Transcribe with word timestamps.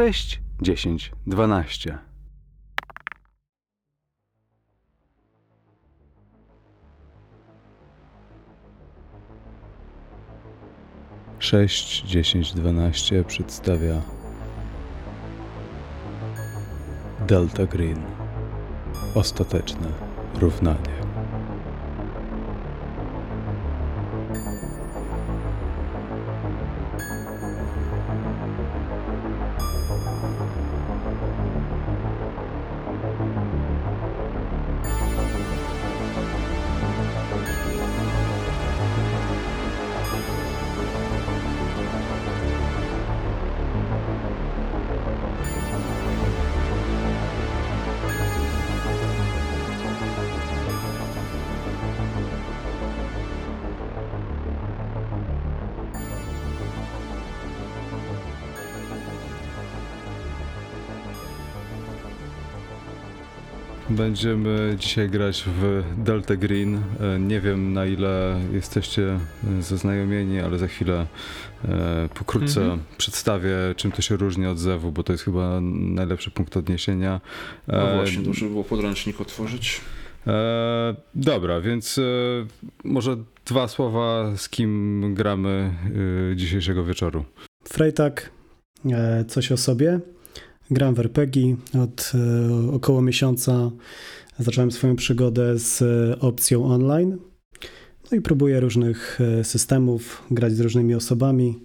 6, 0.00 0.40
10, 0.62 1.12
12. 1.26 1.98
Sześć, 11.38 12.02
dziesięć, 12.02 12.52
dwanaście 12.52 13.24
przedstawia 13.24 14.02
Delta 17.26 17.66
Green. 17.66 18.02
Ostateczne 19.14 19.88
równanie. 20.34 20.99
Będziemy 64.10 64.76
dzisiaj 64.78 65.10
grać 65.10 65.44
w 65.60 65.82
Delta 65.98 66.36
Green. 66.36 66.74
E, 67.00 67.18
Nie 67.18 67.40
wiem 67.40 67.72
na 67.72 67.86
ile 67.86 68.40
jesteście 68.52 69.18
e, 69.58 69.62
zaznajomieni, 69.62 70.40
ale 70.40 70.58
za 70.58 70.66
chwilę 70.66 71.06
e, 71.64 72.08
pokrótce 72.14 72.60
Mhm. 72.60 72.80
przedstawię, 72.98 73.56
czym 73.76 73.92
to 73.92 74.02
się 74.02 74.16
różni 74.16 74.46
od 74.46 74.58
Zewu, 74.58 74.92
bo 74.92 75.02
to 75.02 75.12
jest 75.12 75.24
chyba 75.24 75.60
najlepszy 75.72 76.30
punkt 76.30 76.56
odniesienia. 76.56 77.20
No 77.68 77.94
właśnie, 77.96 78.22
dobrze 78.22 78.44
by 78.44 78.50
było 78.50 78.64
podręcznik 78.64 79.20
otworzyć. 79.20 79.80
E, 80.26 80.94
dobra, 81.14 81.60
więc 81.60 81.98
e, 81.98 82.02
może 82.84 83.16
dwa 83.46 83.68
słowa, 83.68 84.36
z 84.36 84.48
kim 84.48 85.14
gramy 85.14 85.74
e, 86.32 86.36
dzisiejszego 86.36 86.84
wieczoru. 86.84 87.24
Frejtak, 87.64 88.30
coś 89.28 89.52
o 89.52 89.56
sobie. 89.56 90.00
Gram 90.70 90.94
w 90.94 91.00
RPG 91.00 91.56
od 91.82 92.12
e, 92.14 92.72
około 92.72 93.02
miesiąca. 93.02 93.70
Zacząłem 94.38 94.70
swoją 94.70 94.96
przygodę 94.96 95.58
z 95.58 95.82
e, 95.82 96.20
opcją 96.20 96.64
online. 96.64 97.18
No 98.10 98.18
i 98.18 98.20
próbuję 98.20 98.60
różnych 98.60 99.18
e, 99.20 99.44
systemów, 99.44 100.22
grać 100.30 100.52
z 100.52 100.60
różnymi 100.60 100.94
osobami. 100.94 101.58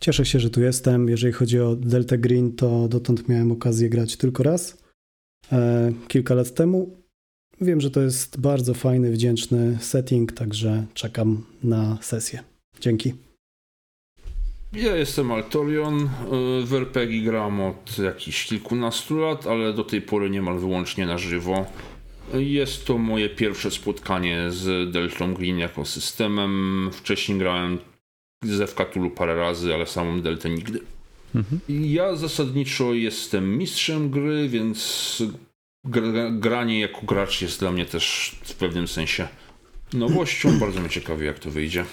Cieszę 0.00 0.26
się, 0.26 0.40
że 0.40 0.50
tu 0.50 0.60
jestem. 0.60 1.08
Jeżeli 1.08 1.32
chodzi 1.32 1.60
o 1.60 1.76
Delta 1.76 2.16
Green, 2.16 2.52
to 2.52 2.88
dotąd 2.88 3.28
miałem 3.28 3.52
okazję 3.52 3.88
grać 3.88 4.16
tylko 4.16 4.42
raz, 4.42 4.76
kilka 6.08 6.34
lat 6.34 6.54
temu. 6.54 6.96
Wiem, 7.60 7.80
że 7.80 7.90
to 7.90 8.00
jest 8.00 8.40
bardzo 8.40 8.74
fajny, 8.74 9.10
wdzięczny 9.10 9.78
setting, 9.80 10.32
także 10.32 10.86
czekam 10.94 11.44
na 11.62 11.98
sesję. 12.02 12.42
Dzięki. 12.80 13.25
Ja 14.76 14.96
jestem 14.96 15.32
Altorion, 15.32 16.10
w 16.64 16.74
RPG 16.74 17.22
gram 17.22 17.60
od 17.60 17.98
jakichś 17.98 18.46
kilkunastu 18.46 19.18
lat, 19.18 19.46
ale 19.46 19.72
do 19.72 19.84
tej 19.84 20.02
pory 20.02 20.30
niemal 20.30 20.58
wyłącznie 20.58 21.06
na 21.06 21.18
żywo. 21.18 21.66
Jest 22.34 22.86
to 22.86 22.98
moje 22.98 23.28
pierwsze 23.28 23.70
spotkanie 23.70 24.50
z 24.50 24.92
Deltą 24.92 25.34
Green 25.34 25.58
jako 25.58 25.84
systemem. 25.84 26.90
Wcześniej 26.92 27.38
grałem 27.38 27.78
ze 28.44 28.66
Wkatulu 28.66 29.10
parę 29.10 29.34
razy, 29.34 29.74
ale 29.74 29.86
samą 29.86 30.20
Deltę 30.20 30.50
nigdy. 30.50 30.80
Mhm. 31.34 31.60
Ja 31.68 32.16
zasadniczo 32.16 32.94
jestem 32.94 33.58
mistrzem 33.58 34.10
gry, 34.10 34.48
więc 34.48 35.22
gra, 35.84 36.30
granie 36.30 36.80
jako 36.80 37.00
gracz 37.02 37.42
jest 37.42 37.60
dla 37.60 37.72
mnie 37.72 37.86
też 37.86 38.36
w 38.44 38.54
pewnym 38.54 38.88
sensie 38.88 39.28
nowością. 39.92 40.58
Bardzo 40.58 40.80
mnie 40.80 40.90
ciekawi, 40.90 41.26
jak 41.26 41.38
to 41.38 41.50
wyjdzie. 41.50 41.84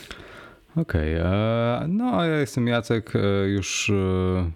Okej, 0.75 1.13
e, 1.13 1.85
no 1.87 2.19
a 2.19 2.25
ja 2.25 2.39
jestem 2.39 2.67
Jacek, 2.67 3.15
e, 3.15 3.19
już 3.47 3.89
e, 3.89 4.51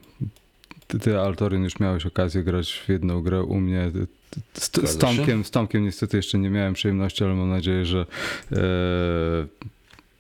ty, 0.88 1.00
ty 1.00 1.20
Altoryn 1.20 1.64
już 1.64 1.80
miałeś 1.80 2.06
okazję 2.06 2.44
grać 2.44 2.84
w 2.86 2.90
jedną 2.90 3.22
grę 3.22 3.44
u 3.44 3.60
mnie. 3.60 3.92
Ty- 3.94 4.08
ty- 4.54 4.88
Z, 4.88 4.92
z. 4.92 4.98
Tomkiem, 4.98 5.44
z 5.44 5.52
Tomkiem 5.52 5.84
niestety 5.84 6.18
jeszcze 6.18 6.38
nie 6.38 6.50
miałem 6.50 6.74
przyjemności, 6.74 7.24
ale 7.24 7.34
mam 7.34 7.50
nadzieję, 7.50 7.86
że 7.86 8.06
e, 8.52 8.58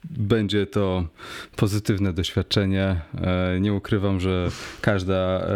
będzie 0.09 0.66
to 0.68 1.07
pozytywne 1.56 2.13
doświadczenie. 2.13 3.02
Nie 3.62 3.74
ukrywam, 3.74 4.19
że 4.19 4.50
każda, 4.81 5.47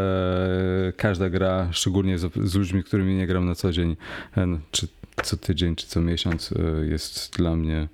każda 0.97 1.30
gra, 1.30 1.68
szczególnie 1.72 2.18
z, 2.19 2.34
z 2.44 2.56
ludźmi, 2.56 2.84
którymi 2.84 3.16
nie 3.16 3.28
gram 3.28 3.46
na 3.46 3.56
co 3.56 3.72
dzień, 3.72 3.96
e, 4.38 4.59
czy 4.72 4.88
co 5.24 5.38
tydzień, 5.38 5.75
czy 5.75 5.88
co 5.88 6.01
miesiąc, 6.01 6.53
jest 6.90 7.38
dla 7.38 7.56
mnie 7.56 7.88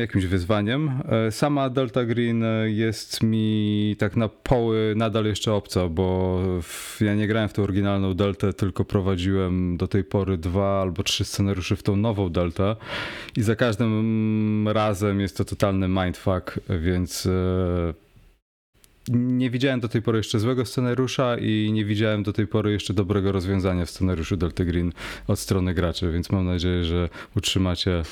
jakimś 0.00 0.26
wyzwaniem. 0.26 0.90
E, 1.26 1.32
Sama 1.32 1.70
Delta 1.70 2.04
Green 2.04 2.44
e, 2.44 2.70
jest 2.70 3.22
mi 3.22 3.96
tak 3.98 4.16
na 4.16 4.28
poły 4.28 4.94
nadal 4.96 5.24
jeszcze 5.24 5.52
obca, 5.52 5.88
bo 5.88 6.38
w, 6.62 7.00
ja 7.00 7.14
nie 7.14 7.26
grałem 7.26 7.48
w 7.48 7.52
tą 7.52 7.62
oryginalną 7.62 8.14
Deltę, 8.14 8.52
tylko 8.52 8.84
prowadziłem 8.84 9.76
do 9.76 9.88
tej 9.88 10.04
pory 10.04 10.38
dwa 10.38 10.80
albo 10.82 11.02
trzy 11.02 11.24
scenariusze 11.24 11.76
w 11.76 11.82
tą 11.82 11.96
nową 11.96 12.28
Deltę 12.28 12.76
i 13.36 13.42
za 13.42 13.56
każdym 13.56 14.68
razem 14.68 15.20
jest 15.20 15.36
to 15.36 15.44
totalny 15.44 15.88
mindfuck, 15.88 16.60
więc 16.80 17.26
e, 17.26 18.07
nie 19.12 19.50
widziałem 19.50 19.80
do 19.80 19.88
tej 19.88 20.02
pory 20.02 20.18
jeszcze 20.18 20.40
złego 20.40 20.64
scenariusza 20.64 21.36
i 21.36 21.70
nie 21.72 21.84
widziałem 21.84 22.22
do 22.22 22.32
tej 22.32 22.46
pory 22.46 22.72
jeszcze 22.72 22.94
dobrego 22.94 23.32
rozwiązania 23.32 23.84
w 23.86 23.90
scenariuszu 23.90 24.36
Delta 24.36 24.64
Green 24.64 24.92
od 25.26 25.38
strony 25.38 25.74
graczy, 25.74 26.12
więc 26.12 26.30
mam 26.30 26.46
nadzieję, 26.46 26.84
że 26.84 27.08
utrzymacie 27.36 28.02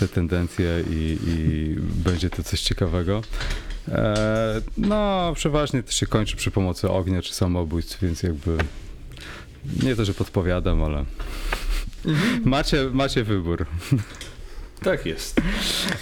te 0.00 0.08
tendencje 0.08 0.84
i, 0.90 1.18
i 1.26 1.74
będzie 2.04 2.30
to 2.30 2.42
coś 2.42 2.60
ciekawego. 2.60 3.22
E, 3.88 4.60
no, 4.78 5.32
przeważnie 5.34 5.82
to 5.82 5.92
się 5.92 6.06
kończy 6.06 6.36
przy 6.36 6.50
pomocy 6.50 6.88
ognia 6.90 7.22
czy 7.22 7.34
samobójstw, 7.34 8.02
więc 8.02 8.22
jakby 8.22 8.56
nie 9.82 9.96
to, 9.96 10.04
że 10.04 10.14
podpowiadam, 10.14 10.82
ale 10.82 11.04
macie, 12.44 12.90
macie 12.92 13.24
wybór. 13.24 13.66
Tak 14.82 15.06
jest. 15.06 15.40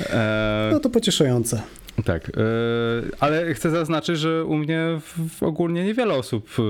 E, 0.00 0.70
No 0.72 0.80
to 0.80 0.90
pocieszające. 0.90 1.62
Tak, 2.04 2.28
e, 2.28 2.32
ale 3.20 3.54
chcę 3.54 3.70
zaznaczyć, 3.70 4.18
że 4.18 4.44
u 4.44 4.56
mnie 4.56 5.00
ogólnie 5.40 5.84
niewiele 5.84 6.14
osób, 6.14 6.50
e, 6.58 6.62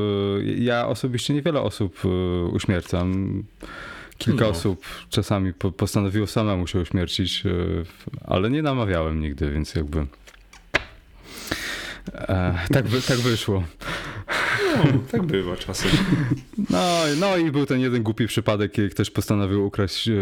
ja 0.45 0.87
osobiście 0.89 1.35
niewiele 1.35 1.61
osób 1.61 1.99
e, 2.05 2.09
uśmiercam. 2.45 3.43
Kilka 4.19 4.45
No. 4.45 4.51
osób 4.51 4.85
czasami 5.11 5.53
po, 5.53 5.73
postanowiło 5.73 6.27
samemu 6.27 6.67
się 6.67 6.81
uśmiercić, 6.81 7.43
ale 8.25 8.51
nie 8.51 8.63
namawiałem 8.63 9.21
nigdy, 9.21 9.51
więc 9.51 9.75
jakby. 9.75 10.07
E, 12.15 12.59
tak, 12.73 12.85
tak 13.09 13.19
wyszło. 13.19 13.65
No, 14.77 14.85
tak 15.13 15.23
bywa 15.23 15.57
czasem. 15.57 15.91
No, 16.71 16.99
no 17.21 17.37
i 17.37 17.51
był 17.51 17.67
ten 17.67 17.81
jeden 17.81 18.03
głupi 18.03 18.27
przypadek, 18.27 18.73
kiedy 18.73 18.89
ktoś 18.89 19.11
postanowił 19.11 19.67
ukraść 19.67 20.09
e, 20.09 20.13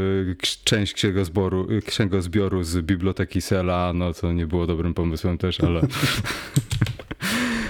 część 0.64 0.92
księgozboru, 0.92 1.68
e, 1.70 1.82
księgozbioru 1.82 2.62
z 2.62 2.78
biblioteki 2.78 3.40
Sela, 3.40 3.92
no 3.94 4.14
to 4.14 4.32
nie 4.32 4.46
było 4.46 4.66
dobrym 4.66 4.94
pomysłem 4.94 5.38
też, 5.38 5.60
ale... 5.60 5.80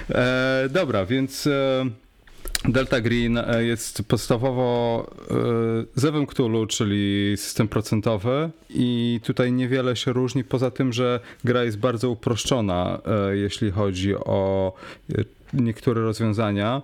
e, 0.09 0.69
dobra, 0.71 1.07
więc 1.07 1.47
e, 1.47 1.87
Delta 2.69 3.01
Green 3.01 3.39
e, 3.39 3.65
jest 3.65 4.03
podstawowo 4.09 5.07
e, 5.31 5.35
zewem 5.95 6.27
Cthulhu, 6.27 6.67
czyli 6.67 7.35
system 7.37 7.69
procentowy. 7.69 8.51
I 8.71 9.21
tutaj 9.25 9.53
niewiele 9.53 9.97
się 9.97 10.13
różni, 10.13 10.45
poza 10.45 10.71
tym, 10.71 10.93
że 10.93 11.21
gra 11.45 11.65
jest 11.65 11.79
bardzo 11.79 12.11
uproszczona, 12.11 12.99
e, 13.31 13.37
jeśli 13.37 13.71
chodzi 13.71 14.15
o 14.15 14.73
niektóre 15.52 16.00
rozwiązania. 16.02 16.82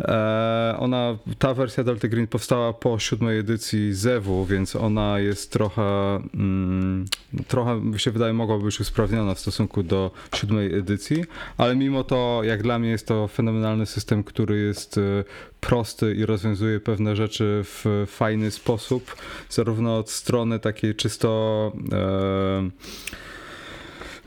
E, 0.00 0.76
Ona, 0.78 1.18
ta 1.38 1.54
wersja 1.54 1.84
Delta 1.84 2.08
Green 2.08 2.26
powstała 2.26 2.72
po 2.72 2.98
siódmej 2.98 3.38
edycji 3.38 3.94
Zewu, 3.94 4.46
więc 4.46 4.76
ona 4.76 5.18
jest 5.18 5.52
trochę, 5.52 6.16
mm, 6.34 7.04
trochę 7.48 7.80
mi 7.80 8.00
się 8.00 8.10
wydaje, 8.10 8.32
mogłaby 8.32 8.64
być 8.64 8.80
usprawniona 8.80 9.34
w 9.34 9.40
stosunku 9.40 9.82
do 9.82 10.10
siódmej 10.34 10.74
edycji, 10.74 11.24
ale 11.56 11.76
mimo 11.76 12.04
to, 12.04 12.40
jak 12.44 12.62
dla 12.62 12.78
mnie 12.78 12.90
jest 12.90 13.06
to 13.06 13.28
fenomenalny 13.28 13.86
system, 13.86 14.24
który 14.24 14.58
jest 14.58 14.98
e, 14.98 15.24
prosty 15.60 16.14
i 16.14 16.26
rozwiązuje 16.26 16.80
pewne 16.80 17.16
rzeczy 17.16 17.60
w 17.64 18.04
fajny 18.06 18.50
sposób, 18.50 19.16
zarówno 19.50 19.98
od 19.98 20.10
strony 20.10 20.58
takiej 20.58 20.94
czysto 20.94 21.72
e, 21.92 22.70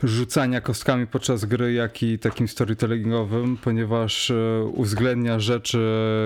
rzucania 0.02 0.60
kostkami 0.60 1.06
podczas 1.06 1.44
gry, 1.44 1.72
jak 1.72 2.02
i 2.02 2.18
takim 2.18 2.48
storytellingowym, 2.48 3.56
ponieważ 3.56 4.30
e, 4.30 4.64
uwzględnia 4.64 5.40
rzeczy, 5.40 5.78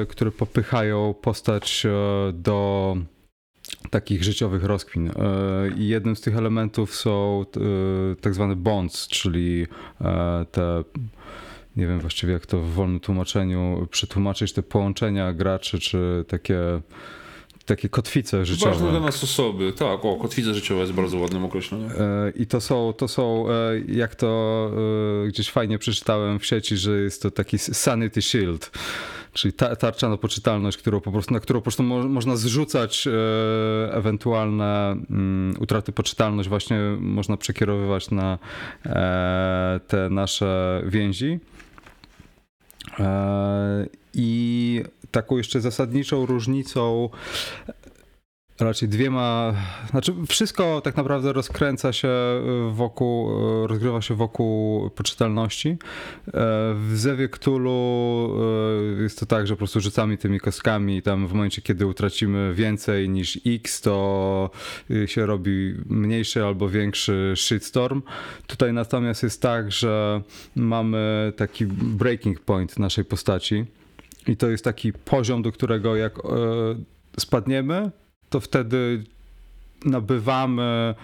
które 0.08 0.30
popychają 0.30 1.14
postać 1.14 1.86
e, 1.86 2.32
do 2.32 2.96
takich 3.90 4.24
życiowych 4.24 4.64
rozkmin. 4.64 5.10
I 5.76 5.88
jednym 5.88 6.16
z 6.16 6.20
tych 6.20 6.36
elementów 6.36 6.94
są 6.94 7.44
tak 8.20 8.34
zwane 8.34 8.56
bonds, 8.56 9.08
czyli 9.08 9.66
te 10.52 10.84
nie 11.76 11.86
wiem 11.86 12.00
właściwie 12.00 12.32
jak 12.32 12.46
to 12.46 12.60
w 12.60 12.70
wolnym 12.70 13.00
tłumaczeniu 13.00 13.88
przetłumaczyć, 13.90 14.52
te 14.52 14.62
połączenia 14.62 15.32
graczy, 15.32 15.78
czy 15.78 16.24
takie 16.28 16.80
takie 17.66 17.88
kotwice 17.88 18.46
życiowe. 18.46 18.72
Ważne 18.72 18.90
dla 18.90 19.00
nas 19.00 19.24
osoby, 19.24 19.72
tak, 19.72 20.04
o, 20.04 20.16
kotwice 20.16 20.54
życiowe 20.54 20.80
jest 20.80 20.92
bardzo 20.92 21.18
ładnym 21.18 21.44
określeniem. 21.44 21.90
E, 21.90 22.30
I 22.36 22.46
to 22.46 22.60
są, 22.60 22.92
to 22.92 23.08
są, 23.08 23.46
e, 23.50 23.52
jak 23.88 24.14
to 24.14 24.70
e, 25.24 25.28
gdzieś 25.28 25.50
fajnie 25.50 25.78
przeczytałem 25.78 26.38
w 26.38 26.46
sieci, 26.46 26.76
że 26.76 27.00
jest 27.00 27.22
to 27.22 27.30
taki 27.30 27.58
sanity 27.58 28.22
shield, 28.22 28.70
czyli 29.32 29.54
tarcza 29.78 30.08
na 30.08 30.16
poczytalność, 30.16 30.78
którą 30.78 31.00
po 31.00 31.12
prostu, 31.12 31.34
na 31.34 31.40
którą 31.40 31.60
po 31.60 31.62
prostu 31.62 31.82
mo 31.82 32.08
można 32.08 32.36
zrzucać 32.36 33.08
ewentualne 33.90 34.96
um, 35.10 35.54
utraty 35.60 35.92
poczytalność, 35.92 36.48
właśnie 36.48 36.78
można 37.00 37.36
przekierowywać 37.36 38.10
na 38.10 38.38
te 39.88 40.10
nasze 40.10 40.82
więzi. 40.86 41.38
I 44.14 44.82
taką 45.14 45.36
jeszcze 45.36 45.60
zasadniczą 45.60 46.26
różnicą 46.26 47.08
raczej 48.60 48.88
dwiema, 48.88 49.54
znaczy 49.90 50.14
wszystko 50.28 50.80
tak 50.80 50.96
naprawdę 50.96 51.32
rozkręca 51.32 51.92
się 51.92 52.08
wokół, 52.70 53.30
rozgrywa 53.66 54.00
się 54.00 54.14
wokół 54.14 54.90
poczytalności. 54.90 55.68
E, 55.68 55.76
w 56.74 56.92
Zewie 56.94 57.28
Cthulhu 57.28 58.30
e, 58.98 59.02
jest 59.02 59.20
to 59.20 59.26
tak, 59.26 59.46
że 59.46 59.54
po 59.54 59.58
prostu 59.58 59.80
rzucamy 59.80 60.18
tymi 60.18 60.40
kostkami 60.40 60.96
i 60.96 61.02
tam 61.02 61.26
w 61.26 61.32
momencie, 61.32 61.62
kiedy 61.62 61.86
utracimy 61.86 62.54
więcej 62.54 63.08
niż 63.08 63.40
X, 63.46 63.80
to 63.80 64.50
się 65.06 65.26
robi 65.26 65.74
mniejszy 65.86 66.44
albo 66.44 66.68
większy 66.68 67.32
shitstorm. 67.36 68.02
Tutaj 68.46 68.72
natomiast 68.72 69.22
jest 69.22 69.42
tak, 69.42 69.72
że 69.72 70.22
mamy 70.56 71.32
taki 71.36 71.66
breaking 71.66 72.40
point 72.40 72.78
naszej 72.78 73.04
postaci 73.04 73.64
i 74.26 74.36
to 74.36 74.50
jest 74.50 74.64
taki 74.64 74.92
poziom, 74.92 75.42
do 75.42 75.52
którego 75.52 75.96
jak 75.96 76.18
e, 76.18 76.20
spadniemy, 77.18 77.90
to 78.30 78.40
wtedy 78.40 79.04
nabywamy 79.84 80.94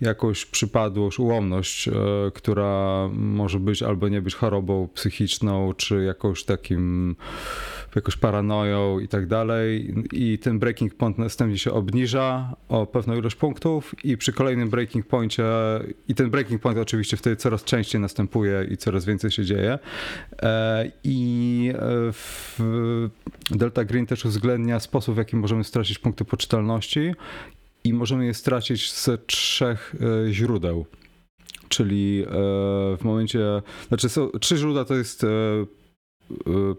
jakąś 0.00 0.46
przypadłość, 0.46 1.18
ułomność, 1.18 1.88
e, 1.88 1.92
która 2.34 3.08
może 3.12 3.60
być 3.60 3.82
albo 3.82 4.08
nie 4.08 4.22
być 4.22 4.34
chorobą 4.34 4.88
psychiczną, 4.94 5.72
czy 5.76 6.04
jakąś 6.04 6.44
takim 6.44 7.16
jakąś 7.96 8.16
paranoją 8.16 8.98
i 8.98 9.08
tak 9.08 9.26
dalej. 9.26 9.94
I 10.12 10.38
ten 10.38 10.58
breaking 10.58 10.94
point 10.94 11.18
następnie 11.18 11.58
się 11.58 11.72
obniża 11.72 12.56
o 12.68 12.86
pewną 12.86 13.16
ilość 13.16 13.36
punktów 13.36 13.94
i 14.04 14.16
przy 14.16 14.32
kolejnym 14.32 14.70
breaking 14.70 15.06
pointie, 15.06 15.44
i 16.08 16.14
ten 16.14 16.30
breaking 16.30 16.62
point 16.62 16.78
oczywiście 16.78 17.16
wtedy 17.16 17.36
coraz 17.36 17.64
częściej 17.64 18.00
następuje 18.00 18.66
i 18.70 18.76
coraz 18.76 19.04
więcej 19.04 19.30
się 19.30 19.44
dzieje. 19.44 19.78
E, 20.42 20.90
I 21.04 21.72
e, 21.74 23.56
Delta 23.56 23.84
Green 23.84 24.06
też 24.06 24.24
uwzględnia 24.24 24.80
sposób, 24.80 25.14
w 25.14 25.18
jaki 25.18 25.36
możemy 25.36 25.64
stracić 25.64 25.98
punkty 25.98 26.24
poczytalności 26.24 27.14
i 27.86 27.92
możemy 27.92 28.26
je 28.26 28.34
stracić 28.34 28.92
z 28.92 29.10
trzech 29.26 29.94
e, 30.28 30.32
źródeł. 30.32 30.86
Czyli 31.68 32.24
w 32.98 33.04
momencie, 33.04 33.40
znaczy 33.88 34.08
są 34.08 34.30
trzy 34.40 34.56
źródła 34.56 34.84
to 34.84 34.94
jest 34.94 35.24
Y, 35.24 35.85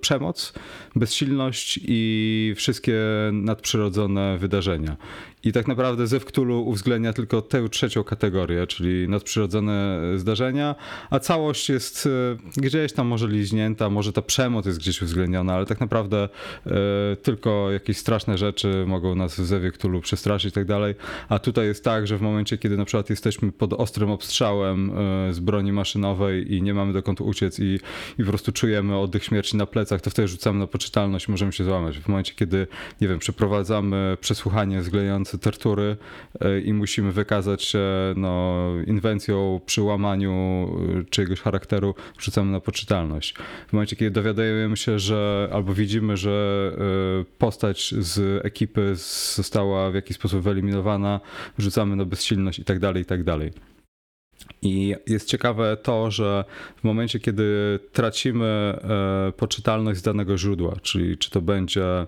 przemoc, 0.01 0.53
bezsilność 0.95 1.79
i 1.83 2.53
wszystkie 2.57 2.95
nadprzyrodzone 3.31 4.37
wydarzenia. 4.37 4.97
I 5.43 5.51
tak 5.51 5.67
naprawdę 5.67 6.07
Zew 6.07 6.25
Cthulhu 6.25 6.69
uwzględnia 6.69 7.13
tylko 7.13 7.41
tę 7.41 7.69
trzecią 7.69 8.03
kategorię, 8.03 8.67
czyli 8.67 9.09
nadprzyrodzone 9.09 10.01
zdarzenia, 10.15 10.75
a 11.09 11.19
całość 11.19 11.69
jest 11.69 12.09
e, 12.57 12.61
gdzieś 12.61 12.93
tam 12.93 13.07
może 13.07 13.27
liźnięta, 13.27 13.89
może 13.89 14.13
ta 14.13 14.21
przemoc 14.21 14.65
jest 14.65 14.79
gdzieś 14.79 15.01
uwzględniona, 15.01 15.53
ale 15.53 15.65
tak 15.65 15.79
naprawdę 15.79 16.29
e, 16.65 16.69
tylko 17.15 17.71
jakieś 17.71 17.97
straszne 17.97 18.37
rzeczy 18.37 18.83
mogą 18.87 19.15
nas 19.15 19.39
w 19.39 19.45
Zewie 19.45 19.71
Cthulhu 19.71 20.01
przestraszyć 20.01 20.49
i 20.49 20.55
tak 20.55 20.65
dalej. 20.65 20.95
A 21.29 21.39
tutaj 21.39 21.65
jest 21.65 21.83
tak, 21.83 22.07
że 22.07 22.17
w 22.17 22.21
momencie, 22.21 22.57
kiedy 22.57 22.77
na 22.77 22.85
przykład 22.85 23.09
jesteśmy 23.09 23.51
pod 23.51 23.73
ostrym 23.73 24.11
obstrzałem 24.11 24.91
e, 25.29 25.33
z 25.33 25.39
broni 25.39 25.71
maszynowej 25.71 26.53
i 26.53 26.61
nie 26.61 26.73
mamy 26.73 26.93
dokąd 26.93 27.21
uciec 27.21 27.59
i, 27.59 27.79
i 28.19 28.23
po 28.23 28.29
prostu 28.29 28.51
czujemy 28.51 28.97
oddech 28.97 29.23
śmierci 29.23 29.36
na 29.57 29.65
plecach, 29.65 30.01
to 30.01 30.09
wtedy 30.09 30.27
rzucamy 30.27 30.59
na 30.59 30.67
poczytalność, 30.67 31.27
możemy 31.27 31.53
się 31.53 31.63
złamać. 31.63 31.99
W 31.99 32.07
momencie, 32.07 32.33
kiedy, 32.35 32.67
nie 33.01 33.07
wiem, 33.07 33.19
przeprowadzamy 33.19 34.17
przesłuchanie 34.21 34.83
zglejające 34.83 35.37
tortury 35.37 35.97
e, 36.41 36.59
i 36.59 36.73
musimy 36.73 37.11
wykazać 37.11 37.63
się 37.63 37.79
no, 38.15 38.63
inwencją 38.87 39.61
przy 39.65 39.81
łamaniu 39.81 40.31
e, 40.99 41.03
czyjegoś 41.03 41.41
charakteru, 41.41 41.95
rzucamy 42.19 42.51
na 42.51 42.59
poczytalność. 42.59 43.33
W 43.67 43.73
momencie, 43.73 43.95
kiedy 43.95 44.11
dowiadujemy 44.11 44.77
się, 44.77 44.99
że 44.99 45.49
albo 45.53 45.73
widzimy, 45.73 46.17
że 46.17 46.71
e, 47.21 47.25
postać 47.37 47.93
z 47.99 48.45
ekipy 48.45 48.95
została 49.35 49.91
w 49.91 49.95
jakiś 49.95 50.17
sposób 50.17 50.41
wyeliminowana, 50.41 51.19
rzucamy 51.57 51.95
na 51.95 52.05
bezsilność 52.05 52.59
i 52.59 52.63
tak 52.63 52.79
dalej, 52.79 53.03
i 53.03 53.05
tak 53.05 53.23
dalej. 53.23 53.51
I 54.61 54.95
jest 55.07 55.27
ciekawe 55.27 55.77
to, 55.83 56.11
że 56.11 56.45
w 56.77 56.83
momencie, 56.83 57.19
kiedy 57.19 57.79
tracimy 57.91 58.79
poczytalność 59.37 59.99
z 59.99 60.03
danego 60.03 60.37
źródła, 60.37 60.75
czyli 60.81 61.17
czy 61.17 61.31
to 61.31 61.41
będzie 61.41 62.07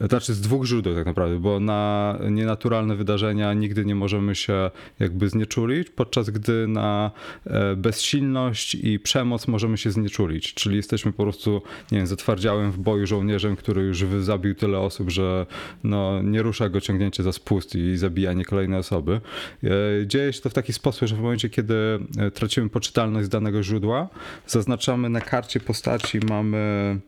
znaczy 0.00 0.34
z 0.34 0.40
dwóch 0.40 0.66
źródeł 0.66 0.94
tak 0.94 1.06
naprawdę, 1.06 1.38
bo 1.38 1.60
na 1.60 2.18
nienaturalne 2.30 2.96
wydarzenia 2.96 3.54
nigdy 3.54 3.84
nie 3.84 3.94
możemy 3.94 4.34
się 4.34 4.70
jakby 4.98 5.28
znieczulić, 5.28 5.90
podczas 5.90 6.30
gdy 6.30 6.68
na 6.68 7.10
e, 7.46 7.76
bezsilność 7.76 8.74
i 8.74 8.98
przemoc 8.98 9.48
możemy 9.48 9.78
się 9.78 9.90
znieczulić, 9.90 10.54
czyli 10.54 10.76
jesteśmy 10.76 11.12
po 11.12 11.22
prostu, 11.22 11.62
nie 11.92 11.98
wiem, 11.98 12.06
zatwardziałym 12.06 12.72
w 12.72 12.78
boju 12.78 13.06
żołnierzem, 13.06 13.56
który 13.56 13.82
już 13.82 14.04
zabił 14.20 14.54
tyle 14.54 14.78
osób, 14.78 15.10
że 15.10 15.46
no, 15.84 16.22
nie 16.22 16.42
rusza 16.42 16.68
go 16.68 16.80
ciągnięcie 16.80 17.22
za 17.22 17.32
spust 17.32 17.74
i 17.74 17.96
zabijanie 17.96 18.44
kolejnej 18.44 18.78
osoby. 18.78 19.20
E, 19.64 19.68
dzieje 20.06 20.32
się 20.32 20.40
to 20.40 20.50
w 20.50 20.54
taki 20.54 20.72
sposób, 20.72 21.08
że 21.08 21.16
w 21.16 21.20
momencie, 21.20 21.50
kiedy 21.50 21.74
e, 22.18 22.30
tracimy 22.30 22.68
poczytalność 22.68 23.28
danego 23.28 23.62
źródła, 23.62 24.08
zaznaczamy 24.46 25.08
na 25.08 25.20
karcie 25.20 25.60
postaci, 25.60 26.20
mamy 26.28 27.00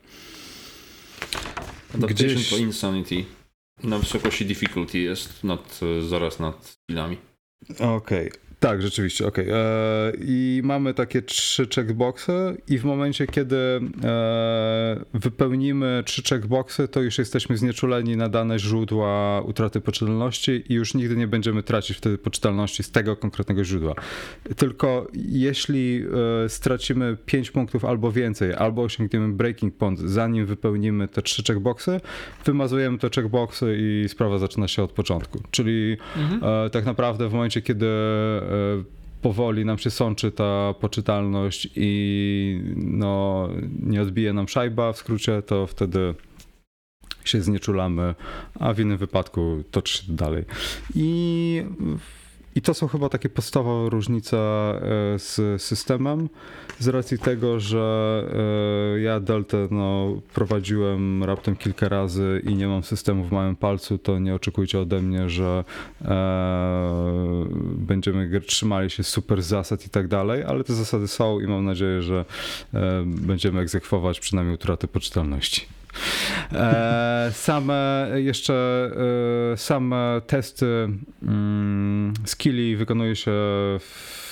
Adaptation 1.94 2.34
Gdzieś... 2.34 2.50
to 2.50 2.56
Insanity. 2.56 3.24
Na 3.82 3.98
wysokości 3.98 4.46
difficulty 4.46 4.98
jest 4.98 5.44
nad, 5.44 5.80
zaraz 6.08 6.38
nad 6.38 6.66
skillami. 6.66 7.16
Okej. 7.70 8.28
Okay. 8.28 8.49
Tak, 8.60 8.82
rzeczywiście, 8.82 9.26
okej. 9.26 9.44
Okay. 9.44 9.58
E, 9.58 10.12
I 10.20 10.60
mamy 10.64 10.94
takie 10.94 11.22
trzy 11.22 11.66
checkboxy 11.74 12.32
i 12.68 12.78
w 12.78 12.84
momencie, 12.84 13.26
kiedy 13.26 13.56
e, 14.04 15.04
wypełnimy 15.14 16.02
trzy 16.06 16.22
checkboxy, 16.22 16.88
to 16.88 17.02
już 17.02 17.18
jesteśmy 17.18 17.56
znieczuleni 17.56 18.16
na 18.16 18.28
dane 18.28 18.58
źródła 18.58 19.40
utraty 19.40 19.80
poczytalności 19.80 20.64
i 20.68 20.74
już 20.74 20.94
nigdy 20.94 21.16
nie 21.16 21.26
będziemy 21.26 21.62
tracić 21.62 21.96
wtedy 21.96 22.18
poczytalności 22.18 22.82
z 22.82 22.90
tego 22.90 23.16
konkretnego 23.16 23.64
źródła. 23.64 23.94
Tylko 24.56 25.06
jeśli 25.14 26.04
e, 26.44 26.48
stracimy 26.48 27.16
5 27.26 27.50
punktów 27.50 27.84
albo 27.84 28.12
więcej, 28.12 28.54
albo 28.54 28.82
osiągniemy 28.82 29.32
breaking 29.32 29.74
point, 29.74 29.98
zanim 29.98 30.46
wypełnimy 30.46 31.08
te 31.08 31.22
trzy 31.22 31.42
checkboxy, 31.42 32.00
wymazujemy 32.44 32.98
te 32.98 33.10
checkboxy 33.14 33.76
i 33.78 34.08
sprawa 34.08 34.38
zaczyna 34.38 34.68
się 34.68 34.82
od 34.82 34.92
początku. 34.92 35.42
Czyli 35.50 35.96
mhm. 36.16 36.70
tak 36.70 36.84
naprawdę 36.84 37.28
w 37.28 37.32
momencie, 37.32 37.62
kiedy 37.62 37.86
E, 38.49 38.49
powoli 39.22 39.64
nam 39.64 39.78
się 39.78 39.90
sączy 39.90 40.32
ta 40.32 40.74
poczytalność 40.80 41.68
i 41.76 42.60
no, 42.76 43.48
nie 43.82 44.02
odbije 44.02 44.32
nam 44.32 44.48
szajba 44.48 44.92
w 44.92 44.96
skrócie, 44.96 45.42
to 45.42 45.66
wtedy 45.66 46.14
się 47.24 47.40
znieczulamy, 47.40 48.14
a 48.60 48.72
w 48.72 48.80
innym 48.80 48.98
wypadku 48.98 49.64
toczy 49.70 49.98
się 49.98 50.12
dalej. 50.12 50.44
I 50.94 51.62
i 52.54 52.62
to 52.62 52.74
są 52.74 52.88
chyba 52.88 53.08
takie 53.08 53.28
podstawowe 53.28 53.90
różnice 53.90 54.36
e, 54.36 54.80
z 55.18 55.62
systemem, 55.62 56.28
z 56.78 56.88
racji 56.88 57.18
tego, 57.18 57.60
że 57.60 58.24
e, 58.96 59.00
ja 59.00 59.20
Delta 59.20 59.56
no, 59.70 60.20
prowadziłem 60.34 61.24
raptem 61.24 61.56
kilka 61.56 61.88
razy 61.88 62.42
i 62.46 62.54
nie 62.54 62.68
mam 62.68 62.82
systemu 62.82 63.24
w 63.24 63.32
małym 63.32 63.56
palcu, 63.56 63.98
to 63.98 64.18
nie 64.18 64.34
oczekujcie 64.34 64.80
ode 64.80 65.02
mnie, 65.02 65.30
że 65.30 65.64
e, 66.04 67.46
będziemy 67.74 68.40
trzymali 68.40 68.90
się 68.90 69.02
super 69.02 69.42
zasad 69.42 69.86
i 69.86 69.90
tak 69.90 70.08
dalej, 70.08 70.44
ale 70.44 70.64
te 70.64 70.74
zasady 70.74 71.08
są 71.08 71.40
i 71.40 71.46
mam 71.46 71.64
nadzieję, 71.64 72.02
że 72.02 72.24
e, 72.74 73.02
będziemy 73.06 73.60
egzekwować 73.60 74.20
przynajmniej 74.20 74.54
utratę 74.54 74.88
poczytalności. 74.88 75.79
E, 76.52 77.30
same 77.32 78.08
jeszcze 78.14 78.90
e, 79.52 79.56
same 79.56 80.20
testy 80.26 80.88
mm, 81.22 82.14
skilli 82.24 82.76
wykonuje 82.76 83.16
się 83.16 83.30
w 83.80 84.29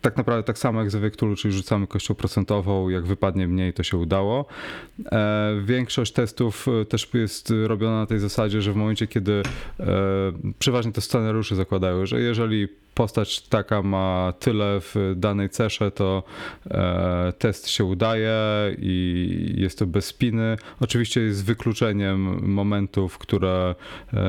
tak 0.00 0.16
naprawdę 0.16 0.42
tak 0.42 0.58
samo 0.58 0.80
jak 0.80 0.90
ze 0.90 1.00
Wiektulu, 1.00 1.36
czyli 1.36 1.54
rzucamy 1.54 1.86
kością 1.86 2.14
procentową, 2.14 2.88
jak 2.88 3.06
wypadnie 3.06 3.48
mniej, 3.48 3.72
to 3.72 3.82
się 3.82 3.96
udało. 3.96 4.46
E, 5.12 5.60
większość 5.64 6.12
testów 6.12 6.66
e, 6.68 6.84
też 6.84 7.08
jest 7.14 7.52
robiona 7.66 7.98
na 8.00 8.06
tej 8.06 8.18
zasadzie, 8.18 8.62
że 8.62 8.72
w 8.72 8.76
momencie, 8.76 9.06
kiedy 9.06 9.42
e, 9.80 9.84
przeważnie 10.58 10.92
te 10.92 11.00
scenariusze 11.00 11.56
zakładają, 11.56 12.06
że 12.06 12.20
jeżeli 12.20 12.68
postać 12.94 13.40
taka 13.40 13.82
ma 13.82 14.32
tyle 14.38 14.80
w 14.80 15.14
danej 15.16 15.50
cesze, 15.50 15.90
to 15.90 16.22
test 17.38 17.68
się 17.68 17.84
udaje 17.84 18.36
i 18.78 19.54
jest 19.56 19.78
to 19.78 19.86
bez 19.86 20.04
spiny. 20.06 20.56
Oczywiście 20.80 21.20
jest 21.20 21.44
wykluczeniem 21.44 22.50
momentów, 22.52 23.18
które 23.18 23.74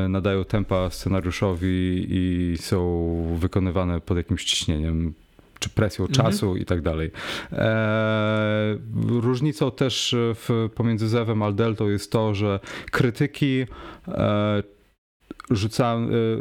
nadają 0.09 0.45
tempa 0.45 0.89
scenariuszowi 0.89 2.07
i 2.09 2.55
są 2.59 3.37
wykonywane 3.39 4.01
pod 4.01 4.17
jakimś 4.17 4.45
ciśnieniem 4.45 5.13
czy 5.59 5.69
presją 5.69 6.05
mhm. 6.05 6.31
czasu 6.31 6.55
i 6.55 6.65
tak 6.65 6.81
dalej. 6.81 7.11
E, 7.51 8.77
różnicą 9.05 9.71
też 9.71 10.15
w, 10.17 10.69
pomiędzy 10.75 11.09
Zewem 11.09 11.43
a 11.43 11.51
Deltą 11.51 11.89
jest 11.89 12.11
to, 12.11 12.33
że 12.33 12.59
krytyki 12.91 13.65
e, 14.07 14.63
rzuca, 15.49 15.97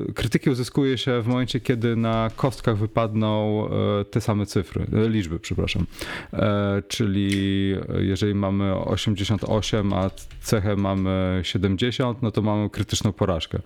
e, 0.08 0.12
krytyki 0.12 0.50
uzyskuje 0.50 0.98
się 0.98 1.22
w 1.22 1.26
momencie, 1.26 1.60
kiedy 1.60 1.96
na 1.96 2.30
kostkach 2.36 2.78
wypadną 2.78 3.64
e, 3.68 4.04
te 4.04 4.20
same 4.20 4.46
cyfry, 4.46 4.86
e, 4.92 5.08
liczby, 5.08 5.40
przepraszam. 5.40 5.86
Czyli 6.88 7.28
jeżeli 7.98 8.34
mamy 8.34 8.74
88, 8.74 9.92
a 9.92 10.10
cechę 10.40 10.76
mamy 10.76 11.40
70, 11.42 12.22
no 12.22 12.30
to 12.30 12.42
mamy 12.42 12.70
krytyczną 12.70 13.12
porażkę. 13.12 13.58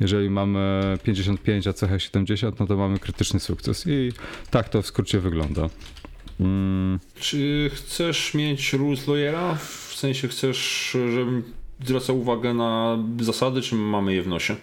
Jeżeli 0.00 0.30
mamy 0.30 0.98
55, 1.02 1.66
a 1.66 1.72
cechę 1.72 2.00
70, 2.00 2.60
no 2.60 2.66
to 2.66 2.76
mamy 2.76 2.98
krytyczny 2.98 3.40
sukces. 3.40 3.86
I 3.86 4.12
tak 4.50 4.68
to 4.68 4.82
w 4.82 4.86
skrócie 4.86 5.20
wygląda. 5.20 5.68
Mm. 6.40 6.98
Czy 7.20 7.70
chcesz 7.74 8.34
mieć 8.34 8.72
rules 8.72 9.08
lawyera? 9.08 9.54
W 9.54 9.94
sensie 9.96 10.28
chcesz, 10.28 10.90
żebym 10.90 11.42
zwracał 11.84 12.20
uwagę 12.20 12.54
na 12.54 12.98
zasady, 13.20 13.62
czy 13.62 13.74
mamy 13.74 14.14
je 14.14 14.22
w 14.22 14.28
nosie? 14.28 14.56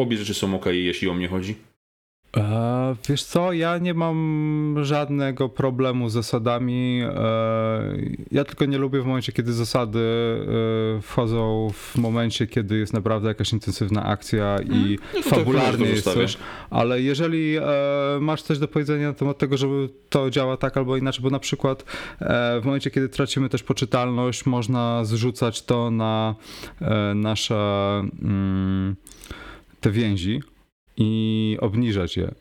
Obie 0.00 0.16
rzeczy 0.16 0.34
są 0.34 0.54
ok, 0.54 0.66
jeśli 0.66 1.08
o 1.08 1.14
mnie 1.14 1.28
chodzi. 1.28 1.54
E, 2.36 2.96
wiesz 3.08 3.24
co, 3.24 3.52
ja 3.52 3.78
nie 3.78 3.94
mam 3.94 4.76
żadnego 4.82 5.48
problemu 5.48 6.08
z 6.08 6.12
zasadami. 6.12 7.02
E, 7.04 7.96
ja 8.32 8.44
tylko 8.44 8.64
nie 8.64 8.78
lubię 8.78 9.00
w 9.00 9.06
momencie, 9.06 9.32
kiedy 9.32 9.52
zasady 9.52 9.98
e, 10.98 11.02
wchodzą 11.02 11.70
w 11.74 11.98
momencie, 11.98 12.46
kiedy 12.46 12.78
jest 12.78 12.92
naprawdę 12.92 13.28
jakaś 13.28 13.52
intensywna 13.52 14.04
akcja 14.04 14.56
i 14.64 14.70
mm, 14.70 14.96
no 15.14 15.22
fabularnie 15.22 15.86
jest 15.86 16.04
coś. 16.04 16.36
Ale 16.70 17.02
jeżeli 17.02 17.56
e, 17.56 17.62
masz 18.20 18.42
coś 18.42 18.58
do 18.58 18.68
powiedzenia 18.68 19.08
na 19.08 19.14
temat 19.14 19.38
tego, 19.38 19.56
żeby 19.56 19.88
to 20.08 20.30
działa 20.30 20.56
tak 20.56 20.76
albo 20.76 20.96
inaczej, 20.96 21.22
bo 21.22 21.30
na 21.30 21.38
przykład 21.38 21.84
e, 22.20 22.60
w 22.60 22.64
momencie, 22.64 22.90
kiedy 22.90 23.08
tracimy 23.08 23.48
też 23.48 23.62
poczytalność, 23.62 24.46
można 24.46 25.04
zrzucać 25.04 25.62
to 25.62 25.90
na 25.90 26.34
e, 26.80 27.14
nasze. 27.14 27.54
Mm, 28.22 28.96
te 29.80 29.90
więzi 29.90 30.40
i 30.96 31.56
obniżać 31.60 32.16
je. 32.16 32.34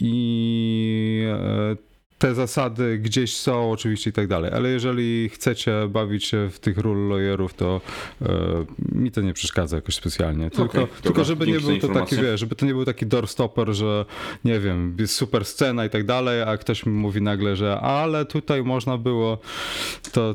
I 0.00 1.24
e, 1.32 1.76
te 2.18 2.34
zasady 2.34 2.98
gdzieś 2.98 3.36
są 3.36 3.70
oczywiście 3.70 4.10
i 4.10 4.12
tak 4.12 4.26
dalej, 4.26 4.50
ale 4.54 4.68
jeżeli 4.68 5.28
chcecie 5.28 5.72
bawić 5.88 6.24
się 6.24 6.50
w 6.50 6.60
tych 6.60 6.78
ról 6.78 7.08
lawyerów, 7.08 7.54
to 7.54 7.80
e, 8.22 8.64
mi 8.92 9.10
to 9.10 9.20
nie 9.20 9.32
przeszkadza 9.32 9.76
jakoś 9.76 9.94
specjalnie. 9.94 10.50
Tylko, 10.50 10.82
okay, 10.82 11.02
tylko 11.02 11.24
żeby 11.24 11.46
nie 11.46 11.60
był 11.60 11.78
to 11.78 11.88
taki, 11.88 12.16
wiesz, 12.16 12.40
żeby 12.40 12.54
to 12.56 12.66
nie 12.66 12.74
był 12.74 12.84
taki 12.84 13.06
doorstopper, 13.06 13.74
że 13.74 14.04
nie 14.44 14.60
wiem, 14.60 14.96
jest 14.98 15.14
super 15.14 15.44
scena 15.44 15.84
i 15.84 15.90
tak 15.90 16.06
dalej, 16.06 16.42
a 16.42 16.56
ktoś 16.56 16.86
mi 16.86 16.92
mówi 16.92 17.22
nagle, 17.22 17.56
że 17.56 17.80
ale 17.80 18.24
tutaj 18.24 18.62
można 18.62 18.98
było, 18.98 19.38
to... 20.12 20.34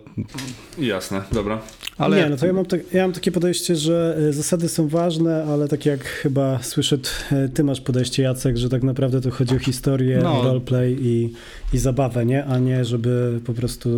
Jasne, 0.77 1.23
dobra. 1.31 1.61
Ale... 1.97 2.17
Nie, 2.17 2.29
no 2.29 2.37
to 2.37 2.45
ja 2.45 2.53
mam, 2.53 2.65
tak, 2.65 2.93
ja 2.93 3.03
mam 3.03 3.13
takie 3.13 3.31
podejście, 3.31 3.75
że 3.75 4.17
e, 4.29 4.33
zasady 4.33 4.69
są 4.69 4.87
ważne, 4.87 5.43
ale 5.43 5.67
tak 5.67 5.85
jak 5.85 6.03
chyba 6.03 6.63
słyszę, 6.63 6.97
e, 7.31 7.49
ty 7.49 7.63
masz 7.63 7.81
podejście 7.81 8.23
Jacek, 8.23 8.57
że 8.57 8.69
tak 8.69 8.83
naprawdę 8.83 9.21
to 9.21 9.31
chodzi 9.31 9.55
o 9.55 9.59
historię, 9.59 10.19
no. 10.23 10.43
roleplay 10.43 10.97
i, 11.01 11.33
i 11.73 11.77
zabawę, 11.77 12.25
nie? 12.25 12.45
A 12.45 12.59
nie, 12.59 12.85
żeby 12.85 13.39
po 13.45 13.53
prostu 13.53 13.89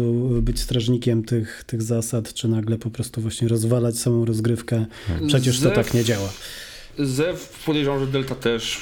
być 0.42 0.60
strażnikiem 0.60 1.24
tych, 1.24 1.64
tych 1.68 1.82
zasad, 1.82 2.34
czy 2.34 2.48
nagle 2.48 2.78
po 2.78 2.90
prostu 2.90 3.22
właśnie 3.22 3.48
rozwalać 3.48 4.00
samą 4.00 4.26
rozgrywkę. 4.26 4.86
Przecież 5.28 5.60
to 5.60 5.72
tak 5.72 5.94
nie 5.94 6.04
działa. 6.04 6.30
Zew 7.00 7.64
podejrzewam, 7.66 8.00
że 8.00 8.08
Delta 8.08 8.36
też 8.36 8.82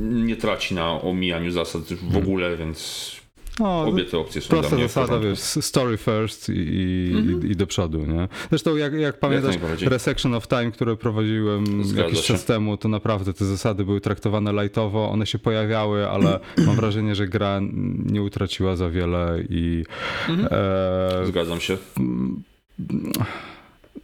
nie 0.00 0.36
traci 0.36 0.74
na 0.74 1.00
omijaniu 1.02 1.50
zasad 1.50 1.82
w 1.82 2.00
hmm. 2.00 2.16
ogóle, 2.16 2.56
więc 2.56 3.10
no, 3.60 3.80
Obie 3.80 4.04
te 4.04 4.18
opcje 4.18 4.40
są 4.40 4.48
prosta 4.48 4.76
zasada, 4.76 5.18
wiesz, 5.18 5.38
story 5.38 5.96
first 5.96 6.48
i, 6.48 6.52
i, 6.52 7.12
mm-hmm. 7.14 7.50
i, 7.50 7.56
do 7.56 7.66
przodu, 7.66 7.98
nie? 7.98 8.28
Zresztą 8.48 8.76
jak, 8.76 8.92
jak 8.92 9.18
pamiętasz 9.18 9.54
jak 9.54 9.90
Resection 9.90 10.34
of 10.34 10.48
Time, 10.48 10.70
które 10.70 10.96
prowadziłem 10.96 11.84
Zgadza 11.84 12.02
jakiś 12.02 12.20
się. 12.20 12.26
czas 12.26 12.44
temu, 12.44 12.76
to 12.76 12.88
naprawdę 12.88 13.32
te 13.32 13.44
zasady 13.44 13.84
były 13.84 14.00
traktowane 14.00 14.62
lightowo, 14.62 15.10
one 15.10 15.26
się 15.26 15.38
pojawiały, 15.38 16.08
ale 16.08 16.40
mam 16.66 16.76
wrażenie, 16.76 17.14
że 17.14 17.28
gra 17.28 17.60
nie 18.06 18.22
utraciła 18.22 18.76
za 18.76 18.90
wiele 18.90 19.38
i... 19.48 19.84
Mm-hmm. 20.28 20.46
E, 20.50 21.26
Zgadzam 21.26 21.60
się. 21.60 21.78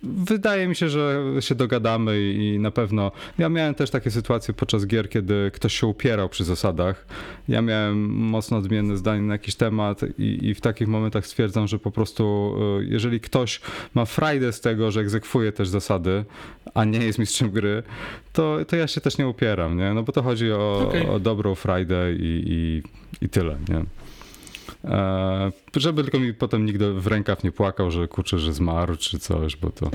Wydaje 0.02 0.68
mi 0.68 0.76
się, 0.76 0.88
że 0.88 1.22
się 1.40 1.54
dogadamy 1.54 2.32
i 2.32 2.58
na 2.58 2.70
pewno. 2.70 3.12
Ja 3.38 3.48
miałem 3.48 3.74
też 3.74 3.90
takie 3.90 4.10
sytuacje 4.10 4.54
podczas 4.54 4.86
gier, 4.86 5.10
kiedy 5.10 5.50
ktoś 5.54 5.80
się 5.80 5.86
upierał 5.86 6.28
przy 6.28 6.44
zasadach. 6.44 7.06
Ja 7.48 7.62
miałem 7.62 8.08
mocno 8.10 8.56
odmienne 8.56 8.96
zdanie 8.96 9.22
na 9.22 9.34
jakiś 9.34 9.54
temat 9.54 10.00
i, 10.18 10.38
i 10.42 10.54
w 10.54 10.60
takich 10.60 10.88
momentach 10.88 11.26
stwierdzam, 11.26 11.68
że 11.68 11.78
po 11.78 11.90
prostu 11.90 12.54
y, 12.80 12.84
jeżeli 12.84 13.20
ktoś 13.20 13.60
ma 13.94 14.04
frajdę 14.04 14.52
z 14.52 14.60
tego, 14.60 14.90
że 14.90 15.00
egzekwuje 15.00 15.52
też 15.52 15.68
zasady, 15.68 16.24
a 16.74 16.84
nie 16.84 16.98
jest 16.98 17.18
mistrzem 17.18 17.50
gry, 17.50 17.82
to, 18.32 18.58
to 18.68 18.76
ja 18.76 18.86
się 18.86 19.00
też 19.00 19.18
nie 19.18 19.28
upieram, 19.28 19.76
nie? 19.76 19.94
No 19.94 20.02
bo 20.02 20.12
to 20.12 20.22
chodzi 20.22 20.52
o, 20.52 20.88
okay. 20.88 21.10
o 21.10 21.20
dobrą 21.20 21.54
frajdę 21.54 22.12
i, 22.12 22.44
i, 22.46 22.82
i 23.24 23.28
tyle, 23.28 23.56
nie? 23.68 23.84
E, 24.84 25.52
żeby 25.76 26.02
tylko 26.02 26.18
mi 26.18 26.34
potem 26.34 26.66
nikt 26.66 26.82
w 26.82 27.06
rękaw 27.06 27.44
nie 27.44 27.52
płakał, 27.52 27.90
że 27.90 28.08
kurczę, 28.08 28.38
że 28.38 28.52
zmarł 28.52 28.96
czy 28.96 29.18
coś, 29.18 29.56
bo 29.56 29.70
to... 29.70 29.90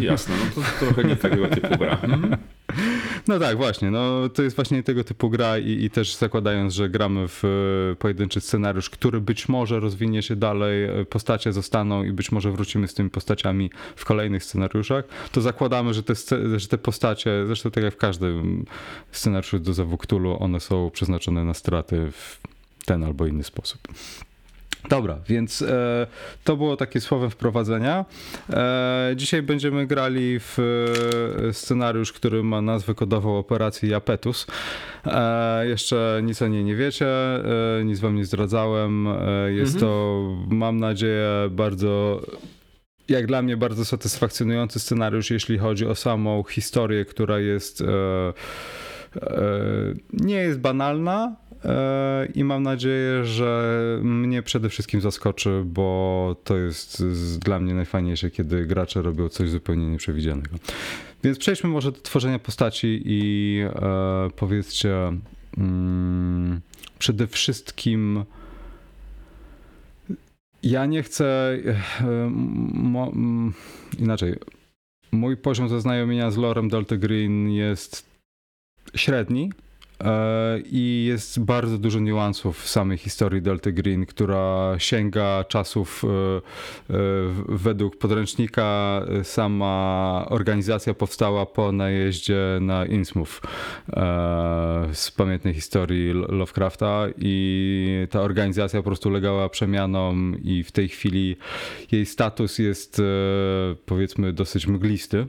Jasne, 0.00 0.34
no 0.56 0.62
to 0.62 0.86
trochę 0.86 1.04
nie 1.04 1.16
tego 1.16 1.48
typu 1.48 1.78
gra. 1.78 1.98
Mhm. 2.02 2.36
No 3.28 3.38
tak, 3.38 3.56
właśnie. 3.56 3.90
No, 3.90 4.28
to 4.28 4.42
jest 4.42 4.56
właśnie 4.56 4.82
tego 4.82 5.04
typu 5.04 5.30
gra 5.30 5.58
i, 5.58 5.84
i, 5.84 5.90
też 5.90 6.14
zakładając, 6.14 6.74
że 6.74 6.88
gramy 6.88 7.28
w 7.28 7.44
e, 7.44 7.96
pojedynczy 7.96 8.40
scenariusz, 8.40 8.90
który 8.90 9.20
być 9.20 9.48
może 9.48 9.80
rozwinie 9.80 10.22
się 10.22 10.36
dalej, 10.36 10.84
e, 10.84 11.04
postacie 11.04 11.52
zostaną 11.52 12.04
i 12.04 12.12
być 12.12 12.32
może 12.32 12.52
wrócimy 12.52 12.88
z 12.88 12.94
tymi 12.94 13.10
postaciami 13.10 13.70
w 13.96 14.04
kolejnych 14.04 14.44
scenariuszach, 14.44 15.04
to 15.32 15.40
zakładamy, 15.40 15.94
że 15.94 16.02
te, 16.02 16.14
że 16.56 16.68
te 16.68 16.78
postacie, 16.78 17.46
zresztą 17.46 17.70
tak 17.70 17.84
jak 17.84 17.94
w 17.94 17.96
każdym 17.96 18.64
scenariuszu 19.12 19.58
do 19.58 19.74
Zawuktulu, 19.74 20.36
one 20.42 20.60
są 20.60 20.90
przeznaczone 20.90 21.44
na 21.44 21.54
straty 21.54 22.12
w 22.12 22.40
ten 22.84 23.04
albo 23.04 23.26
inny 23.26 23.44
sposób. 23.44 23.80
Dobra, 24.88 25.18
więc 25.28 25.62
e, 25.62 26.06
to 26.44 26.56
było 26.56 26.76
takie 26.76 27.00
słowem 27.00 27.30
wprowadzenia. 27.30 28.04
E, 28.50 29.12
dzisiaj 29.16 29.42
będziemy 29.42 29.86
grali 29.86 30.40
w 30.40 30.58
e, 31.48 31.52
scenariusz, 31.52 32.12
który 32.12 32.42
ma 32.42 32.60
nazwę 32.60 32.94
kodową 32.94 33.38
operacji 33.38 33.88
Japetus. 33.88 34.46
E, 35.06 35.66
jeszcze 35.66 36.20
nic 36.24 36.42
o 36.42 36.48
niej 36.48 36.64
nie 36.64 36.76
wiecie, 36.76 37.08
e, 37.78 37.84
nic 37.84 38.00
wam 38.00 38.16
nie 38.16 38.24
zdradzałem. 38.24 39.08
Jest 39.48 39.74
mhm. 39.74 39.90
to, 39.90 40.22
mam 40.48 40.80
nadzieję, 40.80 41.30
bardzo 41.50 42.22
jak 43.08 43.26
dla 43.26 43.42
mnie 43.42 43.56
bardzo 43.56 43.84
satysfakcjonujący 43.84 44.80
scenariusz, 44.80 45.30
jeśli 45.30 45.58
chodzi 45.58 45.86
o 45.86 45.94
samą 45.94 46.44
historię, 46.44 47.04
która 47.04 47.38
jest 47.38 47.82
nie 50.12 50.34
jest 50.34 50.60
banalna, 50.60 51.36
i 52.34 52.44
mam 52.44 52.62
nadzieję, 52.62 53.24
że 53.24 53.78
mnie 54.02 54.42
przede 54.42 54.68
wszystkim 54.68 55.00
zaskoczy, 55.00 55.62
bo 55.64 56.36
to 56.44 56.56
jest 56.56 57.04
dla 57.38 57.60
mnie 57.60 57.74
najfajniejsze, 57.74 58.30
kiedy 58.30 58.66
gracze 58.66 59.02
robią 59.02 59.28
coś 59.28 59.50
zupełnie 59.50 59.86
nieprzewidzianego. 59.86 60.56
Więc 61.24 61.38
przejdźmy 61.38 61.70
może 61.70 61.92
do 61.92 62.00
tworzenia 62.00 62.38
postaci 62.38 63.02
i 63.04 63.60
e, 63.64 64.30
powiedzcie 64.36 65.12
mm, 65.58 66.60
przede 66.98 67.26
wszystkim 67.26 68.24
ja 70.62 70.86
nie 70.86 71.02
chcę 71.02 71.58
e, 72.04 72.32
inaczej. 73.98 74.34
Mój 75.12 75.36
poziom 75.36 75.68
zaznajomienia 75.68 76.30
z 76.30 76.36
lorem 76.36 76.68
Delta 76.68 76.96
Green 76.96 77.50
jest 77.50 78.06
średni, 78.94 79.52
e, 79.52 79.67
i 80.64 81.04
jest 81.08 81.40
bardzo 81.40 81.78
dużo 81.78 82.00
niuansów 82.00 82.62
w 82.62 82.68
samej 82.68 82.98
historii 82.98 83.42
Delta 83.42 83.72
Green, 83.72 84.06
która 84.06 84.74
sięga 84.78 85.44
czasów 85.44 86.04
według 87.48 87.96
podręcznika 87.96 89.00
sama 89.22 90.26
organizacja 90.28 90.94
powstała 90.94 91.46
po 91.46 91.72
najeździe 91.72 92.58
na 92.60 92.86
Innsmouth 92.86 93.40
z 94.92 95.10
pamiętnej 95.10 95.54
historii 95.54 96.12
Lovecrafta 96.12 97.06
i 97.18 98.06
ta 98.10 98.20
organizacja 98.20 98.80
po 98.80 98.84
prostu 98.84 99.08
ulegała 99.08 99.48
przemianom 99.48 100.36
i 100.44 100.64
w 100.64 100.72
tej 100.72 100.88
chwili 100.88 101.36
jej 101.92 102.06
status 102.06 102.58
jest 102.58 103.02
powiedzmy 103.86 104.32
dosyć 104.32 104.66
mglisty. 104.66 105.26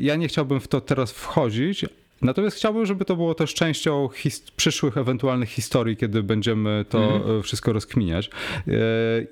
Ja 0.00 0.16
nie 0.16 0.28
chciałbym 0.28 0.60
w 0.60 0.68
to 0.68 0.80
teraz 0.80 1.12
wchodzić, 1.12 1.84
Natomiast 2.22 2.56
chciałbym, 2.56 2.86
żeby 2.86 3.04
to 3.04 3.16
było 3.16 3.34
też 3.34 3.54
częścią 3.54 4.08
przyszłych 4.56 4.96
ewentualnych 4.96 5.48
historii, 5.48 5.96
kiedy 5.96 6.22
będziemy 6.22 6.84
to 6.88 7.14
mhm. 7.14 7.42
wszystko 7.42 7.72
rozkminiać. 7.72 8.30
E, 8.68 8.72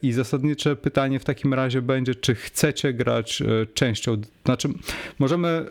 I 0.03 0.13
zasadnicze 0.13 0.77
pytanie 0.77 1.19
w 1.19 1.25
takim 1.25 1.55
razie 1.55 1.83
będzie, 1.83 2.15
czy 2.15 2.35
chcecie 2.35 2.93
grać 2.93 3.43
e, 3.43 3.67
częścią, 3.75 4.17
znaczy 4.45 4.69
możemy 5.19 5.67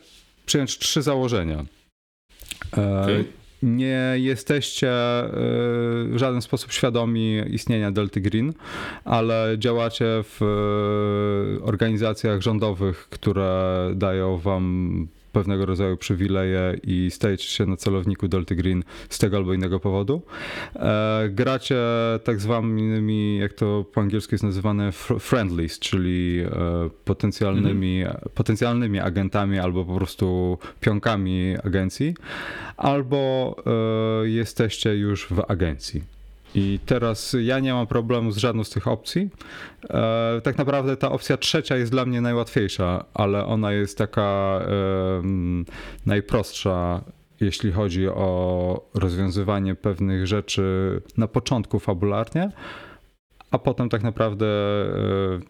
przyjąć 0.46 0.78
trzy 0.78 1.02
założenia. 1.02 1.66
E, 2.78 3.02
okay. 3.02 3.26
Nie 3.64 4.14
jesteście 4.16 4.92
w 6.08 6.14
żaden 6.16 6.42
sposób 6.42 6.72
świadomi 6.72 7.42
istnienia 7.50 7.92
Delta 7.92 8.20
Green, 8.20 8.54
ale 9.06 9.56
działacie 9.58 10.06
w 10.24 10.40
organizacjach 11.62 12.42
rządowych, 12.42 13.08
które 13.10 13.92
dają 13.96 14.38
wam 14.38 15.08
pewnego 15.32 15.66
rodzaju 15.66 15.98
przywileje 15.98 16.76
i 16.84 17.12
stajecie 17.12 17.48
się 17.48 17.66
na 17.66 17.78
celowniku 17.78 18.28
Delta 18.28 18.56
Green 18.56 18.84
z 19.10 19.18
tego 19.20 19.38
albo 19.38 19.54
innego 19.54 19.80
powodu. 19.80 20.22
E, 20.76 21.30
gracie 21.30 21.78
tak 22.24 22.42
zwanymi, 22.42 23.38
jak 23.38 23.54
to 23.54 23.86
po 23.94 24.02
angielsku 24.02 24.34
jest 24.34 24.44
nazywane, 24.44 24.92
friendlies, 25.20 25.80
czyli 25.80 26.40
e, 26.40 26.50
potencjalnymi, 27.06 28.02
mhm. 28.02 28.30
potencjalnymi 28.34 29.00
agentami 29.00 29.60
albo 29.60 29.86
po 29.86 29.96
prostu 29.96 30.58
pionkami 30.80 31.56
agencji, 31.64 32.16
albo 32.78 33.56
e, 34.24 34.30
jesteście 34.30 34.96
już 34.96 35.28
w 35.28 35.44
agencji. 35.48 36.19
I 36.56 36.80
teraz 36.86 37.36
ja 37.42 37.60
nie 37.60 37.74
mam 37.74 37.88
problemu 37.88 38.32
z 38.32 38.38
żadną 38.38 38.64
z 38.64 38.70
tych 38.70 38.88
opcji. 38.88 39.30
E, 39.90 40.42
tak 40.44 40.58
naprawdę 40.58 40.98
ta 40.98 41.12
opcja 41.12 41.38
trzecia 41.38 41.78
jest 41.78 41.92
dla 41.92 42.06
mnie 42.06 42.22
najłatwiejsza, 42.22 43.06
ale 43.14 43.46
ona 43.46 43.72
jest 43.72 43.98
taka 43.98 44.60
najprostsza, 46.06 47.02
jeśli 47.40 47.72
chodzi 47.72 48.08
o 48.08 48.90
rozwiązywanie 48.94 49.76
pewnych 49.76 50.28
rzeczy 50.28 51.02
na 51.18 51.28
początku 51.28 51.80
fabularnie, 51.80 52.52
a 53.52 53.60
potem 53.60 53.90
tak 53.90 54.04
naprawdę 54.04 54.46
e, 54.46 54.90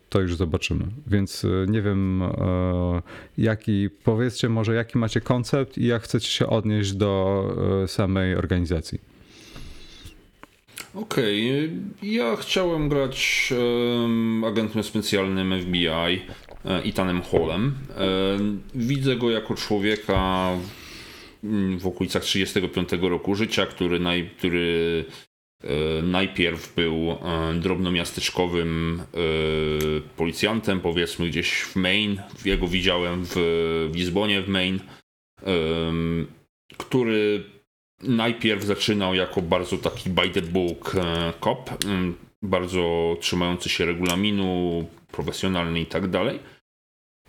to 0.10 0.22
już 0.22 0.36
zobaczymy. 0.36 0.86
Więc 1.08 1.46
e, 1.46 1.72
nie 1.72 1.82
wiem, 1.82 2.24
jaki, 3.38 3.90
powiedzcie 4.04 4.50
może, 4.50 4.76
jaki 4.76 4.98
macie 4.98 5.22
koncept 5.22 5.78
i 5.78 5.88
jak 5.88 6.04
chcecie 6.04 6.30
się 6.30 6.48
odnieść 6.48 6.94
do 6.94 7.44
samej 7.88 8.36
organizacji. 8.36 9.09
Okej, 10.94 11.50
okay. 11.50 12.10
ja 12.12 12.36
chciałem 12.36 12.90
grać 12.90 13.50
um, 13.58 14.44
agentem 14.44 14.84
specjalnym 14.84 15.62
FBI 15.62 16.22
Ethanem 16.64 17.22
Hallem. 17.22 17.76
E, 17.98 18.38
widzę 18.76 19.16
go 19.16 19.30
jako 19.32 19.56
człowieka 19.56 20.50
w 21.78 21.88
okolicach 21.88 22.24
35 22.24 22.90
roku 23.02 23.36
życia, 23.36 23.66
który, 23.66 24.00
naj, 24.00 24.30
który 24.38 25.06
e, 25.64 26.02
najpierw 26.02 26.76
był 26.76 27.12
e, 27.12 27.54
drobnomiasteczkowym 27.54 29.02
policjantem, 30.18 30.82
powiedzmy 30.82 31.28
gdzieś 31.28 31.52
w 31.52 31.76
Maine. 31.76 32.22
Jego 32.46 32.68
widziałem 32.68 33.26
w, 33.26 33.34
w 33.92 33.96
Lizbonie 33.96 34.42
w 34.42 34.48
Maine, 34.48 34.80
który 36.78 37.44
najpierw 38.04 38.64
zaczynał 38.64 39.16
jako 39.16 39.42
bardzo 39.42 39.78
taki 39.78 40.10
by 40.10 40.30
the 40.30 40.42
book 40.42 40.96
e, 40.96 41.34
cop, 41.42 41.70
bardzo 42.42 43.18
trzymający 43.20 43.70
się 43.70 43.86
regulaminu, 43.86 44.86
profesjonalny 45.12 45.82
i 45.82 45.86
tak 45.86 46.08
dalej. 46.08 46.40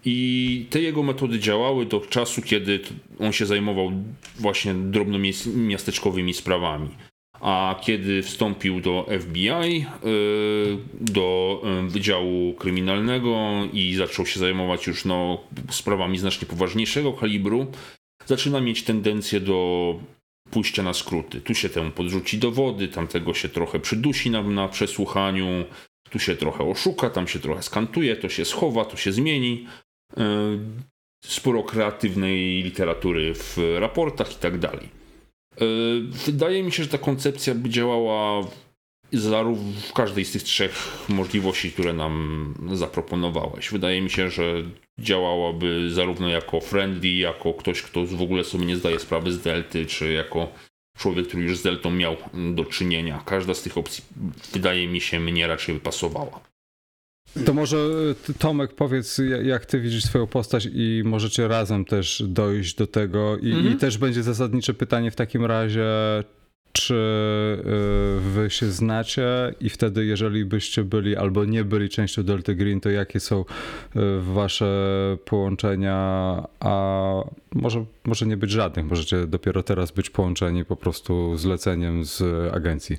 I 0.05 0.67
te 0.71 0.81
jego 0.81 1.03
metody 1.03 1.39
działały 1.39 1.87
do 1.87 2.01
czasu, 2.01 2.43
kiedy 2.43 2.81
on 3.19 3.33
się 3.33 3.47
zajmował 3.47 3.93
właśnie 4.37 4.75
drobnomiasteczkowymi 4.75 6.35
sprawami. 6.35 6.89
A 7.41 7.81
kiedy 7.83 8.23
wstąpił 8.23 8.81
do 8.81 9.07
FBI, 9.21 9.49
e, 9.49 9.87
do 11.01 11.61
e, 11.65 11.89
Wydziału 11.89 12.55
Kryminalnego 12.55 13.37
i 13.73 13.95
zaczął 13.95 14.27
się 14.27 14.41
zajmować 14.41 14.87
już 14.87 15.05
no, 15.05 15.41
sprawami 15.71 16.19
znacznie 16.19 16.49
poważniejszego 16.49 17.13
kalibru, 17.13 17.67
zaczyna 18.27 18.61
mieć 18.61 18.83
tendencję 18.83 19.41
do 19.41 19.95
pójścia 20.51 20.83
na 20.83 20.95
skróty. 20.95 21.41
Tu 21.41 21.55
się 21.55 21.69
temu 21.69 21.91
podrzuci 21.91 22.39
dowody, 22.39 22.89
tamtego 22.89 23.35
się 23.35 23.49
trochę 23.49 23.81
przydusi 23.81 24.31
na, 24.31 24.43
na 24.43 24.69
przesłuchaniu, 24.69 25.65
tu 26.11 26.19
się 26.19 26.37
trochę 26.37 26.65
oszuka, 26.65 27.11
tam 27.11 27.29
się 27.29 27.39
trochę 27.39 27.63
skantuje, 27.63 28.17
to 28.17 28.29
się 28.29 28.45
schowa, 28.45 28.85
to 28.85 28.97
się 28.97 29.13
zmieni. 29.13 29.67
E, 30.17 30.59
sporo 31.25 31.63
kreatywnej 31.63 32.63
literatury 32.63 33.35
w 33.35 33.59
raportach 33.79 34.33
i 34.33 34.37
tak 34.37 34.59
dalej. 34.59 34.89
E, 35.61 35.65
wydaje 36.27 36.63
mi 36.63 36.73
się, 36.73 36.83
że 36.83 36.89
ta 36.89 36.99
koncepcja 36.99 37.55
by 37.55 37.69
działała 37.69 38.47
w 39.89 39.93
każdej 39.93 40.25
z 40.25 40.33
tych 40.33 40.43
trzech 40.43 40.73
możliwości, 41.09 41.73
które 41.73 41.93
nam 41.93 42.55
zaproponowałeś. 42.73 43.71
Wydaje 43.71 44.03
mi 44.03 44.11
się, 44.11 44.31
że 44.31 44.55
działałaby 44.99 45.91
zarówno 45.91 46.29
jako 46.29 46.61
friendly, 46.61 47.09
jako 47.09 47.55
ktoś, 47.55 47.83
kto 47.83 48.07
w 48.07 48.23
ogóle 48.23 48.45
sobie 48.45 48.67
nie 48.67 48.77
zdaje 48.77 48.99
sprawy 48.99 49.33
z 49.33 49.41
delty, 49.41 49.87
czy 49.87 50.13
jako 50.13 50.53
człowiek, 50.99 51.29
który 51.29 51.43
już 51.43 51.59
z 51.59 51.63
deltą 51.63 51.91
miał 51.91 52.17
do 52.55 52.65
czynienia. 52.65 53.23
Każda 53.27 53.55
z 53.55 53.63
tych 53.63 53.79
opcji 53.79 54.05
wydaje 54.53 54.89
mi 54.89 55.01
się 55.01 55.21
mnie 55.21 55.47
raczej 55.47 55.75
wypasowała. 55.75 56.41
To 57.47 57.55
może 57.55 57.77
Tomek 58.39 58.75
powiedz, 58.75 59.21
jak 59.43 59.67
ty 59.67 59.81
widzisz 59.81 60.05
swoją 60.05 60.27
postać 60.27 60.69
i 60.73 61.03
możecie 61.05 61.49
razem 61.49 61.85
też 61.85 62.23
dojść 62.27 62.75
do 62.75 62.87
tego 62.87 63.39
i, 63.39 63.53
mhm. 63.53 63.75
i 63.75 63.77
też 63.77 63.99
będzie 63.99 64.23
zasadnicze 64.23 64.75
pytanie 64.75 65.11
w 65.11 65.17
takim 65.17 65.45
razie, 65.45 65.85
czy 66.73 66.95
y, 66.95 68.21
wy 68.21 68.51
się 68.51 68.67
znacie 68.67 69.55
i 69.61 69.71
wtedy, 69.71 70.05
jeżeli 70.05 70.45
byście 70.45 70.85
byli 70.85 71.17
albo 71.17 71.45
nie 71.45 71.65
byli 71.65 71.89
częścią 71.89 72.23
Delta 72.23 72.55
Green, 72.55 72.81
to 72.81 72.91
jakie 72.91 73.21
są 73.21 73.41
y, 73.41 74.01
wasze 74.21 74.67
połączenia, 75.25 75.97
a 76.61 77.13
może, 77.53 77.85
może 78.05 78.27
nie 78.27 78.37
być 78.37 78.51
żadnych, 78.51 78.87
możecie 78.87 79.27
dopiero 79.27 79.63
teraz 79.63 79.91
być 79.91 80.11
połączeni 80.11 80.65
po 80.65 80.77
prostu 80.77 81.37
zleceniem 81.37 82.05
z 82.05 82.23
agencji. 82.55 82.99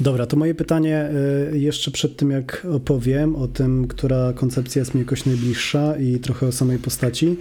Dobra, 0.00 0.26
to 0.26 0.36
moje 0.36 0.54
pytanie 0.54 1.10
y, 1.52 1.58
jeszcze 1.58 1.90
przed 1.90 2.16
tym, 2.16 2.30
jak 2.30 2.66
opowiem 2.72 3.36
o 3.36 3.48
tym, 3.48 3.88
która 3.88 4.32
koncepcja 4.32 4.80
jest 4.80 4.94
mi 4.94 5.00
jakoś 5.00 5.26
najbliższa 5.26 5.96
i 5.96 6.18
trochę 6.18 6.46
o 6.46 6.52
samej 6.52 6.78
postaci, 6.78 7.36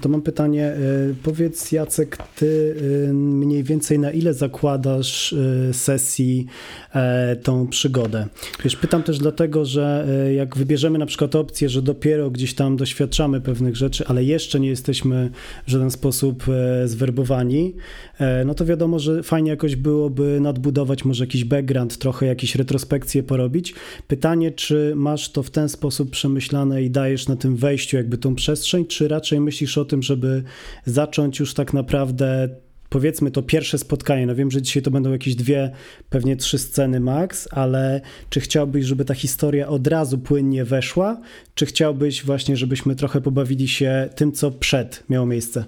to 0.00 0.08
mam 0.08 0.22
pytanie, 0.22 0.72
y, 1.10 1.14
powiedz 1.22 1.72
Jacek, 1.72 2.18
ty 2.36 2.76
y, 3.06 3.12
mniej 3.14 3.62
więcej 3.62 3.98
na 3.98 4.10
ile 4.10 4.34
zakładasz 4.34 5.34
sesji 5.72 6.46
e, 6.94 7.36
tą 7.36 7.68
przygodę? 7.68 8.26
Wiesz, 8.64 8.76
pytam 8.76 9.02
też 9.02 9.18
dlatego, 9.18 9.64
że 9.64 10.06
jak 10.36 10.56
wybierzemy 10.56 10.98
na 10.98 11.06
przykład 11.06 11.34
opcję, 11.34 11.68
że 11.68 11.82
dopiero 11.82 12.30
gdzieś 12.30 12.54
tam 12.54 12.76
doświadczamy 12.76 13.40
pewnych 13.40 13.76
rzeczy, 13.76 14.04
ale 14.06 14.24
jeszcze 14.24 14.60
nie 14.60 14.68
jesteśmy 14.68 15.30
w 15.66 15.70
żaden 15.70 15.90
sposób 15.90 16.44
e, 16.48 16.88
zwerbowani, 16.88 17.74
e, 18.18 18.44
no 18.44 18.54
to 18.54 18.64
wiadomo, 18.64 18.98
że 18.98 19.22
fajnie 19.22 19.50
jakoś 19.50 19.76
byłoby 19.76 20.40
nadbudować 20.40 21.04
może 21.04 21.24
jakiś 21.24 21.44
background, 21.44 21.95
trochę 21.96 22.26
jakieś 22.26 22.54
retrospekcje 22.54 23.22
porobić. 23.22 23.74
Pytanie, 24.08 24.50
czy 24.50 24.92
masz 24.96 25.32
to 25.32 25.42
w 25.42 25.50
ten 25.50 25.68
sposób 25.68 26.10
przemyślane 26.10 26.82
i 26.82 26.90
dajesz 26.90 27.28
na 27.28 27.36
tym 27.36 27.56
wejściu 27.56 27.96
jakby 27.96 28.18
tą 28.18 28.34
przestrzeń, 28.34 28.86
czy 28.86 29.08
raczej 29.08 29.40
myślisz 29.40 29.78
o 29.78 29.84
tym, 29.84 30.02
żeby 30.02 30.42
zacząć 30.84 31.38
już 31.38 31.54
tak 31.54 31.72
naprawdę 31.72 32.48
powiedzmy 32.88 33.30
to 33.30 33.42
pierwsze 33.42 33.78
spotkanie, 33.78 34.26
no 34.26 34.34
wiem, 34.34 34.50
że 34.50 34.62
dzisiaj 34.62 34.82
to 34.82 34.90
będą 34.90 35.12
jakieś 35.12 35.34
dwie, 35.34 35.70
pewnie 36.10 36.36
trzy 36.36 36.58
sceny 36.58 37.00
max, 37.00 37.48
ale 37.50 38.00
czy 38.30 38.40
chciałbyś, 38.40 38.84
żeby 38.84 39.04
ta 39.04 39.14
historia 39.14 39.68
od 39.68 39.86
razu 39.86 40.18
płynnie 40.18 40.64
weszła, 40.64 41.20
czy 41.54 41.66
chciałbyś 41.66 42.24
właśnie, 42.24 42.56
żebyśmy 42.56 42.96
trochę 42.96 43.20
pobawili 43.20 43.68
się 43.68 44.08
tym, 44.16 44.32
co 44.32 44.50
przed 44.50 45.04
miało 45.08 45.26
miejsce? 45.26 45.64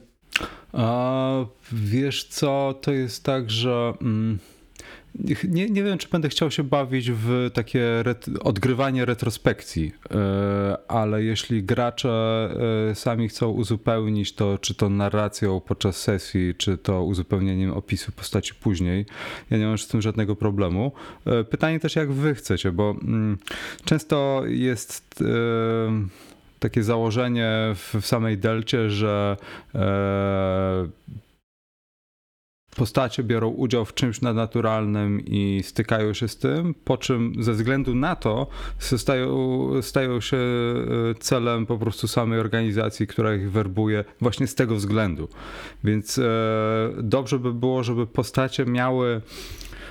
A 0.72 1.44
wiesz 1.72 2.24
co, 2.24 2.78
to 2.82 2.92
jest 2.92 3.24
tak, 3.24 3.50
że... 3.50 3.92
Mm 4.00 4.38
nie, 5.48 5.70
nie 5.70 5.82
wiem, 5.82 5.98
czy 5.98 6.08
będę 6.08 6.28
chciał 6.28 6.50
się 6.50 6.64
bawić 6.64 7.10
w 7.10 7.50
takie 7.54 8.02
ret 8.02 8.26
odgrywanie 8.40 9.04
retrospekcji, 9.04 9.92
ale 10.88 11.22
jeśli 11.22 11.62
gracze 11.62 12.48
sami 12.94 13.28
chcą 13.28 13.50
uzupełnić 13.50 14.32
to, 14.32 14.58
czy 14.58 14.74
to 14.74 14.88
narracją 14.88 15.60
podczas 15.60 15.96
sesji, 15.96 16.54
czy 16.58 16.78
to 16.78 17.04
uzupełnieniem 17.04 17.72
opisu 17.72 18.12
postaci 18.12 18.54
później, 18.54 19.06
ja 19.50 19.58
nie 19.58 19.66
mam 19.66 19.78
z 19.78 19.88
tym 19.88 20.02
żadnego 20.02 20.36
problemu. 20.36 20.92
Pytanie 21.50 21.80
też, 21.80 21.96
jak 21.96 22.12
wy 22.12 22.34
chcecie, 22.34 22.72
bo 22.72 22.90
mm, 23.02 23.38
często 23.84 24.42
jest 24.46 25.24
takie 26.58 26.82
założenie 26.82 27.50
w, 27.74 28.06
samej 28.06 28.38
delcie, 28.38 28.90
że 28.90 29.36
e, 29.74 30.88
postacie 32.78 33.22
biorą 33.22 33.48
udział 33.48 33.84
w 33.84 33.94
czymś 33.94 34.20
nadnaturalnym 34.20 35.20
i 35.26 35.60
stykają 35.64 36.14
się 36.14 36.28
z 36.28 36.36
tym, 36.36 36.74
po 36.84 36.96
czym 36.96 37.32
ze 37.38 37.52
względu 37.52 37.94
na 37.94 38.16
to 38.16 38.46
stają, 38.78 39.70
stają 39.82 40.20
się 40.20 40.36
e, 40.36 41.14
celem 41.14 41.66
po 41.66 41.78
prostu 41.78 42.08
samej 42.08 42.40
organizacji, 42.40 43.06
która 43.06 43.34
ich 43.34 43.50
werbuje 43.50 44.04
właśnie 44.20 44.46
z 44.46 44.54
tego 44.54 44.74
względu. 44.74 45.28
Więc 45.84 46.18
e, 46.18 46.22
dobrze 47.02 47.38
by 47.38 47.54
było, 47.54 47.82
żeby 47.82 48.06
postacie 48.06 48.64
miały 48.64 49.20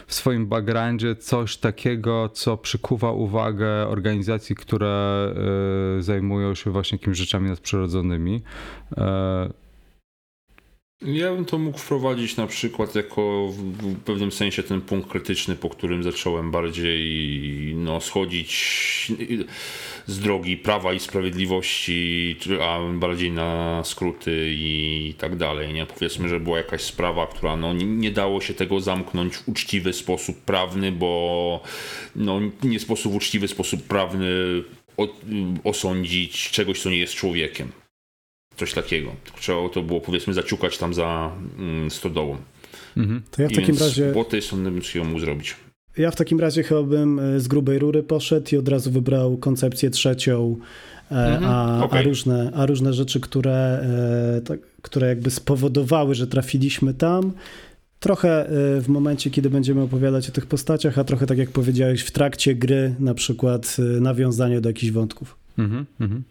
w 0.08 0.14
swoim 0.14 0.48
backgroundzie 0.48 1.16
coś 1.16 1.58
takiego, 1.58 2.30
co 2.30 2.58
przykuwa 2.58 3.12
uwagę 3.12 3.88
organizacji, 3.88 4.56
które 4.56 5.34
e, 5.98 6.02
zajmują 6.04 6.56
się 6.56 6.72
właśnie 6.72 6.96
jakimiś 6.98 7.18
rzeczami 7.18 7.50
nadprzyrodzonymi. 7.50 8.42
Ja 11.02 11.34
bym 11.34 11.46
to 11.46 11.58
mógł 11.58 11.78
wprowadzić 11.78 12.38
na 12.38 12.48
przykład 12.48 12.96
jako 12.96 13.48
w 13.52 14.00
pewnym 14.00 14.32
sensie 14.32 14.64
ten 14.64 14.82
punkt 14.82 15.10
krytyczny, 15.10 15.56
po 15.56 15.70
którym 15.70 16.04
zacząłem 16.04 16.52
bardziej 16.52 17.76
no, 17.76 18.02
schodzić 18.02 19.12
z 20.06 20.20
drogi 20.20 20.58
prawa 20.58 20.94
i 20.94 21.00
sprawiedliwości, 21.00 22.36
a 22.62 22.80
bardziej 22.94 23.32
na 23.32 23.82
skróty 23.84 24.52
i 24.54 25.14
tak 25.18 25.36
dalej. 25.36 25.74
Nie? 25.74 25.86
Powiedzmy, 25.86 26.30
że 26.30 26.40
była 26.40 26.58
jakaś 26.58 26.82
sprawa, 26.82 27.28
która 27.28 27.58
no, 27.58 27.74
nie 27.74 28.12
dało 28.12 28.42
się 28.42 28.54
tego 28.54 28.80
zamknąć 28.80 29.38
w 29.38 29.50
uczciwy 29.50 29.94
sposób 29.94 30.38
prawny, 30.42 30.92
bo 30.92 31.62
no, 32.16 32.40
nie 32.64 32.80
sposób 32.80 33.12
w 33.12 33.16
uczciwy 33.16 33.48
sposób 33.48 33.84
prawny 33.84 34.28
osądzić 35.64 36.52
czegoś, 36.52 36.82
co 36.82 36.90
nie 36.90 36.98
jest 36.98 37.14
człowiekiem. 37.14 37.72
Coś 38.58 38.74
takiego. 38.74 39.12
Trzeba 39.40 39.70
to 39.70 39.82
było 39.82 40.02
powiedzmy 40.02 40.34
zaciukać 40.34 40.78
tam 40.78 40.94
za 40.94 41.32
mm, 41.60 41.92
stodołą. 41.92 42.38
Mhm. 42.98 43.22
To 43.32 43.42
ja 43.42 43.48
w 43.48 43.52
I 43.52 43.56
takim 43.56 43.78
razie. 43.78 44.12
Po 44.14 44.24
tej 44.24 44.42
strony 44.42 44.72
bym 44.72 44.82
chciał 44.82 45.06
mu 45.06 45.20
zrobić. 45.20 45.56
Ja 45.98 46.12
w 46.12 46.16
takim 46.16 46.40
razie 46.40 46.64
chyba 46.64 46.84
bym 46.84 47.20
e, 47.20 47.40
z 47.40 47.48
grubej 47.48 47.80
rury 47.80 48.04
poszedł 48.04 48.56
i 48.56 48.58
od 48.58 48.68
razu 48.68 48.92
wybrał 48.92 49.38
koncepcję 49.38 49.90
trzecią, 49.90 50.58
e, 51.12 51.16
mhm, 51.16 51.44
a, 51.46 51.84
okay. 51.84 52.00
a, 52.00 52.04
różne, 52.04 52.52
a 52.56 52.66
różne 52.66 52.94
rzeczy, 52.94 53.20
które, 53.20 53.86
e, 54.38 54.42
tak, 54.42 54.60
które 54.82 55.08
jakby 55.08 55.32
spowodowały, 55.32 56.16
że 56.16 56.28
trafiliśmy 56.28 56.94
tam, 56.94 57.32
trochę 58.00 58.48
w 58.82 58.86
momencie, 58.88 59.30
kiedy 59.30 59.50
będziemy 59.50 59.82
opowiadać 59.82 60.30
o 60.30 60.32
tych 60.32 60.46
postaciach, 60.46 61.00
a 61.00 61.04
trochę 61.04 61.26
tak 61.26 61.38
jak 61.38 61.50
powiedziałeś, 61.50 62.02
w 62.02 62.12
trakcie 62.12 62.56
gry, 62.56 62.96
na 63.00 63.14
przykład 63.14 63.78
nawiązanie 64.02 64.62
do 64.62 64.70
jakichś 64.70 64.92
wątków. 64.92 65.36
Mhm, 65.58 65.86
mhm. 66.00 66.24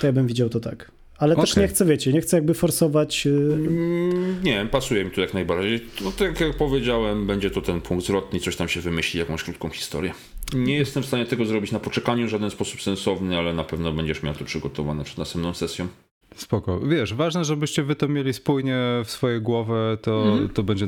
To 0.00 0.06
ja 0.06 0.12
bym 0.12 0.26
widział 0.26 0.48
to 0.48 0.60
tak. 0.60 0.90
Ale 1.22 1.34
okay. 1.34 1.46
też 1.46 1.56
nie 1.56 1.68
chcę, 1.68 1.84
wiecie, 1.84 2.12
nie 2.12 2.20
chcę 2.20 2.36
jakby 2.36 2.54
forsować. 2.54 3.26
Y, 3.26 3.30
mm, 3.30 4.42
nie, 4.42 4.66
pasuje 4.70 5.04
mi 5.04 5.10
tu 5.10 5.20
jak 5.20 5.34
najbardziej. 5.34 5.80
No, 6.04 6.12
tak 6.12 6.40
jak 6.40 6.56
powiedziałem, 6.56 7.26
będzie 7.26 7.50
to 7.50 7.60
ten 7.60 7.80
punkt 7.80 8.04
zwrotny, 8.04 8.40
coś 8.40 8.56
tam 8.56 8.68
się 8.68 8.80
wymyśli, 8.80 9.20
jakąś 9.20 9.42
krótką 9.42 9.68
historię. 9.68 10.12
Nie 10.54 10.76
jestem 10.76 11.02
w 11.02 11.06
stanie 11.06 11.26
tego 11.26 11.44
zrobić 11.44 11.72
na 11.72 11.78
poczekaniu 11.78 12.26
w 12.26 12.30
żaden 12.30 12.50
sposób 12.50 12.82
sensowny, 12.82 13.38
ale 13.38 13.54
na 13.54 13.64
pewno 13.64 13.92
będziesz 13.92 14.22
miał 14.22 14.34
to 14.34 14.44
przygotowane 14.44 15.04
przed 15.04 15.18
następną 15.18 15.54
sesją. 15.54 15.88
Spoko. 16.36 16.80
Wiesz, 16.80 17.14
ważne, 17.14 17.44
żebyście 17.44 17.82
wy 17.82 17.96
to 17.96 18.08
mieli 18.08 18.32
spójnie 18.32 18.78
w 19.04 19.10
swojej 19.10 19.40
głowie, 19.40 19.74
to, 20.02 20.22
mm 20.22 20.48
to 20.48 20.62
będzie 20.62 20.86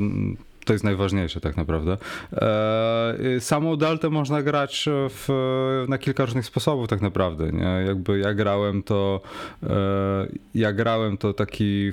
to 0.65 0.73
jest 0.73 0.85
najważniejsze 0.85 1.41
tak 1.41 1.57
naprawdę. 1.57 1.97
E, 2.33 3.39
samą 3.39 3.75
Deltę 3.75 4.09
można 4.09 4.41
grać 4.41 4.85
w, 4.89 5.85
na 5.89 5.97
kilka 5.97 6.25
różnych 6.25 6.45
sposobów 6.45 6.87
tak 6.87 7.01
naprawdę. 7.01 7.51
Nie? 7.51 7.83
Jakby 7.87 8.19
ja 8.19 8.33
grałem 8.33 8.83
to 8.83 9.21
e, 9.63 10.27
ja 10.55 10.73
grałem 10.73 11.17
to 11.17 11.33
taki, 11.33 11.91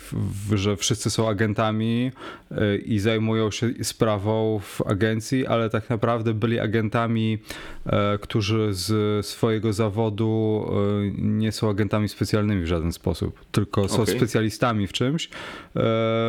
że 0.52 0.76
wszyscy 0.76 1.10
są 1.10 1.28
agentami 1.28 2.10
e, 2.50 2.76
i 2.76 2.98
zajmują 2.98 3.50
się 3.50 3.70
sprawą 3.82 4.60
w 4.62 4.80
agencji, 4.86 5.46
ale 5.46 5.70
tak 5.70 5.90
naprawdę 5.90 6.34
byli 6.34 6.60
agentami, 6.60 7.38
którzy 8.20 8.68
z 8.70 9.26
swojego 9.26 9.72
zawodu 9.72 10.66
nie 11.18 11.52
są 11.52 11.70
agentami 11.70 12.08
specjalnymi 12.08 12.62
w 12.62 12.66
żaden 12.66 12.92
sposób, 12.92 13.40
tylko 13.52 13.88
są 13.88 14.02
okay. 14.02 14.16
specjalistami 14.16 14.86
w 14.86 14.92
czymś. 14.92 15.30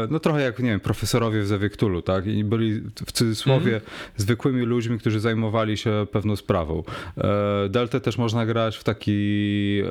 No 0.10 0.20
trochę 0.20 0.42
jak, 0.42 0.60
nie 0.60 0.70
wiem, 0.70 0.80
profesorowie 0.80 1.42
w 1.42 1.48
Zawiektulu, 1.48 2.02
tak? 2.02 2.26
I 2.34 2.44
byli 2.44 2.82
w 3.06 3.12
cudzysłowie 3.12 3.72
mm. 3.72 3.82
zwykłymi 4.18 4.62
ludźmi, 4.62 5.00
którzy 5.00 5.20
zajmowali 5.20 5.78
się 5.78 6.08
pewną 6.12 6.36
sprawą. 6.36 6.84
E, 7.18 7.70
Delta 7.70 8.00
też 8.00 8.18
można 8.18 8.46
grać 8.46 8.78
w 8.78 8.84
taki 8.84 9.82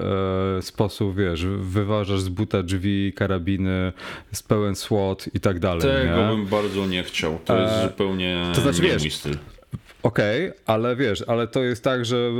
e, 0.58 0.62
sposób, 0.62 1.16
wiesz, 1.16 1.46
wyważasz 1.46 2.20
z 2.20 2.28
buta 2.28 2.62
drzwi, 2.62 3.12
karabiny, 3.16 3.92
z 4.32 4.42
pełen 4.42 4.74
SWAT 4.74 5.28
i 5.34 5.40
tak 5.40 5.58
dalej. 5.58 5.80
Tego 5.80 6.16
nie? 6.16 6.36
bym 6.36 6.46
bardzo 6.46 6.86
nie 6.86 7.02
chciał. 7.02 7.38
To 7.44 7.60
jest 7.60 7.74
e, 7.74 7.82
zupełnie 7.82 8.52
to 8.54 8.60
znaczy, 8.60 8.82
nie 8.82 8.88
wiesz, 8.88 9.02
mój 9.02 9.10
styl. 9.10 9.36
Okej, 10.02 10.48
okay, 10.48 10.60
ale 10.66 10.96
wiesz, 10.96 11.24
ale 11.26 11.46
to 11.46 11.62
jest 11.62 11.84
tak, 11.84 12.04
że 12.04 12.30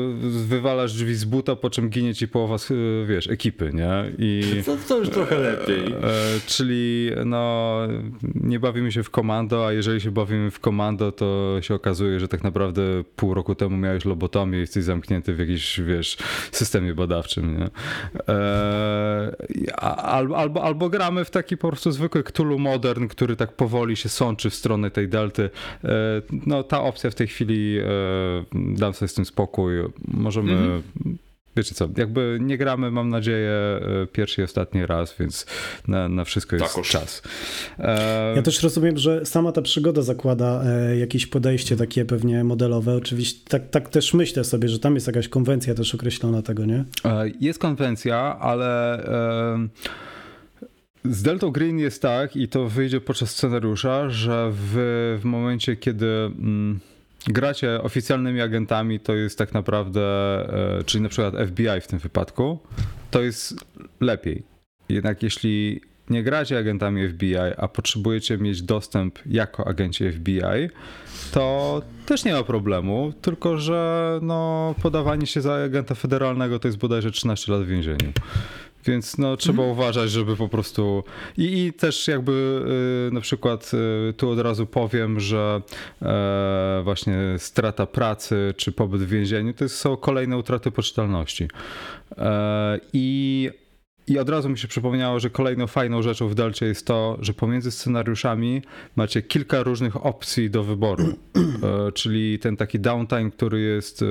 wywalasz 0.47 0.93
drzwi 0.93 1.15
z 1.15 1.25
buta, 1.25 1.57
po 1.57 1.71
czym 1.71 1.89
ginie 1.89 2.15
ci 2.15 2.29
połowa, 2.29 2.57
wiesz, 3.07 3.29
ekipy, 3.31 3.71
nie? 3.75 4.13
I, 4.19 4.43
to, 4.67 4.77
to 4.89 4.99
już 4.99 5.09
trochę 5.09 5.39
lepiej. 5.39 5.93
E, 5.93 5.97
czyli 6.47 7.11
no, 7.25 7.79
nie 8.35 8.61
bawimy 8.61 8.93
się 8.93 9.03
w 9.03 9.11
komando, 9.11 9.67
a 9.67 9.73
jeżeli 9.73 10.01
się 10.01 10.11
bawimy 10.11 10.51
w 10.51 10.61
komando, 10.61 11.13
to 11.13 11.57
się 11.61 11.75
okazuje, 11.75 12.21
że 12.21 12.29
tak 12.29 12.45
naprawdę 12.45 12.83
pół 13.17 13.35
roku 13.35 13.55
temu 13.55 13.77
miałeś 13.77 14.05
lobotomię 14.05 14.59
i 14.59 14.61
jesteś 14.61 14.85
zamknięty 14.85 15.35
w 15.35 15.39
jakimś, 15.39 15.81
wiesz, 15.81 16.17
systemie 16.53 16.95
badawczym, 16.95 17.59
nie? 17.59 17.69
E, 18.29 19.33
albo, 19.97 20.37
albo, 20.37 20.63
albo 20.63 20.89
gramy 20.89 21.25
w 21.25 21.31
taki 21.31 21.57
po 21.57 21.69
prostu 21.69 21.93
zwykły 21.93 22.23
Cthulhu 22.23 22.59
Modern, 22.59 23.09
który 23.09 23.37
tak 23.37 23.53
powoli 23.53 23.97
się 23.97 24.09
sączy 24.09 24.51
w 24.51 24.55
stronę 24.55 24.91
tej 24.91 25.09
delty. 25.09 25.51
E, 25.85 25.89
no, 26.47 26.63
ta 26.63 26.83
opcja 26.83 27.11
w 27.11 27.15
tej 27.15 27.27
chwili 27.27 27.52
chwili 27.53 27.79
e, 27.79 28.77
dam 28.77 28.95
sobie 28.95 29.09
z 29.09 29.15
tym 29.15 29.25
spokój. 29.25 29.73
Możemy. 30.09 30.53
Mhm. 30.53 30.83
Wiecie 31.57 31.75
co, 31.75 31.89
jakby 31.97 32.39
nie 32.41 32.59
gramy, 32.59 32.91
mam 32.91 33.09
nadzieję, 33.09 33.51
e, 33.51 34.07
pierwszy 34.13 34.41
i 34.41 34.45
ostatni 34.45 34.87
raz, 34.87 35.15
więc 35.21 35.47
na, 35.89 36.09
na 36.09 36.25
wszystko 36.25 36.57
jest 36.57 36.75
tak 36.75 36.85
czas. 36.85 37.23
E... 37.79 38.33
Ja 38.37 38.43
też 38.43 38.63
rozumiem, 38.63 38.99
że 38.99 39.27
sama 39.27 39.53
ta 39.53 39.63
przygoda 39.63 40.03
zakłada 40.03 40.63
e, 40.65 40.97
jakieś 40.97 41.27
podejście 41.27 41.77
takie 41.77 42.05
pewnie 42.05 42.45
modelowe. 42.45 42.97
Oczywiście 42.97 43.41
tak, 43.49 43.71
tak 43.71 43.89
też 43.89 44.15
myślę 44.15 44.45
sobie, 44.45 44.69
że 44.69 44.79
tam 44.79 44.95
jest 44.95 45.07
jakaś 45.07 45.29
konwencja 45.29 45.75
też 45.75 45.95
określona 45.95 46.43
tego, 46.43 46.65
nie? 46.65 46.85
E, 47.05 47.31
jest 47.41 47.59
konwencja, 47.59 48.39
ale... 48.41 48.99
E, 49.05 49.69
z 51.05 51.23
Delta 51.23 51.51
Green 51.51 51.79
jest 51.79 52.03
tak, 52.03 52.37
i 52.37 52.49
to 52.49 52.69
wyjdzie 52.69 53.01
podczas 53.01 53.31
scenariusza, 53.31 54.11
że 54.11 54.51
w, 54.53 55.19
w 55.21 55.25
momencie, 55.25 55.77
kiedy. 55.77 56.07
Mm, 56.07 56.81
gracie 57.27 57.83
oficjalnymi 57.83 58.41
agentami, 58.41 59.01
to 59.01 59.15
jest 59.15 59.39
tak 59.39 59.55
naprawdę, 59.55 60.03
e, 60.79 60.85
czyli 60.85 61.03
na 61.03 61.09
przykład 61.09 61.35
FBI 61.49 61.81
w 61.81 61.87
tym 61.87 61.99
wypadku, 61.99 62.59
to 63.11 63.23
jest 63.23 63.55
lepiej. 64.01 64.43
Jednak 64.89 65.23
jeśli 65.23 65.81
nie 66.11 66.23
gracie 66.23 66.59
agentami 66.59 67.09
FBI, 67.09 67.37
a 67.57 67.69
potrzebujecie 67.69 68.39
mieć 68.39 68.63
dostęp 68.63 69.19
jako 69.27 69.67
agenci 69.67 70.13
FBI, 70.13 70.69
to 71.33 71.83
też 72.07 72.25
nie 72.25 72.33
ma 72.33 72.43
problemu, 72.43 73.13
tylko 73.23 73.59
że 73.59 74.19
no, 74.23 74.75
podawanie 74.83 75.27
się 75.27 75.41
za 75.41 75.55
agenta 75.55 75.95
federalnego 75.95 76.59
to 76.59 76.69
jest 76.69 76.79
bodajże 76.79 77.11
13 77.11 77.53
lat 77.53 77.63
w 77.63 77.67
więzieniu. 77.67 78.13
Więc 78.85 79.19
no, 79.19 79.37
trzeba 79.37 79.63
mhm. 79.63 79.71
uważać, 79.73 80.11
żeby 80.11 80.37
po 80.37 80.49
prostu. 80.49 81.05
I, 81.39 81.67
i 81.67 81.73
też 81.73 82.09
jakby 82.09 82.63
y, 83.11 83.15
na 83.15 83.21
przykład 83.21 83.71
y, 84.11 84.13
tu 84.13 84.31
od 84.31 84.39
razu 84.39 84.67
powiem, 84.67 85.21
że 85.21 85.63
e, 86.03 86.81
właśnie 86.85 87.19
strata 87.39 87.87
pracy 87.87 88.55
czy 88.57 88.73
pobyt 88.73 89.03
w 89.03 89.09
więzieniu 89.09 89.53
to 89.55 89.69
są 89.69 89.97
kolejne 89.97 90.37
utraty 90.37 90.71
poczytalności. 90.71 91.49
E, 92.19 92.81
I 92.93 93.51
i 94.07 94.19
od 94.19 94.29
razu 94.29 94.49
mi 94.49 94.59
się 94.59 94.69
przypomniało, 94.69 95.21
że 95.21 95.31
kolejną 95.31 95.67
fajną 95.67 96.03
rzeczą 96.03 96.29
w 96.29 96.35
Delcie 96.35 96.67
jest 96.67 96.87
to, 96.87 97.19
że 97.21 97.35
pomiędzy 97.35 97.71
scenariuszami 97.71 98.63
macie 98.97 99.23
kilka 99.23 99.63
różnych 99.63 100.07
opcji 100.07 100.51
do 100.51 100.65
wyboru. 100.65 101.05
E, 101.63 101.93
czyli 101.93 102.39
ten 102.39 102.57
taki 102.57 102.81
downtime, 102.81 103.31
który 103.31 103.61
jest 103.61 104.03
e, 104.03 104.07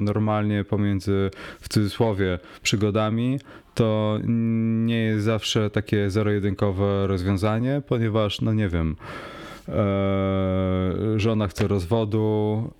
normalnie 0.00 0.64
pomiędzy, 0.64 1.30
w 1.60 1.68
cudzysłowie, 1.68 2.38
przygodami, 2.62 3.38
to 3.74 4.18
nie 4.84 5.02
jest 5.04 5.24
zawsze 5.24 5.70
takie 5.70 6.10
zero-jedynkowe 6.10 7.06
rozwiązanie, 7.06 7.82
ponieważ, 7.88 8.40
no 8.40 8.52
nie 8.52 8.68
wiem, 8.68 8.96
żona 11.16 11.48
chce 11.48 11.68
rozwodu, 11.68 12.70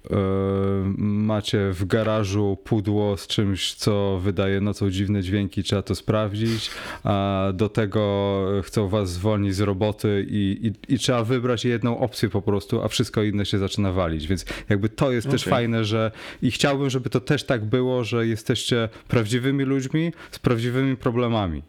macie 0.98 1.70
w 1.72 1.84
garażu 1.84 2.58
pudło 2.64 3.16
z 3.16 3.26
czymś, 3.26 3.74
co 3.74 4.20
wydaje 4.22 4.60
nocą 4.60 4.90
dziwne 4.90 5.22
dźwięki, 5.22 5.62
trzeba 5.62 5.82
to 5.82 5.94
sprawdzić, 5.94 6.70
a 7.04 7.44
do 7.54 7.68
tego 7.68 8.46
chcą 8.62 8.88
was 8.88 9.10
zwolnić 9.10 9.54
z 9.54 9.60
roboty 9.60 10.26
i, 10.28 10.72
i, 10.88 10.94
i 10.94 10.98
trzeba 10.98 11.24
wybrać 11.24 11.64
jedną 11.64 11.98
opcję 11.98 12.28
po 12.28 12.42
prostu, 12.42 12.82
a 12.82 12.88
wszystko 12.88 13.22
inne 13.22 13.46
się 13.46 13.58
zaczyna 13.58 13.92
walić, 13.92 14.26
więc 14.26 14.44
jakby 14.68 14.88
to 14.88 15.12
jest 15.12 15.26
okay. 15.26 15.38
też 15.38 15.44
fajne, 15.44 15.84
że 15.84 16.10
i 16.42 16.50
chciałbym, 16.50 16.90
żeby 16.90 17.10
to 17.10 17.20
też 17.20 17.44
tak 17.44 17.64
było, 17.64 18.04
że 18.04 18.26
jesteście 18.26 18.88
prawdziwymi 19.08 19.64
ludźmi 19.64 20.12
z 20.30 20.38
prawdziwymi 20.38 20.96
problemami 20.96 21.62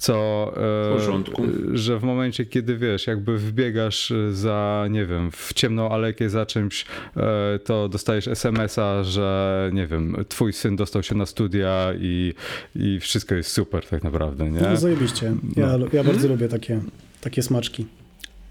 co 0.00 0.52
w 0.56 0.92
porządku. 0.96 1.42
że 1.72 1.98
w 1.98 2.02
momencie, 2.02 2.46
kiedy 2.46 2.76
wiesz, 2.76 3.06
jakby 3.06 3.38
wbiegasz 3.38 4.12
za, 4.30 4.86
nie 4.90 5.06
wiem, 5.06 5.30
w 5.30 5.52
ciemną 5.54 5.88
alekę 5.88 6.28
za 6.28 6.46
czymś, 6.46 6.84
e, 7.16 7.58
to 7.58 7.88
dostajesz 7.88 8.28
SMS-a, 8.28 9.04
że 9.04 9.70
nie 9.74 9.86
wiem, 9.86 10.16
twój 10.28 10.52
syn 10.52 10.76
dostał 10.76 11.02
się 11.02 11.14
na 11.14 11.26
studia 11.26 11.92
i, 12.00 12.34
i 12.76 13.00
wszystko 13.00 13.34
jest 13.34 13.52
super 13.52 13.86
tak 13.86 14.04
naprawdę, 14.04 14.50
nie? 14.50 14.60
No 14.60 14.76
zajebiście. 14.76 15.34
Ja, 15.56 15.78
no. 15.78 15.86
ja 15.92 16.04
bardzo 16.04 16.20
hmm? 16.20 16.30
lubię 16.30 16.48
takie, 16.48 16.80
takie 17.20 17.42
smaczki. 17.42 17.86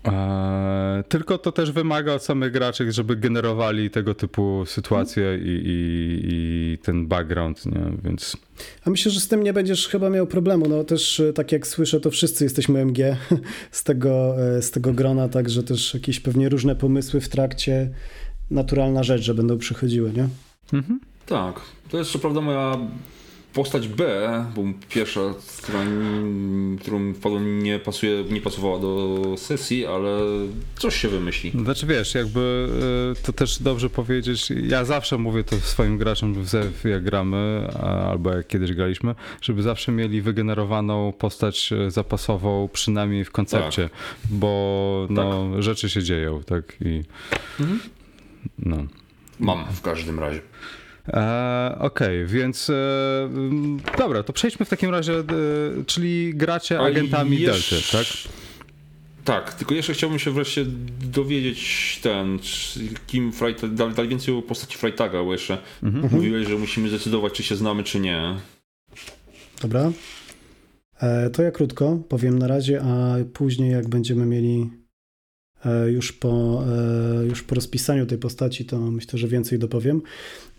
Eee, 0.03 1.03
tylko 1.03 1.37
to 1.37 1.51
też 1.51 1.71
wymaga 1.71 2.13
od 2.13 2.23
samych 2.23 2.51
graczy, 2.51 2.91
żeby 2.91 3.15
generowali 3.15 3.89
tego 3.89 4.15
typu 4.15 4.63
sytuacje 4.65 5.37
i, 5.37 5.47
i, 5.47 6.19
i, 6.23 6.77
ten 6.77 7.07
background, 7.07 7.65
nie? 7.65 7.81
więc... 8.03 8.37
A 8.85 8.89
myślę, 8.89 9.11
że 9.11 9.19
z 9.19 9.27
tym 9.27 9.43
nie 9.43 9.53
będziesz 9.53 9.87
chyba 9.87 10.09
miał 10.09 10.27
problemu. 10.27 10.65
No 10.69 10.83
też 10.83 11.19
e, 11.19 11.33
tak 11.33 11.51
jak 11.51 11.67
słyszę, 11.67 11.99
to 11.99 12.11
wszyscy 12.11 12.43
jesteśmy 12.43 12.79
MG 12.79 13.17
z 13.71 13.83
tego, 13.83 14.35
e, 14.57 14.61
z 14.61 14.71
tego 14.71 14.93
grona, 14.93 15.29
także 15.29 15.63
też 15.63 15.93
jakieś 15.93 16.19
pewnie 16.19 16.49
różne 16.49 16.75
pomysły 16.75 17.21
w 17.21 17.29
trakcie 17.29 17.89
naturalna 18.51 19.03
rzecz, 19.03 19.21
że 19.21 19.33
będą 19.33 19.57
przychodziły, 19.57 20.11
nie? 20.13 20.27
Mhm. 20.73 20.99
Tak. 21.25 21.61
To 21.91 21.97
jest 21.97 22.11
co 22.11 22.19
prawda 22.19 22.41
moja 22.41 22.77
postać 23.53 23.87
B, 23.87 24.29
bo 24.55 24.63
pierwsza, 24.89 25.21
która, 25.63 25.79
którą 26.81 27.13
wpadłem, 27.13 27.63
nie, 27.63 27.79
pasuje, 27.79 28.23
nie 28.23 28.41
pasowała 28.41 28.79
do 28.79 29.35
sesji, 29.37 29.85
ale 29.85 30.19
coś 30.77 30.95
się 30.95 31.07
wymyśli. 31.07 31.51
Znaczy 31.51 31.87
wiesz, 31.87 32.15
jakby 32.15 32.69
y, 33.19 33.23
to 33.23 33.33
też 33.33 33.61
dobrze 33.61 33.89
powiedzieć, 33.89 34.49
ja 34.63 34.85
zawsze 34.85 35.17
mówię 35.17 35.43
to 35.43 35.55
swoim 35.55 35.97
graczom, 35.97 36.35
jak 36.83 37.03
gramy, 37.03 37.67
albo 37.83 38.33
jak 38.33 38.47
kiedyś 38.47 38.73
graliśmy, 38.73 39.15
żeby 39.41 39.63
zawsze 39.63 39.91
mieli 39.91 40.21
wygenerowaną 40.21 41.13
postać 41.13 41.71
y, 41.71 41.91
zapasową, 41.91 42.69
przynajmniej 42.73 43.25
w 43.25 43.31
koncepcie, 43.31 43.83
tak. 43.83 44.31
bo 44.31 45.07
no, 45.09 45.49
tak. 45.53 45.63
rzeczy 45.63 45.89
się 45.89 46.03
dzieją, 46.03 46.43
tak 46.43 46.77
i 46.81 47.03
mhm. 47.59 47.79
no. 48.59 48.77
Mam 49.39 49.65
w 49.73 49.81
każdym 49.81 50.19
razie. 50.19 50.41
E, 51.07 51.75
Okej, 51.79 52.23
okay, 52.23 52.25
więc 52.25 52.69
e, 52.69 53.29
dobra, 53.97 54.23
to 54.23 54.33
przejdźmy 54.33 54.65
w 54.65 54.69
takim 54.69 54.89
razie, 54.89 55.13
e, 55.13 55.23
czyli 55.85 56.35
gracie 56.35 56.79
agentami 56.79 57.39
jeszcze... 57.39 57.75
Delty, 57.75 57.91
tak? 57.91 58.05
Tak, 59.25 59.53
tylko 59.53 59.73
jeszcze 59.73 59.93
chciałbym 59.93 60.19
się 60.19 60.31
wreszcie 60.31 60.65
dowiedzieć 61.11 61.99
ten, 62.03 62.39
kim 63.07 63.31
Freitag, 63.33 63.73
dalej 63.73 64.07
więcej 64.07 64.35
o 64.35 64.41
postaci 64.41 64.77
Freitaga, 64.77 65.23
bo 65.23 65.31
jeszcze 65.31 65.57
mhm. 65.83 66.13
mówiłeś, 66.13 66.47
że 66.47 66.55
musimy 66.55 66.89
zdecydować, 66.89 67.33
czy 67.33 67.43
się 67.43 67.55
znamy, 67.55 67.83
czy 67.83 67.99
nie. 67.99 68.35
Dobra. 69.61 69.91
E, 71.01 71.29
to 71.29 71.43
ja 71.43 71.51
krótko 71.51 71.99
powiem 72.09 72.39
na 72.39 72.47
razie, 72.47 72.81
a 72.81 73.15
później 73.33 73.71
jak 73.71 73.89
będziemy 73.89 74.25
mieli 74.25 74.69
już 75.87 76.13
po, 76.13 76.63
e, 77.21 77.25
już 77.25 77.43
po 77.43 77.55
rozpisaniu 77.55 78.05
tej 78.05 78.17
postaci, 78.17 78.65
to 78.65 78.79
myślę, 78.79 79.19
że 79.19 79.27
więcej 79.27 79.59
dopowiem. 79.59 80.01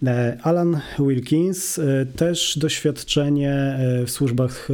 E, 0.06 0.38
Alan 0.42 0.80
Wilkins, 0.98 1.80
też 2.16 2.58
doświadczenie 2.58 3.78
w 4.06 4.10
służbach, 4.10 4.68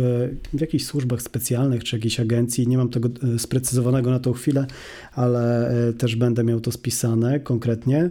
w 0.52 0.60
jakichś 0.60 0.84
służbach 0.84 1.22
specjalnych 1.22 1.84
czy 1.84 1.96
jakiejś 1.96 2.20
agencji. 2.20 2.68
Nie 2.68 2.78
mam 2.78 2.88
tego 2.88 3.08
sprecyzowanego 3.38 4.10
na 4.10 4.18
tą 4.18 4.32
chwilę, 4.32 4.66
ale 5.12 5.72
też 5.98 6.16
będę 6.16 6.44
miał 6.44 6.60
to 6.60 6.72
spisane 6.72 7.40
konkretnie. 7.40 8.10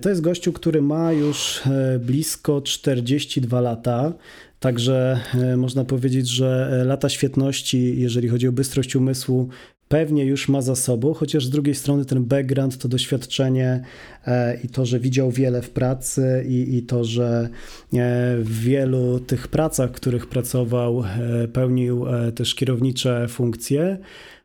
To 0.00 0.08
jest 0.08 0.20
gościu, 0.20 0.52
który 0.52 0.82
ma 0.82 1.12
już 1.12 1.62
blisko 2.00 2.62
42 2.62 3.60
lata. 3.60 4.12
Także 4.60 5.20
można 5.56 5.84
powiedzieć, 5.84 6.28
że 6.28 6.82
lata 6.86 7.08
świetności, 7.08 8.00
jeżeli 8.00 8.28
chodzi 8.28 8.48
o 8.48 8.52
bystrość 8.52 8.96
umysłu, 8.96 9.48
pewnie 9.90 10.24
już 10.24 10.48
ma 10.48 10.62
za 10.62 10.76
sobą, 10.76 11.14
chociaż 11.14 11.46
z 11.46 11.50
drugiej 11.50 11.74
strony 11.74 12.04
ten 12.04 12.24
background, 12.24 12.78
to 12.78 12.88
doświadczenie 12.88 13.82
e, 14.26 14.60
i 14.64 14.68
to, 14.68 14.86
że 14.86 15.00
widział 15.00 15.30
wiele 15.30 15.62
w 15.62 15.70
pracy 15.70 16.44
i, 16.48 16.76
i 16.76 16.82
to, 16.82 17.04
że 17.04 17.48
e, 17.92 18.36
w 18.38 18.60
wielu 18.60 19.20
tych 19.20 19.48
pracach, 19.48 19.90
w 19.90 19.92
których 19.92 20.26
pracował, 20.26 21.04
e, 21.04 21.48
pełnił 21.48 22.04
też 22.34 22.54
kierownicze 22.54 23.28
funkcje, 23.28 23.98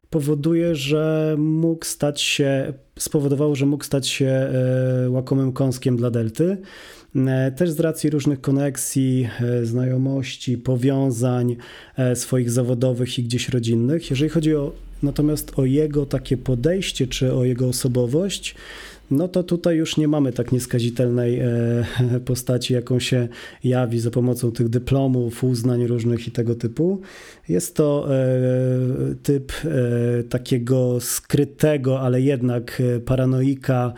powoduje, 0.10 0.76
że 0.76 1.36
mógł 1.38 1.86
stać 1.86 2.22
się, 2.22 2.74
spowodowało, 3.00 3.56
że 3.56 3.66
mógł 3.66 3.84
stać 3.84 4.08
się 4.08 4.50
łakomym 5.10 5.52
kąskiem 5.54 5.98
dla 5.98 6.12
Delty. 6.12 6.58
Też 7.56 7.70
z 7.70 7.80
racji 7.80 8.10
różnych 8.10 8.42
koneksji, 8.42 9.30
znajomości, 9.64 10.58
powiązań 10.58 11.56
swoich 12.16 12.52
zawodowych 12.52 13.20
i 13.20 13.24
gdzieś 13.24 13.50
rodzinnych. 13.50 14.10
Jeżeli 14.10 14.30
chodzi 14.30 14.56
o 14.56 14.72
Natomiast 15.04 15.60
o 15.60 15.66
jego 15.66 16.06
takie 16.06 16.38
podejście 16.38 17.08
czy 17.08 17.34
o 17.34 17.44
jego 17.44 17.68
osobowość, 17.68 18.56
no 19.12 19.28
to 19.28 19.44
tutaj 19.44 19.78
już 19.78 19.98
nie 19.98 20.08
mamy 20.08 20.34
tak 20.34 20.52
nieskazitelnej 20.52 21.40
e, 21.40 21.50
postaci, 22.26 22.74
jaką 22.74 23.00
się 23.00 23.28
jawi 23.64 24.00
za 24.00 24.12
pomocą 24.12 24.52
tych 24.52 24.70
dyplomów, 24.70 25.44
uznań 25.44 25.88
różnych 25.88 26.28
i 26.28 26.32
tego 26.32 26.56
typu. 26.56 27.02
Jest 27.50 27.76
to 27.76 28.08
e, 28.16 29.16
typ 29.24 29.52
e, 29.66 30.24
takiego 30.24 31.00
skrytego, 31.00 32.02
ale 32.02 32.22
jednak 32.22 32.82
paranoika, 33.06 33.94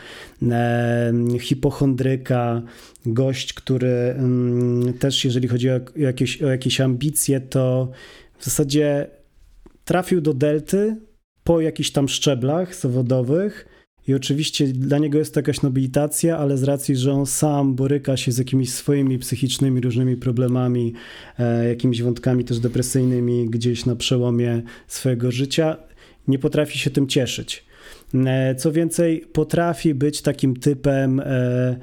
hipochondryka, 1.40 2.62
gość, 3.06 3.54
który 3.54 3.88
mm, 3.88 4.94
też 4.94 5.26
jeżeli 5.26 5.48
chodzi 5.48 5.70
o 5.70 5.80
jakieś, 5.96 6.44
o 6.44 6.48
jakieś 6.48 6.82
ambicje, 6.82 7.40
to 7.40 7.92
w 8.40 8.46
zasadzie 8.46 9.16
trafił 9.88 10.21
do 10.21 10.34
Delty 10.34 10.95
po 11.43 11.62
jakichś 11.62 11.91
tam 11.91 12.08
szczeblach 12.08 12.76
zawodowych 12.76 13.67
i 14.08 14.13
oczywiście 14.13 14.67
dla 14.67 14.97
niego 14.97 15.17
jest 15.17 15.34
to 15.34 15.39
jakaś 15.39 15.62
nobilitacja, 15.62 16.38
ale 16.38 16.58
z 16.58 16.63
racji, 16.63 16.95
że 16.95 17.13
on 17.13 17.26
sam 17.26 17.76
boryka 17.76 18.17
się 18.17 18.32
z 18.32 18.38
jakimiś 18.38 18.73
swoimi 18.73 19.19
psychicznymi 19.19 19.82
różnymi 19.82 20.15
problemami, 20.15 20.93
e, 21.39 21.67
jakimiś 21.67 22.02
wątkami 22.02 22.43
też 22.43 22.60
depresyjnymi 22.60 23.50
gdzieś 23.50 23.86
na 23.86 23.95
przełomie 23.95 24.62
swojego 24.88 25.32
życia, 25.32 25.78
nie 26.28 26.39
potrafi 26.39 26.78
się 26.78 26.89
tym 26.89 27.08
cieszyć. 27.08 27.66
E, 28.15 28.56
co 28.56 28.72
więcej, 28.72 29.26
potrafi 29.34 29.93
być 29.93 30.22
takim 30.22 30.56
typem 30.56 31.20
e, 31.20 31.80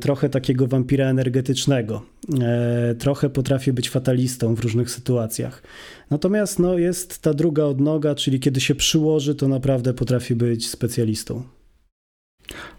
trochę 0.00 0.28
takiego 0.28 0.66
wampira 0.66 1.06
energetycznego. 1.06 2.02
E, 2.40 2.94
trochę 2.98 3.30
potrafi 3.30 3.72
być 3.72 3.90
fatalistą 3.90 4.54
w 4.54 4.60
różnych 4.60 4.90
sytuacjach. 4.90 5.62
Natomiast 6.10 6.58
no, 6.58 6.78
jest 6.78 7.22
ta 7.22 7.34
druga 7.34 7.64
odnoga, 7.64 8.14
czyli 8.14 8.40
kiedy 8.40 8.60
się 8.60 8.74
przyłoży, 8.74 9.34
to 9.34 9.48
naprawdę 9.48 9.94
potrafi 9.94 10.34
być 10.34 10.68
specjalistą. 10.68 11.42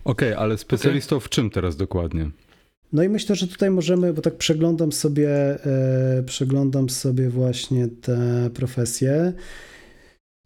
Okej, 0.04 0.30
okay, 0.30 0.38
ale 0.38 0.58
specjalistą 0.58 1.16
okay. 1.16 1.26
w 1.26 1.30
czym 1.30 1.50
teraz 1.50 1.76
dokładnie? 1.76 2.30
No 2.94 3.04
i 3.04 3.10
myślę, 3.10 3.36
że 3.36 3.48
tutaj 3.48 3.72
możemy, 3.72 4.14
bo 4.14 4.22
tak 4.22 4.36
przeglądam 4.36 4.92
sobie, 4.92 5.30
e, 5.66 6.24
przeglądam 6.26 6.90
sobie 6.90 7.30
właśnie 7.30 7.88
te 7.88 8.50
profesje. 8.54 9.34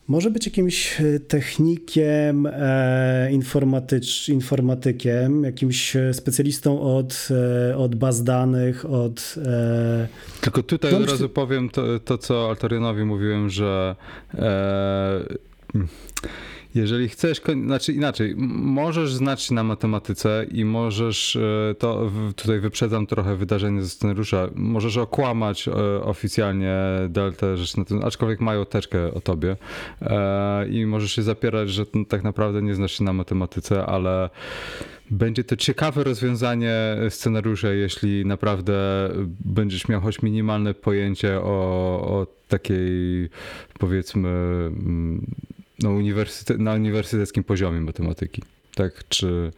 Może 0.09 0.31
być 0.31 0.45
jakimś 0.45 1.01
e, 1.01 1.19
technikiem, 1.19 2.45
e, 2.45 3.31
informatycz, 3.31 4.29
informatykiem, 4.29 5.43
jakimś 5.43 5.95
e, 5.95 6.13
specjalistą 6.13 6.81
od, 6.81 7.27
e, 7.71 7.77
od 7.77 7.95
baz 7.95 8.23
danych, 8.23 8.85
od. 8.85 9.35
E... 9.45 10.07
Tylko 10.41 10.63
tutaj 10.63 10.91
no, 10.91 10.97
od 10.97 11.09
razu 11.09 11.29
powiem 11.29 11.69
to, 11.69 11.99
to, 11.99 12.17
co 12.17 12.49
Altorianowi 12.49 13.03
mówiłem, 13.03 13.49
że. 13.49 13.95
E, 14.33 15.23
jeżeli 16.75 17.09
chcesz, 17.09 17.41
znaczy 17.65 17.93
inaczej, 17.93 18.33
możesz 18.37 19.13
znać 19.13 19.41
się 19.41 19.53
na 19.53 19.63
matematyce 19.63 20.45
i 20.51 20.65
możesz, 20.65 21.35
e, 21.35 21.75
to 21.79 22.11
tutaj 22.35 22.59
wyprzedzam 22.59 23.07
trochę 23.07 23.35
wydarzenie 23.35 23.81
ze 23.81 23.89
scenariusza, 23.89 24.49
możesz 24.55 24.97
okłamać 24.97 25.67
e, 25.67 26.03
oficjalnie 26.03 26.75
Delta 27.09 27.55
rzecz 27.55 27.77
na 27.77 27.85
tym, 27.85 28.03
aczkolwiek 28.03 28.39
mają 28.39 28.65
teczkę 28.65 29.13
o 29.13 29.21
tobie 29.21 29.55
e, 30.01 30.67
i 30.67 30.85
możesz 30.85 31.11
się 31.11 31.23
zapierać, 31.23 31.69
że 31.69 31.85
tak 32.07 32.23
naprawdę 32.23 32.61
nie 32.61 32.75
znasz 32.75 32.97
się 32.97 33.03
na 33.03 33.13
matematyce, 33.13 33.85
ale 33.85 34.29
będzie 35.11 35.43
to 35.43 35.55
ciekawe 35.55 36.03
rozwiązanie 36.03 36.97
scenariusza, 37.09 37.69
jeśli 37.69 38.25
naprawdę 38.25 38.73
będziesz 39.45 39.87
miał 39.87 40.01
choć 40.01 40.21
minimalne 40.21 40.73
pojęcie 40.73 41.37
o, 41.37 41.49
o 42.01 42.27
takiej 42.47 43.29
powiedzmy 43.79 44.29
no, 45.83 45.89
uniwersyte 45.89 46.57
na 46.57 46.73
uniwersyteckim 46.73 47.43
poziomie 47.43 47.81
matematyki. 47.81 48.41
Tak, 48.75 49.03
czy... 49.09 49.51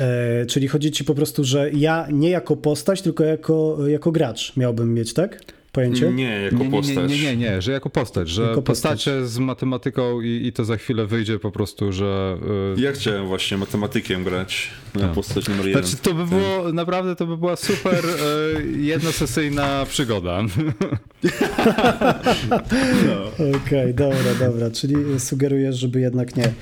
E, 0.00 0.46
czyli 0.46 0.68
chodzi 0.68 0.90
ci 0.90 1.04
po 1.04 1.14
prostu, 1.14 1.44
że 1.44 1.70
ja 1.70 2.08
nie 2.12 2.30
jako 2.30 2.56
postać, 2.56 3.02
tylko 3.02 3.24
jako, 3.24 3.78
jako 3.88 4.12
gracz 4.12 4.56
miałbym 4.56 4.94
mieć, 4.94 5.14
tak? 5.14 5.40
Pojęcie? 5.76 6.12
Nie, 6.12 6.40
jako 6.42 6.56
nie, 6.64 6.70
postać. 6.70 7.10
Nie, 7.10 7.18
nie, 7.18 7.36
nie, 7.36 7.36
nie, 7.36 7.62
że 7.62 7.72
jako 7.72 7.90
postać, 7.90 8.28
że 8.28 8.42
Jako 8.42 8.62
postać. 8.62 8.92
postacie 8.92 9.26
z 9.26 9.38
matematyką 9.38 10.20
i, 10.20 10.46
i 10.46 10.52
to 10.52 10.64
za 10.64 10.76
chwilę 10.76 11.06
wyjdzie 11.06 11.38
po 11.38 11.50
prostu, 11.50 11.92
że... 11.92 12.38
y, 12.78 12.80
Ja 12.80 12.92
chciałem 12.92 13.26
właśnie 13.26 13.56
matematykiem 13.56 14.24
grać 14.24 14.70
na 14.94 15.00
Tak. 15.00 15.12
postać 15.12 15.48
numer 15.48 15.66
jeden. 15.66 15.82
Znaczy, 15.84 16.02
to 16.02 16.14
by 16.14 16.26
było, 16.26 16.72
naprawdę 16.72 17.16
to 17.16 17.26
by 17.26 17.36
była 17.36 17.56
super 17.56 18.04
y, 18.06 18.78
jednosesyjna 18.78 19.86
przygoda. 19.88 20.40
Okej, 23.66 23.94
dobra, 23.94 24.34
dobra, 24.40 24.70
czyli 24.70 24.94
sugerujesz, 25.20 25.76
żeby 25.76 26.00
jednak 26.00 26.36
nie. 26.36 26.52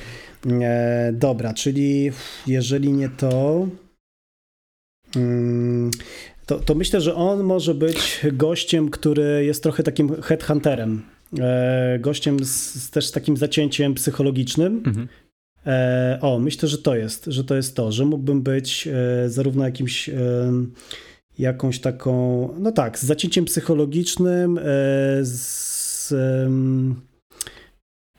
E, 0.67 1.13
dobra, 1.13 1.55
czyli 1.55 2.11
jeżeli 2.47 2.93
nie 2.93 3.09
to, 3.09 3.67
mm, 5.17 5.91
to, 6.47 6.61
to 6.61 6.75
myślę, 6.75 7.01
że 7.01 7.15
on 7.15 7.43
może 7.43 7.75
być 7.75 8.27
gościem, 8.33 8.91
który 8.91 9.45
jest 9.45 9.63
trochę 9.63 9.83
takim 9.83 10.23
headhunterem. 10.23 11.03
E, 11.39 11.99
gościem 12.01 12.45
z, 12.45 12.75
z 12.75 12.91
też 12.91 13.11
takim 13.11 13.37
zacięciem 13.37 13.95
psychologicznym. 13.95 14.83
Mhm. 14.87 15.09
E, 15.67 16.19
o, 16.21 16.39
myślę, 16.39 16.69
że 16.69 16.79
to 16.79 16.97
jest, 16.97 17.25
że 17.25 17.45
to 17.45 17.55
jest 17.55 17.77
to, 17.77 17.93
że 17.93 18.05
mógłbym 18.05 18.43
być 18.43 18.89
e, 18.89 19.29
zarówno 19.29 19.65
jakimś 19.65 20.09
e, 20.09 20.15
jakąś 21.39 21.79
taką, 21.79 22.49
no 22.59 22.73
tak, 22.73 22.99
z 22.99 23.05
zacięciem 23.05 23.45
psychologicznym, 23.45 24.59
e, 24.59 24.63
z, 25.23 26.15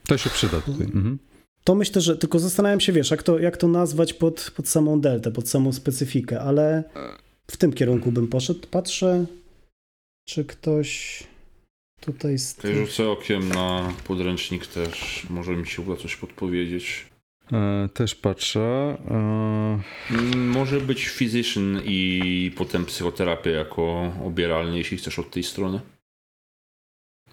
To 0.08 0.18
się 0.18 0.30
przyda 0.30 0.62
tutaj. 0.62 0.86
Mhm. 0.86 1.20
to 1.64 1.76
myślę, 1.76 2.02
że 2.02 2.18
tylko 2.18 2.40
zastanawiam 2.40 2.80
się, 2.80 2.94
wiesz, 2.94 3.12
jak 3.12 3.24
to, 3.24 3.40
jak 3.40 3.58
to 3.58 3.68
nazwać 3.68 4.14
pod, 4.14 4.52
pod 4.56 4.68
samą 4.68 5.02
deltę, 5.02 5.32
pod 5.32 5.50
samą 5.50 5.74
specyfikę, 5.74 6.42
ale 6.42 6.84
w 7.52 7.58
tym 7.58 7.74
kierunku 7.74 8.12
bym 8.12 8.28
poszedł. 8.28 8.68
Patrzę, 8.72 9.26
czy 10.28 10.46
ktoś 10.46 11.24
tutaj 12.02 12.40
z 12.40 12.60
Okej, 12.60 12.76
Rzucę 12.76 13.10
okiem 13.10 13.50
na 13.50 13.94
podręcznik 14.08 14.68
też. 14.68 15.26
Może 15.30 15.56
mi 15.56 15.68
się 15.68 15.82
uda 15.82 16.02
coś 16.02 16.16
podpowiedzieć. 16.16 17.06
E, 17.52 17.90
też 17.94 18.16
patrzę. 18.16 18.98
E, 19.10 19.80
Może 20.38 20.82
być 20.82 21.10
physician 21.10 21.82
i 21.86 22.52
potem 22.58 22.86
psychoterapia 22.86 23.52
jako 23.52 24.14
obieralny, 24.26 24.78
jeśli 24.78 24.98
chcesz 24.98 25.20
od 25.20 25.32
tej 25.32 25.44
strony. 25.44 25.80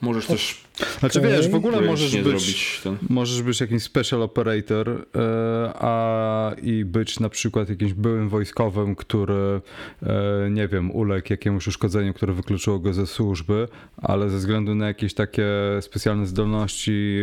Możesz 0.02 0.26
też 0.26 0.62
Znaczy 1.00 1.18
Okej. 1.18 1.32
wiesz, 1.32 1.48
w 1.48 1.54
ogóle 1.54 1.80
możesz 1.80 2.16
być, 2.16 2.80
ten. 2.82 2.96
możesz 3.10 3.42
być 3.42 3.60
jakimś 3.60 3.82
special 3.82 4.22
operator 4.22 4.88
e, 4.90 5.72
a 5.74 6.52
i 6.62 6.84
być 6.84 7.20
na 7.20 7.28
przykład 7.28 7.68
jakimś 7.68 7.92
byłym 7.92 8.28
wojskowym, 8.28 8.96
który 8.96 9.60
e, 10.02 10.50
nie 10.50 10.68
wiem, 10.68 10.90
uległ 10.90 11.26
jakiemuś 11.30 11.66
uszkodzeniu, 11.66 12.14
które 12.14 12.32
wykluczyło 12.32 12.78
go 12.78 12.94
ze 12.94 13.06
służby, 13.06 13.68
ale 13.96 14.30
ze 14.30 14.38
względu 14.38 14.74
na 14.74 14.86
jakieś 14.86 15.14
takie 15.14 15.46
specjalne 15.80 16.26
zdolności, 16.26 17.18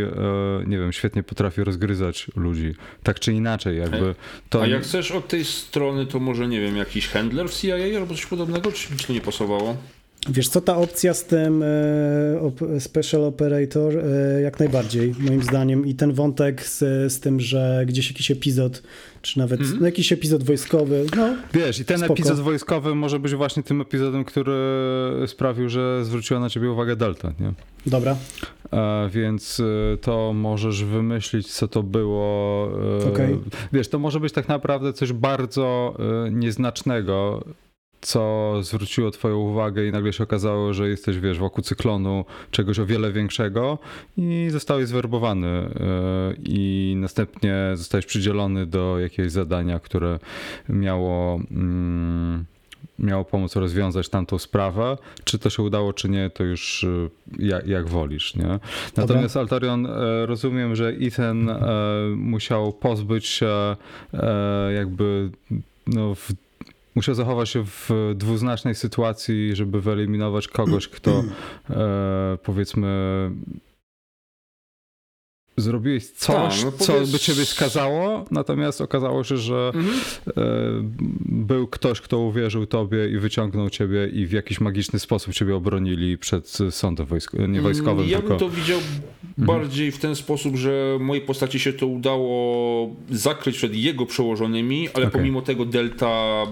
e, 0.61 0.67
nie 0.67 0.79
wiem, 0.79 0.93
świetnie 0.93 1.23
potrafi 1.23 1.63
rozgryzać 1.63 2.27
ludzi. 2.35 2.73
Tak 3.03 3.19
czy 3.19 3.33
inaczej, 3.33 3.77
jakby 3.77 4.15
to 4.49 4.61
A 4.61 4.67
jak 4.67 4.83
chcesz 4.83 5.11
od 5.11 5.27
tej 5.27 5.45
strony, 5.45 6.05
to 6.05 6.19
może 6.19 6.47
nie 6.47 6.61
wiem, 6.61 6.77
jakiś 6.77 7.07
handler 7.07 7.49
w 7.49 7.61
CIA 7.61 7.97
albo 7.97 8.13
coś 8.13 8.25
podobnego, 8.25 8.71
czy 8.71 8.93
mi 8.93 8.99
to 8.99 9.13
nie 9.13 9.21
pasowało? 9.21 9.77
Wiesz 10.29 10.47
co, 10.49 10.61
ta 10.61 10.77
opcja 10.77 11.13
z 11.13 11.25
tym 11.25 11.63
e, 11.63 12.79
Special 12.79 13.23
Operator 13.23 13.97
e, 13.97 14.41
jak 14.41 14.59
najbardziej, 14.59 15.13
moim 15.19 15.43
zdaniem. 15.43 15.85
I 15.85 15.95
ten 15.95 16.13
wątek 16.13 16.65
z, 16.65 16.77
z 17.13 17.19
tym, 17.19 17.39
że 17.39 17.83
gdzieś 17.87 18.07
jakiś 18.11 18.31
epizod, 18.31 18.83
czy 19.21 19.39
nawet 19.39 19.59
Mhm. 19.61 19.79
no, 19.79 19.85
jakiś 19.85 20.11
epizod 20.13 20.43
wojskowy, 20.43 21.05
no 21.17 21.35
Wiesz, 21.53 21.79
i 21.79 21.85
ten 21.85 21.97
Spoko. 21.97 22.13
epizod 22.13 22.39
wojskowy 22.39 22.95
może 22.95 23.19
być 23.19 23.35
właśnie 23.35 23.63
tym 23.63 23.81
epizodem, 23.81 24.25
który 24.25 24.53
sprawił, 25.27 25.69
że 25.69 26.05
zwróciła 26.05 26.39
na 26.39 26.49
ciebie 26.49 26.71
uwagę 26.71 26.95
Delta, 26.95 27.33
nie? 27.39 27.53
dobra, 27.85 28.15
E, 28.71 29.09
więc 29.13 29.59
e, 29.93 29.97
to 29.97 30.33
możesz 30.35 30.83
wymyślić, 30.83 31.53
co 31.53 31.67
to 31.67 31.83
było. 31.83 32.67
e, 33.05 33.09
Okej. 33.13 33.37
Wiesz, 33.73 33.87
to 33.87 33.99
może 33.99 34.19
być 34.19 34.33
tak 34.33 34.47
naprawdę 34.47 34.93
coś 34.93 35.13
bardzo 35.13 35.95
e, 36.27 36.31
nieznacznego, 36.31 37.43
co 38.01 38.53
zwróciło 38.63 39.11
twoją 39.11 39.37
uwagę 39.37 39.87
i 39.87 39.91
nagle 39.91 40.13
się 40.13 40.23
okazało, 40.23 40.73
że 40.73 40.89
jesteś, 40.89 41.19
wiesz, 41.19 41.39
wokół 41.39 41.63
cyklonu 41.63 42.25
czegoś 42.51 42.79
o 42.79 42.85
wiele 42.85 43.11
większego 43.11 43.77
i 44.17 44.47
zostałeś 44.51 44.87
zwerbowany 44.87 45.47
e, 45.47 45.69
i 46.43 46.93
następnie 46.97 47.55
zostałeś 47.73 48.05
przydzielony 48.05 48.65
do 48.65 48.99
jakiegoś 48.99 49.31
zadania, 49.31 49.79
które 49.79 50.19
miało... 50.69 51.39
Mm, 51.51 52.45
miało 52.99 53.25
pomóc 53.25 53.55
rozwiązać 53.55 54.09
tamtą 54.09 54.39
sprawę. 54.39 54.97
Czy 55.23 55.39
to 55.39 55.49
się 55.49 55.63
udało, 55.63 55.93
czy 55.93 56.09
nie, 56.09 56.29
to 56.29 56.43
już 56.43 56.83
y, 56.83 57.09
jak, 57.39 57.67
jak 57.67 57.87
wolisz, 57.87 58.35
nie? 58.35 58.59
Natomiast 58.97 59.37
Altorion, 59.37 59.85
e, 59.85 60.25
rozumiem, 60.25 60.75
że 60.75 60.89
Ethan 60.89 61.49
e, 61.49 61.59
musiał 62.15 62.73
pozbyć 62.73 63.25
się 63.25 63.75
e, 64.13 64.73
jakby 64.73 65.29
no, 65.87 66.15
w, 66.15 66.31
musiał 66.95 67.15
zachować 67.15 67.49
się 67.49 67.65
w 67.65 67.89
dwuznacznej 68.15 68.75
sytuacji, 68.75 69.55
żeby 69.55 69.81
wyeliminować 69.81 70.47
kogoś, 70.47 70.87
kto 70.87 71.11
e, 71.69 72.37
powiedzmy 72.43 73.31
zrobiłeś 75.61 76.07
coś, 76.07 76.55
Tak, 76.63 76.65
no 76.65 76.85
co 76.85 76.93
by 77.11 77.19
ciebie 77.19 77.45
skazało, 77.45 78.25
natomiast 78.31 78.81
okazało 78.81 79.23
się, 79.23 79.37
że 79.37 79.71
Mhm. 79.75 79.97
e, 80.27 80.31
był 81.25 81.67
ktoś, 81.67 82.01
kto 82.01 82.19
uwierzył 82.19 82.65
tobie 82.65 83.09
i 83.09 83.17
wyciągnął 83.17 83.69
ciebie 83.69 84.07
i 84.13 84.25
w 84.25 84.31
jakiś 84.31 84.59
magiczny 84.61 84.99
sposób 84.99 85.33
ciebie 85.33 85.55
obronili 85.55 86.17
przed 86.17 86.57
sądem 86.69 87.05
wojsk- 87.05 87.49
nie 87.49 87.61
wojskowym, 87.61 88.09
Ja 88.09 88.17
tylko... 88.17 88.29
bym 88.29 88.39
to 88.39 88.49
widział 88.49 88.79
bardziej 89.37 89.91
w 89.91 89.97
ten 89.97 90.15
sposób, 90.15 90.55
że 90.55 90.97
mojej 91.01 91.23
postaci 91.25 91.59
się 91.59 91.73
to 91.73 91.87
udało 91.87 92.95
zakryć 93.11 93.55
przed 93.57 93.75
jego 93.75 94.05
przełożonymi, 94.05 94.89
ale 94.93 95.07
Okej. 95.07 95.19
pomimo 95.19 95.41
tego 95.41 95.65
Delta 95.65 96.43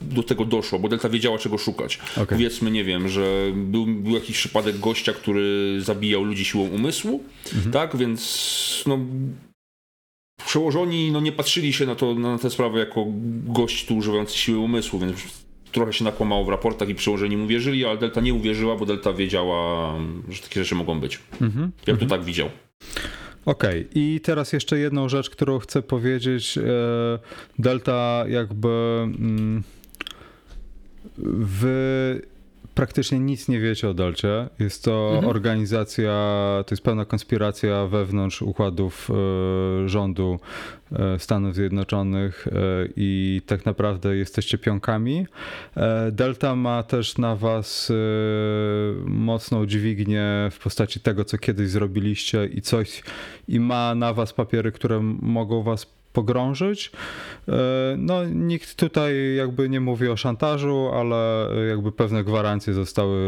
do 0.00 0.22
tego 0.22 0.44
doszło, 0.44 0.78
bo 0.78 0.88
Delta 0.88 1.08
wiedziała 1.08 1.38
czego 1.38 1.58
szukać. 1.58 1.98
Okej. 2.12 2.26
Powiedzmy, 2.26 2.70
nie 2.70 2.84
wiem, 2.84 3.08
że 3.08 3.52
był, 3.54 3.86
był 3.86 4.14
jakiś 4.14 4.36
przypadek 4.36 4.78
gościa, 4.78 5.12
który 5.12 5.76
zabijał 5.80 6.24
ludzi 6.24 6.44
siłą 6.44 6.68
umysłu, 6.68 7.22
Mhm. 7.54 7.72
tak, 7.72 7.96
więc 7.96 8.20
no 8.86 8.98
przełożoni 10.46 11.12
no, 11.12 11.20
nie 11.20 11.32
patrzyli 11.32 11.72
się 11.72 11.86
na, 11.86 11.94
to, 11.94 12.14
na 12.14 12.38
tę 12.38 12.50
sprawę 12.50 12.78
jako 12.78 13.06
gość 13.44 13.86
tu 13.86 13.96
używający 13.96 14.38
siły 14.38 14.58
umysłu, 14.58 14.98
więc 14.98 15.20
trochę 15.72 15.92
się 15.92 16.04
nakłamało 16.04 16.44
w 16.44 16.48
raportach 16.48 16.88
i 16.88 16.94
przełożeni 16.94 17.36
mu 17.36 17.46
wierzyli, 17.46 17.86
ale 17.86 17.98
Delta 17.98 18.20
nie 18.20 18.34
uwierzyła, 18.34 18.76
bo 18.76 18.86
Delta 18.86 19.12
wiedziała, 19.12 19.94
że 20.28 20.42
takie 20.42 20.64
rzeczy 20.64 20.74
mogą 20.74 21.00
być. 21.00 21.18
Mhm. 21.40 21.72
Ja 21.86 21.94
bym 21.94 22.08
to 22.08 22.14
tak 22.16 22.24
widział. 22.24 22.50
Okej, 23.44 23.88
i 23.94 24.20
teraz 24.20 24.52
jeszcze 24.52 24.78
jedną 24.78 25.08
rzecz, 25.08 25.30
którą 25.30 25.58
chcę 25.58 25.82
powiedzieć. 25.82 26.58
E, 26.58 26.62
Delta 27.58 28.24
jakby 28.28 28.68
mm, 29.02 29.62
wy 31.18 32.22
praktycznie 32.74 33.18
nic 33.18 33.48
nie 33.48 33.60
wiecie 33.60 33.88
o 33.88 33.94
Delcie. 33.94 34.48
Jest 34.58 34.84
to 34.84 35.10
Mhm. 35.14 35.30
organizacja, 35.30 36.12
to 36.66 36.74
jest 36.74 36.82
pełna 36.82 37.04
konspiracja 37.04 37.86
wewnątrz 37.86 38.42
układów 38.42 39.10
e, 39.10 39.88
rządu 39.88 40.40
e, 40.92 41.18
Stanów 41.18 41.54
Zjednoczonych 41.54 42.46
e, 42.46 42.50
i 42.96 43.42
tak 43.46 43.66
naprawdę 43.66 44.16
jesteście 44.16 44.58
pionkami. 44.58 45.26
Delta 46.12 46.56
ma 46.56 46.82
też 46.82 47.18
na 47.18 47.36
was 47.36 47.92
mocną 49.04 49.66
dźwignię 49.66 50.48
w 50.50 50.58
postaci 50.58 51.00
tego, 51.00 51.24
co 51.24 51.38
kiedyś 51.38 51.68
zrobiliście 51.68 52.46
i 52.46 52.62
coś 52.62 53.02
i 53.48 53.60
ma 53.60 53.94
na 53.94 54.14
was 54.14 54.32
papiery, 54.32 54.72
które 54.72 55.00
mogą 55.22 55.62
was 55.62 55.99
pogrążyć. 56.12 56.92
E, 57.48 57.52
No, 57.98 58.24
nikt 58.24 58.74
tutaj 58.74 59.34
jakby 59.36 59.68
nie 59.68 59.80
mówi 59.80 60.08
o 60.08 60.16
szantażu, 60.16 60.88
ale 60.94 61.48
jakby 61.68 61.92
pewne 61.92 62.24
gwarancje 62.24 62.74
zostały 62.74 63.18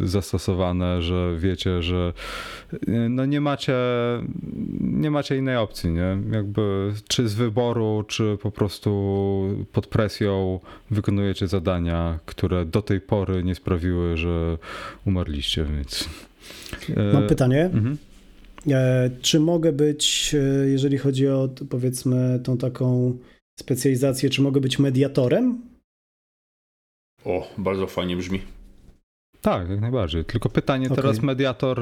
e, 0.00 0.06
zastosowane, 0.06 1.02
że 1.02 1.34
wiecie, 1.38 1.82
że 1.82 2.12
e, 2.72 3.08
no 3.08 3.26
nie 3.26 3.40
macie, 3.40 3.76
nie 4.80 5.10
macie 5.10 5.36
innej 5.36 5.56
opcji, 5.56 5.90
nie? 5.90 6.18
Jakby 6.30 6.92
czy 7.08 7.28
z 7.28 7.34
wyboru, 7.34 8.04
czy 8.08 8.38
po 8.42 8.50
prostu 8.50 8.88
pod 9.72 9.86
presją 9.86 10.60
wykonujecie 10.90 11.48
zadania, 11.48 12.18
które 12.26 12.64
do 12.64 12.82
tej 12.82 13.00
pory 13.00 13.44
nie 13.44 13.54
sprawiły, 13.54 14.16
że 14.16 14.58
umarliście, 15.06 15.64
więc... 15.64 16.08
mam 17.12 17.26
pytanie. 17.26 17.64
mhm. 17.64 17.98
E, 18.72 19.10
czy 19.22 19.40
mogę 19.40 19.72
być, 19.72 20.34
e, 20.34 20.68
jeżeli 20.68 20.98
chodzi 20.98 21.28
o 21.28 21.48
powiedzmy 21.70 22.40
tą 22.44 22.58
taką 22.58 23.18
specjalizację, 23.60 24.30
czy 24.30 24.42
mogę 24.42 24.60
być 24.60 24.78
mediatorem? 24.78 25.62
O, 27.24 27.48
bardzo 27.58 27.86
fajnie 27.86 28.16
brzmi. 28.16 28.40
Tak, 29.40 29.68
jak 29.68 29.80
najbardziej. 29.80 30.24
Tylko 30.24 30.48
pytanie 30.48 30.86
Okej. 30.86 30.96
teraz 30.96 31.22
mediator. 31.22 31.80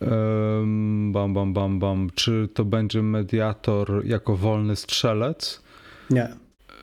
em, 0.00 1.12
bam, 1.12 1.34
bam, 1.34 1.52
bam, 1.52 1.78
bam. 1.78 2.10
Czy 2.14 2.48
to 2.54 2.64
będzie 2.64 3.02
mediator 3.02 4.02
jako 4.06 4.36
wolny 4.36 4.76
strzelec? 4.76 5.62
Nie. 6.10 6.28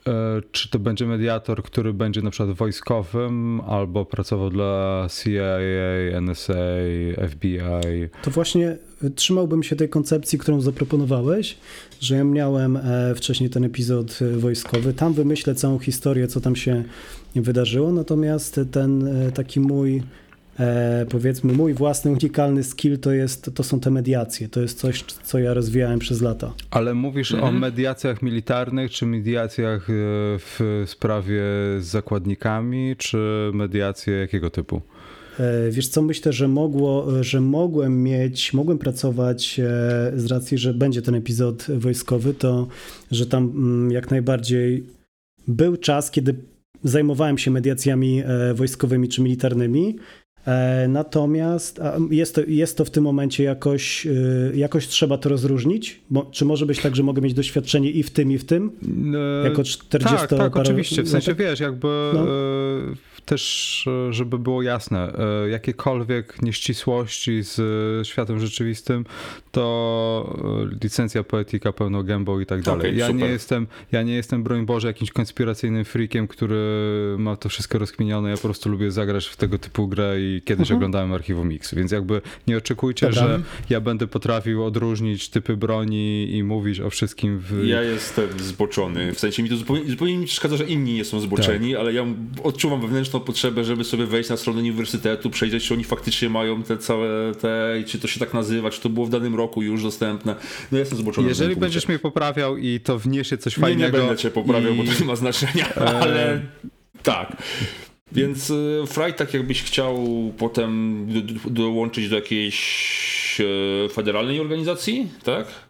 E, 0.08 0.42
Czy 0.52 0.70
to 0.70 0.78
będzie 0.78 1.06
mediator, 1.06 1.62
który 1.62 1.92
będzie 1.92 2.22
na 2.22 2.30
przykład 2.30 2.56
wojskowym 2.56 3.60
albo 3.60 4.04
pracował 4.04 4.50
dla 4.50 5.06
CIA, 5.22 5.58
NSA, 6.20 6.54
FBI? 7.28 7.58
To 8.22 8.30
właśnie 8.30 8.76
trzymałbym 9.14 9.62
się 9.62 9.76
tej 9.76 9.88
koncepcji, 9.88 10.38
którą 10.38 10.60
zaproponowałeś, 10.60 11.56
że 12.00 12.16
ja 12.16 12.24
miałem 12.24 12.76
e, 12.76 13.14
wcześniej 13.14 13.50
ten 13.50 13.64
epizod 13.64 14.18
wojskowy. 14.36 14.94
Tam 14.94 15.12
wymyślę 15.12 15.54
całą 15.54 15.78
historię, 15.78 16.28
co 16.28 16.40
tam 16.40 16.56
się 16.56 16.84
wydarzyło, 17.36 17.92
natomiast 17.92 18.60
ten 18.70 19.06
e, 19.06 19.32
taki 19.32 19.60
mój, 19.60 20.02
e, 20.58 21.06
powiedzmy, 21.10 21.52
mój 21.52 21.74
własny 21.74 22.10
unikalny 22.10 22.64
skill 22.64 22.98
to, 22.98 23.12
jest, 23.12 23.50
to 23.54 23.62
są 23.62 23.80
te 23.80 23.90
mediacje. 23.90 24.48
To 24.48 24.60
jest 24.60 24.78
coś, 24.78 25.02
co 25.02 25.38
ja 25.38 25.54
rozwijałem 25.54 25.98
przez 25.98 26.20
lata. 26.22 26.52
Ale 26.70 26.94
mówisz 26.94 27.32
o 27.32 27.36
Mhm. 27.36 27.58
mediacjach 27.58 28.22
militarnych, 28.22 28.90
czy 28.90 29.06
mediacjach 29.06 29.90
e, 29.90 29.92
w 30.38 30.82
sprawie 30.86 31.42
z 31.78 31.84
zakładnikami, 31.84 32.94
czy 32.98 33.18
mediacje 33.54 34.14
jakiego 34.14 34.50
typu? 34.50 34.80
E, 35.40 35.70
Wiesz 35.70 35.88
co, 35.88 36.02
myślę, 36.02 36.32
że, 36.32 36.48
mogło, 36.48 37.06
że 37.20 37.40
mogłem 37.40 38.02
mieć, 38.02 38.52
mogłem 38.52 38.78
pracować 38.78 39.60
z 40.16 40.26
racji, 40.26 40.58
że 40.58 40.74
będzie 40.74 41.02
ten 41.02 41.14
epizod 41.14 41.66
wojskowy, 41.78 42.34
to 42.34 42.66
że 43.10 43.26
tam 43.26 43.44
mm, 43.44 43.90
jak 43.90 44.10
najbardziej 44.10 44.84
był 45.48 45.76
czas, 45.76 46.10
kiedy 46.10 46.34
zajmowałem 46.84 47.38
się 47.38 47.50
mediacjami 47.50 48.22
wojskowymi 48.54 49.08
czy 49.08 49.22
militarnymi. 49.22 49.96
E, 50.48 50.88
Natomiast 50.88 51.80
jest 52.10 52.34
to, 52.34 52.40
jest 52.46 52.76
to 52.76 52.84
w 52.84 52.90
tym 52.90 53.04
momencie 53.04 53.44
jakoś, 53.44 54.06
e, 54.06 54.10
jakoś 54.56 54.86
trzeba 54.88 55.18
to 55.18 55.28
rozróżnić? 55.28 56.00
Bo, 56.10 56.28
czy 56.32 56.44
może 56.44 56.66
być 56.66 56.78
tak, 56.80 56.96
że 56.96 57.02
mogę 57.02 57.22
mieć 57.22 57.34
doświadczenie 57.34 57.90
i 57.90 58.02
w 58.02 58.10
tym, 58.10 58.32
i 58.32 58.38
w 58.38 58.44
tym? 58.44 58.70
E, 59.44 59.48
Jako 59.48 59.64
40 59.64 60.16
Tak, 60.18 60.28
tak, 60.30 60.52
parę- 60.52 60.60
oczywiście. 60.60 61.02
W 61.02 61.08
sensie 61.08 61.30
latek? 61.32 61.46
wiesz, 61.46 61.60
jakby 61.60 61.88
No. 62.14 62.20
e, 62.22 62.28
też, 63.24 63.84
e, 64.08 64.12
żeby 64.12 64.38
było 64.38 64.62
jasne, 64.62 65.12
jakiekolwiek 65.50 66.42
nieścisłości 66.42 67.42
z 67.42 67.56
światem 68.06 68.40
rzeczywistym, 68.40 69.04
to 69.52 70.38
licencja 70.82 71.22
poetyka 71.24 71.72
pełną 71.72 72.02
gębą 72.02 72.40
i 72.40 72.46
tak 72.46 72.62
dalej. 72.62 72.80
Okej, 72.80 72.96
ja, 72.96 73.10
nie 73.10 73.26
jestem, 73.26 73.66
ja 73.92 74.02
nie 74.02 74.14
jestem, 74.14 74.42
broń 74.42 74.66
Boże, 74.66 74.88
jakimś 74.88 75.10
konspiracyjnym 75.10 75.84
freakiem, 75.84 76.28
który 76.28 76.56
ma 77.18 77.36
to 77.36 77.48
wszystko 77.48 77.78
rozkminione. 77.78 78.30
Ja 78.30 78.36
po 78.36 78.42
prostu 78.42 78.68
lubię 78.70 78.90
zagrać 78.90 79.26
w 79.26 79.36
tego 79.36 79.58
typu 79.58 79.88
grę 79.88 80.16
i 80.20 80.37
kiedyś 80.44 80.60
Mhm. 80.64 80.76
oglądałem 80.78 81.12
archiwum 81.12 81.48
Mix, 81.48 81.74
więc 81.74 81.92
jakby 81.92 82.20
nie 82.46 82.56
oczekujcie, 82.56 83.06
Dobra. 83.06 83.22
że 83.22 83.40
ja 83.70 83.80
będę 83.80 84.06
potrafił 84.06 84.64
odróżnić 84.64 85.28
typy 85.28 85.56
broni 85.56 86.36
i 86.36 86.42
mówić 86.42 86.80
o 86.80 86.90
wszystkim 86.90 87.38
w... 87.38 87.64
Ja 87.66 87.82
jestem 87.82 88.28
zboczony. 88.38 89.12
W 89.14 89.18
sensie 89.20 89.42
mi 89.42 89.48
to 89.48 89.56
zupełnie, 89.56 89.90
zupełnie 89.90 90.18
mi 90.18 90.26
przeszkadza, 90.26 90.56
że 90.56 90.64
inni 90.64 90.94
nie 90.94 91.04
są 91.04 91.20
zboczeni, 91.20 91.72
Tak. 91.72 91.80
ale 91.80 91.92
ja 91.92 92.06
odczuwam 92.44 92.80
wewnętrzną 92.80 93.20
potrzebę, 93.20 93.64
żeby 93.64 93.84
sobie 93.84 94.06
wejść 94.06 94.30
na 94.30 94.36
stronę 94.36 94.58
uniwersytetu, 94.58 95.30
przejrzeć, 95.30 95.64
czy 95.64 95.74
oni 95.74 95.84
faktycznie 95.84 96.30
mają 96.30 96.62
te 96.62 96.76
całe 96.78 97.34
te, 97.34 97.76
i 97.80 97.84
czy 97.84 97.98
to 97.98 98.08
się 98.08 98.20
tak 98.20 98.34
nazywa, 98.34 98.70
czy 98.70 98.80
to 98.80 98.88
było 98.88 99.06
w 99.06 99.10
danym 99.10 99.34
roku 99.34 99.62
już 99.62 99.82
dostępne. 99.82 100.34
No 100.72 100.78
ja 100.78 100.80
jestem 100.80 100.98
zboczony. 100.98 101.28
Jeżeli 101.28 101.56
będziesz 101.56 101.82
punkcie. 101.82 101.92
mnie 101.92 101.98
poprawiał 101.98 102.56
i 102.56 102.80
to 102.80 102.98
wniesie 102.98 103.38
coś 103.38 103.56
Nie, 103.56 103.60
fajnego. 103.60 103.98
nie 103.98 104.04
będę 104.04 104.16
cię 104.16 104.30
poprawiał, 104.30 104.74
i... 104.74 104.76
bo 104.76 104.84
to 104.84 105.00
nie 105.00 105.06
ma 105.06 105.16
znaczenia, 105.16 105.68
E, 105.76 105.80
ale 106.00 106.40
tak. 107.02 107.36
Więc 108.12 108.50
y, 108.50 108.84
Fry, 108.86 109.12
tak 109.12 109.34
jakbyś 109.34 109.62
chciał 109.62 110.06
potem 110.38 111.06
do, 111.12 111.20
do, 111.20 111.50
dołączyć 111.50 112.08
do 112.08 112.16
jakiejś 112.16 113.40
e, 113.40 113.88
federalnej 113.88 114.40
organizacji, 114.40 115.10
tak? 115.22 115.68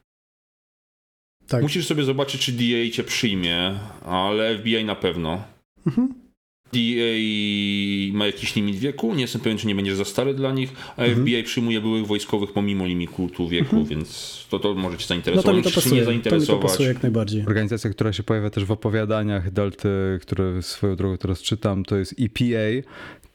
Tak. 1.48 1.62
Musisz 1.62 1.86
sobie 1.86 2.04
zobaczyć, 2.04 2.44
czy 2.44 2.52
DA 2.52 2.90
cię 2.92 3.04
przyjmie, 3.04 3.78
ale 4.04 4.58
FBI 4.58 4.84
na 4.84 4.94
pewno. 4.94 5.44
Mhm. 5.86 6.27
DA 6.72 8.18
ma 8.18 8.26
jakiś 8.26 8.56
limit 8.56 8.76
wieku, 8.76 9.14
nie 9.14 9.20
jestem 9.22 9.40
pewien, 9.40 9.58
czy 9.58 9.66
nie 9.66 9.74
będziesz 9.74 9.94
za 9.96 10.04
stary 10.04 10.34
dla 10.34 10.52
nich, 10.52 10.72
a 10.96 11.02
Mhm. 11.02 11.20
FBI 11.26 11.42
przyjmuje 11.42 11.80
byłych 11.80 12.06
wojskowych 12.06 12.52
pomimo 12.52 12.86
limitu 12.86 13.48
wieku, 13.48 13.84
więc 13.84 14.38
to, 14.50 14.58
to 14.58 14.74
może 14.74 14.96
cię 14.98 15.02
No 15.04 15.08
zainteresować. 15.08 15.44
to 15.44 15.56
mi 15.56 15.62
to 15.62 15.70
pasuje. 15.70 15.94
nie 16.00 16.06
To 16.06 16.12
mi 16.12 16.18
to 16.20 16.30
zainteresować. 16.30 16.62
pasuje 16.70 16.88
jak 16.88 17.02
najbardziej. 17.02 17.42
Organizacja, 17.46 17.90
która 17.90 18.12
się 18.12 18.22
pojawia 18.22 18.50
też 18.50 18.64
w 18.64 18.70
opowiadaniach 18.70 19.50
Delty, 19.50 19.88
które 20.22 20.62
swoją 20.62 20.96
drogą 20.96 21.18
teraz 21.18 21.42
czytam, 21.42 21.84
to 21.84 21.96
jest 21.96 22.14
EPA. 22.20 22.88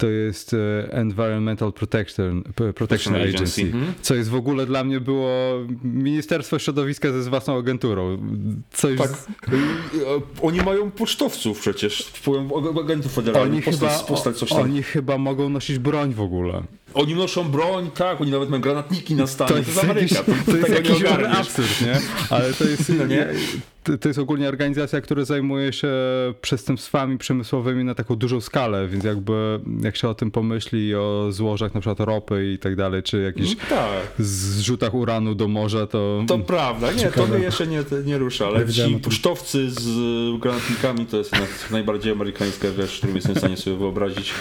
To 0.03 0.09
jest 0.09 0.53
e, 0.53 0.57
Environmental 0.93 1.73
Protection, 1.73 2.43
Protection 2.75 3.15
Agency, 3.15 3.61
Mhm. 3.61 3.93
co 4.01 4.15
jest 4.15 4.29
w 4.29 4.35
ogóle 4.35 4.65
dla 4.65 4.83
mnie 4.83 4.99
było 4.99 5.29
Ministerstwo 5.83 6.59
Środowiska 6.59 7.11
ze 7.11 7.23
z 7.23 7.27
własną 7.27 7.57
agenturą. 7.57 8.17
Coś 8.71 8.97
Tak. 8.97 9.09
z- 9.09 9.27
E, 9.27 9.61
Oni 10.41 10.61
mają 10.61 10.91
pocztowców 10.91 11.59
przecież, 11.59 12.11
agentów 12.83 13.13
federalnych. 13.13 13.53
Oni 13.53 13.61
postać, 13.61 13.91
chyba, 13.91 14.03
postać 14.03 14.37
coś 14.37 14.49
tam. 14.49 14.61
oni 14.61 14.83
chyba 14.83 15.17
mogą 15.17 15.49
nosić 15.49 15.79
broń 15.79 16.13
w 16.13 16.21
ogóle. 16.21 16.63
Oni 16.93 17.15
noszą 17.15 17.43
broń, 17.49 17.91
tak, 17.95 18.21
oni 18.21 18.31
nawet 18.31 18.49
mają 18.49 18.61
granatniki 18.61 19.15
na 19.15 19.27
stanie. 19.27 19.49
To, 19.51 19.57
jest 19.57 19.67
jest 19.69 19.83
Ameryka, 19.83 20.15
jakiś, 20.15 20.45
to, 20.45 20.51
to 20.51 20.57
jest 20.57 20.69
jakiś 20.69 21.01
nie 21.03 21.29
absurd, 21.29 21.81
nie? 21.81 21.99
Ale 22.29 22.53
to 22.53 22.63
jest, 22.63 22.89
No 22.99 23.05
nie? 23.05 23.27
to, 23.83 23.97
to 23.97 24.07
jest 24.09 24.19
ogólnie 24.19 24.49
organizacja, 24.49 25.01
która 25.01 25.25
zajmuje 25.25 25.73
się 25.73 25.87
przestępstwami 26.41 27.17
przemysłowymi 27.17 27.83
na 27.83 27.95
taką 27.95 28.15
dużą 28.15 28.41
skalę, 28.41 28.87
więc 28.87 29.03
jakby 29.03 29.59
jak 29.81 29.95
się 29.95 30.09
o 30.09 30.15
tym 30.15 30.31
pomyśli, 30.31 30.95
o 30.95 31.27
złożach 31.31 31.73
na 31.73 31.81
przykład 31.81 31.99
ropy 31.99 32.51
i 32.53 32.57
tak 32.59 32.75
dalej, 32.75 33.03
czy 33.03 33.21
jakichś 33.21 33.49
No 33.49 33.55
tak. 33.69 33.89
zrzutach 34.25 34.93
uranu 34.93 35.35
do 35.35 35.47
morza, 35.47 35.87
to... 35.87 36.23
To 36.27 36.39
prawda, 36.39 36.91
nie, 36.91 36.97
to 36.97 37.03
Ciekawe. 37.03 37.35
mnie 37.35 37.45
jeszcze 37.45 37.67
nie, 37.67 37.83
nie 38.05 38.17
rusza, 38.17 38.47
ale 38.47 38.65
wiedziałem 38.65 38.93
ci 38.93 38.99
pocztowcy 38.99 39.71
z 39.71 39.87
granatnikami 40.39 41.05
to 41.05 41.17
jest 41.17 41.31
najbardziej 41.71 42.11
amerykańska 42.11 42.67
rzecz, 42.71 42.97
którą 42.97 43.13
jestem 43.13 43.35
w 43.35 43.37
stanie 43.37 43.57
sobie 43.57 43.77
wyobrazić. 43.77 44.33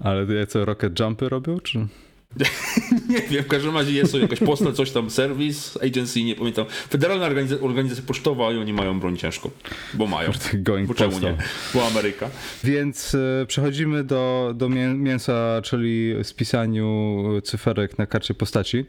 Ale 0.00 0.46
co, 0.46 0.64
rocket 0.64 1.00
jumpy 1.00 1.28
robią, 1.28 1.60
czy... 1.60 1.78
Nie 3.08 3.20
wiem, 3.20 3.44
w 3.44 3.46
każdym 3.46 3.76
razie 3.76 3.92
jest 3.92 4.12
to 4.12 4.18
jakaś 4.18 4.38
postać, 4.38 4.76
coś 4.76 4.90
tam, 4.90 5.10
service, 5.10 5.84
agency, 5.84 6.22
nie 6.22 6.34
pamiętam. 6.34 6.66
Federalna 6.90 7.26
organizacja, 7.26 7.66
organizacja 7.66 8.04
pocztowa 8.06 8.52
i 8.52 8.56
oni 8.56 8.72
mają 8.72 9.00
broń 9.00 9.16
ciężką, 9.16 9.50
bo 9.94 10.06
mają. 10.06 10.30
Going 10.54 10.88
Bo 10.88 10.94
czemu 10.94 11.18
nie? 11.18 11.36
Bo 11.74 11.86
Ameryka. 11.86 12.30
Więc 12.64 13.14
e, 13.14 13.46
przechodzimy 13.46 14.04
do, 14.04 14.52
do 14.56 14.68
mię- 14.68 14.94
mięsa, 14.94 15.60
czyli 15.64 16.14
spisaniu 16.22 17.24
cyferek 17.44 17.98
na 17.98 18.06
karcie 18.06 18.34
postaci. 18.34 18.84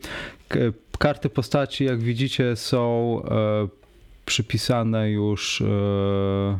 Karty 0.99 1.29
postaci, 1.29 1.83
jak 1.85 1.99
widzicie, 1.99 2.55
są 2.55 3.21
e, 3.25 3.67
przypisane 4.25 5.11
już 5.11 5.61
e, 5.61 6.59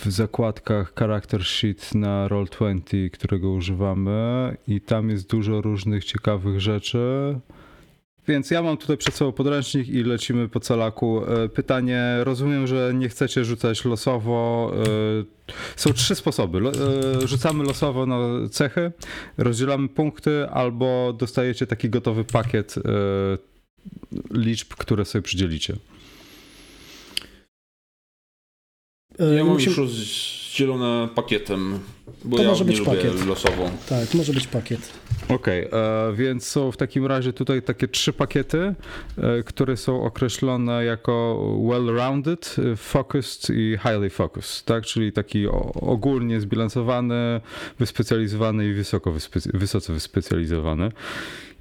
w 0.00 0.06
zakładkach 0.06 0.92
Character 0.98 1.44
Sheet 1.44 1.94
na 1.94 2.28
Roll20, 2.28 3.10
którego 3.10 3.50
używamy 3.50 4.56
i 4.68 4.80
tam 4.80 5.10
jest 5.10 5.30
dużo 5.30 5.60
różnych 5.60 6.04
ciekawych 6.04 6.60
rzeczy. 6.60 6.98
Więc 8.28 8.50
ja 8.50 8.62
mam 8.62 8.76
tutaj 8.76 8.96
przed 8.96 9.14
sobą 9.14 9.32
podręcznik 9.32 9.88
i 9.88 10.02
lecimy 10.04 10.48
po 10.48 10.60
calaku. 10.60 11.22
E, 11.26 11.48
Pytanie, 11.48 12.02
rozumiem, 12.22 12.66
że 12.66 12.92
nie 12.94 13.08
chcecie 13.08 13.44
rzucać 13.44 13.84
losowo. 13.84 14.72
e, 15.20 15.52
Są 15.76 15.92
trzy 15.92 16.14
sposoby. 16.14 16.58
E, 16.58 17.26
Rzucamy 17.28 17.64
losowo 17.64 18.06
na 18.06 18.18
cechy, 18.50 18.92
rozdzielamy 19.38 19.88
punkty, 19.88 20.48
albo 20.48 21.12
dostajecie 21.18 21.66
taki 21.66 21.90
gotowy 21.90 22.24
pakiet 22.24 22.74
liczb, 24.30 24.68
które 24.74 25.04
sobie 25.04 25.22
przydzielicie. 25.22 25.74
E, 25.74 25.76
Ja 29.18 29.44
mam 29.44 29.52
musimy- 29.52 29.70
już 29.70 29.78
rozdzielone 29.78 31.08
pakietem, 31.14 31.78
bo 32.24 32.36
To 32.36 32.42
ja 32.42 32.48
może 32.48 32.64
nie 32.64 32.70
być 32.70 32.78
lubię 32.78 32.90
pakiet. 32.96 33.26
losową. 33.26 33.70
Tak, 33.88 34.14
może 34.14 34.32
być 34.32 34.46
pakiet. 34.46 34.92
Okej, 35.28 35.62
e, 35.72 36.12
więc 36.16 36.46
są 36.46 36.72
w 36.72 36.76
takim 36.76 37.06
razie 37.06 37.32
tutaj 37.32 37.62
takie 37.62 37.88
trzy 37.88 38.12
pakiety, 38.12 38.74
e, 39.18 39.42
które 39.42 39.76
są 39.76 40.02
określone 40.02 40.84
jako 40.84 41.38
well-rounded, 41.68 42.72
e, 42.72 42.76
focused 42.76 43.50
i 43.56 43.78
highly 43.82 44.10
focused, 44.10 44.64
tak? 44.64 44.84
Czyli 44.84 45.12
taki 45.12 45.46
o- 45.46 45.72
ogólnie 45.74 46.40
zbilansowany, 46.40 47.40
wyspecjalizowany 47.78 48.68
i 48.68 48.72
wysoko 48.74 49.12
wyspe- 49.12 49.50
wysoce 49.58 49.92
wyspecjalizowany. 49.92 50.92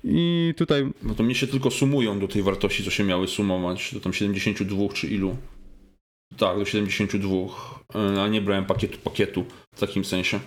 I 0.03 0.53
tutaj 0.57 0.87
No 1.03 1.15
to 1.15 1.23
mnie 1.23 1.35
się 1.35 1.47
tylko 1.47 1.71
sumują 1.71 2.19
do 2.19 2.27
tej 2.27 2.43
wartości, 2.43 2.83
co 2.83 2.91
się 2.91 3.03
miały 3.03 3.27
sumować, 3.27 3.93
do 3.93 3.99
tam 3.99 4.13
72 4.13 4.89
czy 4.93 5.07
ilu. 5.07 5.35
Tak, 6.37 6.57
do 6.57 6.65
72, 6.65 7.29
e, 7.95 8.23
a 8.23 8.27
nie 8.27 8.41
brałem 8.41 8.65
pakietu 8.65 8.97
pakietu 8.97 9.45
w 9.75 9.79
takim 9.79 10.05
sensie. 10.05 10.39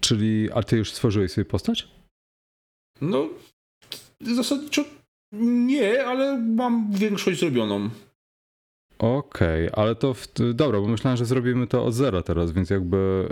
Czyli, 0.00 0.48
a 0.52 0.62
ty 0.62 0.76
już 0.76 0.92
stworzyłeś 0.92 1.32
sobie 1.32 1.44
postać? 1.44 1.88
No, 3.00 3.28
zasadniczo 4.20 4.84
nie, 5.42 6.06
ale 6.06 6.38
mam 6.38 6.92
większość 6.92 7.40
zrobioną. 7.40 7.90
Okej, 8.98 9.68
ale 9.72 9.94
to 9.94 10.14
w, 10.14 10.28
dobra, 10.54 10.80
bo 10.80 10.88
myślałem, 10.88 11.16
że 11.16 11.24
zrobimy 11.24 11.66
to 11.66 11.84
od 11.84 11.94
zera 11.94 12.22
teraz, 12.22 12.52
więc 12.52 12.70
jakby 12.70 13.28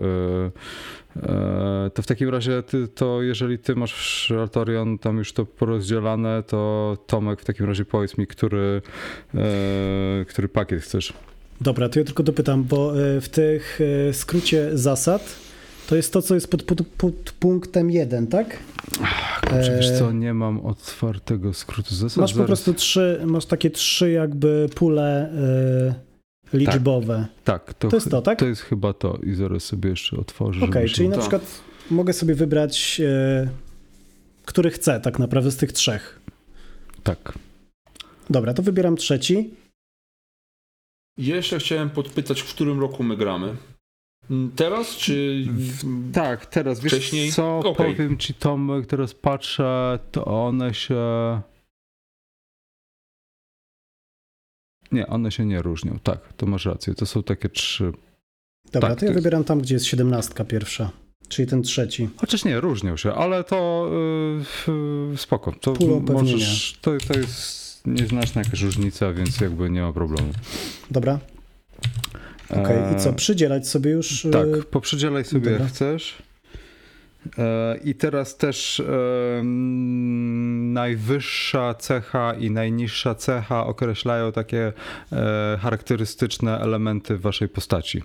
e, 1.17 1.29
e, 1.29 1.91
to 1.95 2.03
w 2.03 2.07
takim 2.07 2.29
razie 2.29 2.63
ty, 2.63 2.89
to 2.89 3.23
jeżeli 3.23 3.59
ty 3.59 3.75
masz 3.75 4.31
Altorion 4.41 4.99
tam 4.99 5.19
już 5.19 5.33
to 5.33 5.47
porozdzielane, 5.47 6.43
to 6.43 6.97
Tomek 7.07 7.41
w 7.41 7.45
takim 7.45 7.67
razie 7.67 7.85
powiedz 7.85 8.19
mi, 8.19 8.27
który, 8.27 8.83
e, 9.35 10.25
który 10.29 10.49
pakiet 10.49 10.83
chcesz. 10.83 11.13
Dobra, 11.61 11.89
to 11.89 11.99
ja 11.99 12.05
tylko 12.05 12.23
dopytam, 12.23 12.65
bo 12.65 12.93
w 13.21 13.29
tych 13.29 13.81
skrócie 14.13 14.71
zasad 14.73 15.52
to 15.93 15.97
jest 15.97 16.13
to, 16.13 16.23
co 16.23 16.35
jest 16.35 16.51
pod, 16.51 16.63
pod, 16.63 16.87
pod 16.87 17.15
punktem 17.15 17.91
1, 17.91 18.27
tak? 18.27 18.59
Kurczę, 19.41 19.77
wiesz 19.77 19.99
co, 19.99 20.13
nie 20.13 20.35
mam 20.35 20.67
otwartego 20.67 21.55
skrótu 21.55 21.95
zasad. 21.95 22.17
Masz 22.19 22.35
po 22.35 22.45
prostu 22.45 22.75
trzy, 22.75 23.21
masz 23.27 23.47
takie 23.47 23.71
trzy 23.71 24.11
jakby 24.11 24.69
pule 24.75 25.33
e, 26.53 26.57
liczbowe. 26.57 27.27
Tak, 27.45 27.75
to, 27.75 27.89
To 27.89 27.97
jest 27.97 28.11
to, 28.11 28.23
tak? 28.23 28.39
To 28.39 28.47
jest 28.47 28.63
chyba 28.63 28.93
to 28.93 29.19
i 29.23 29.35
zaraz 29.35 29.65
sobie 29.65 29.91
jeszcze 29.91 30.17
otworzę. 30.17 30.65
Okej, 30.65 30.89
żeby 30.89 30.95
czyli 30.95 31.07
się- 31.07 31.11
na 31.11 31.17
Tak. 31.17 31.21
przykład 31.21 31.61
mogę 31.91 32.13
sobie 32.13 32.35
wybrać, 32.35 33.01
e, 33.05 33.49
który 34.45 34.71
chcę 34.71 35.01
tak 35.01 35.19
naprawdę 35.19 35.51
z 35.51 35.57
tych 35.57 35.73
trzech. 35.73 36.21
Tak. 37.03 37.39
Dobra, 38.31 38.55
to 38.55 38.63
wybieram 38.63 38.97
trzeci. 38.97 39.51
Jeszcze 41.19 41.59
chciałem 41.59 41.91
podpytać, 41.91 42.41
w 42.41 42.55
którym 42.55 42.81
roku 42.81 43.03
my 43.03 43.17
gramy. 43.17 43.57
Mm, 44.31 44.51
Teraz, 44.57 44.97
czy... 44.97 45.45
Tak, 46.13 46.47
teraz 46.47 46.81
wiesz 46.81 46.93
Wcześniej? 46.93 47.33
co, 47.33 47.59
Okej. 47.59 47.75
powiem 47.97 48.19
ci 48.19 48.35
Tomek, 48.35 48.87
teraz 48.87 49.15
patrzę, 49.15 49.99
to 50.13 50.25
one 50.25 50.75
się... 50.75 50.97
Nie, 54.93 55.07
one 55.07 55.31
się 55.33 55.47
nie 55.47 55.63
różnią, 55.63 55.99
tak, 56.03 56.33
to 56.33 56.47
masz 56.47 56.65
rację, 56.67 56.95
to 56.95 57.07
są 57.07 57.23
takie 57.23 57.49
trzy... 57.49 57.93
Dobra, 58.73 58.89
Tak, 58.89 58.99
to 58.99 59.05
ja 59.05 59.11
to 59.11 59.15
jest- 59.15 59.15
wybieram 59.15 59.45
tam, 59.45 59.61
gdzie 59.61 59.75
jest 59.75 59.87
siedemnastka 59.87 60.45
pierwsza, 60.45 60.91
czyli 61.29 61.49
ten 61.49 61.63
trzeci. 61.63 62.09
Chociaż 62.17 62.45
nie, 62.45 62.61
różnią 62.61 62.97
się, 62.97 63.15
ale 63.15 63.45
to 63.45 63.91
yy, 65.11 65.17
spoko, 65.17 65.53
to 65.53 65.75
możesz, 66.13 66.79
to, 66.81 66.91
to 67.09 67.19
jest 67.19 67.87
nieznaczna 67.87 68.43
jakaś 68.45 68.63
różnica, 68.63 69.13
więc 69.13 69.41
jakby 69.41 69.71
nie 69.71 69.83
ma 69.83 69.93
problemu. 69.93 70.33
Dobra, 70.91 71.19
okej. 72.51 72.77
I 72.93 72.97
co, 73.01 73.09
Eee, 73.11 73.15
przydzielać 73.17 73.69
sobie 73.69 73.91
już? 73.91 74.25
e, 74.25 74.31
Tak, 74.31 74.47
poprzydzielaj 74.71 75.25
sobie 75.25 75.41
dobra. 75.51 75.59
jak 75.65 75.69
chcesz. 75.69 76.23
E, 77.39 77.77
I 77.85 77.95
teraz 77.95 78.37
też 78.37 78.81
e, 78.81 78.85
najwyższa 80.73 81.75
cecha 81.75 82.35
i 82.35 82.51
najniższa 82.51 83.15
cecha 83.15 83.67
określają 83.67 84.33
takie 84.33 84.73
e, 85.13 85.59
charakterystyczne 85.61 86.59
elementy 86.61 87.19
waszej 87.19 87.49
postaci. 87.49 88.03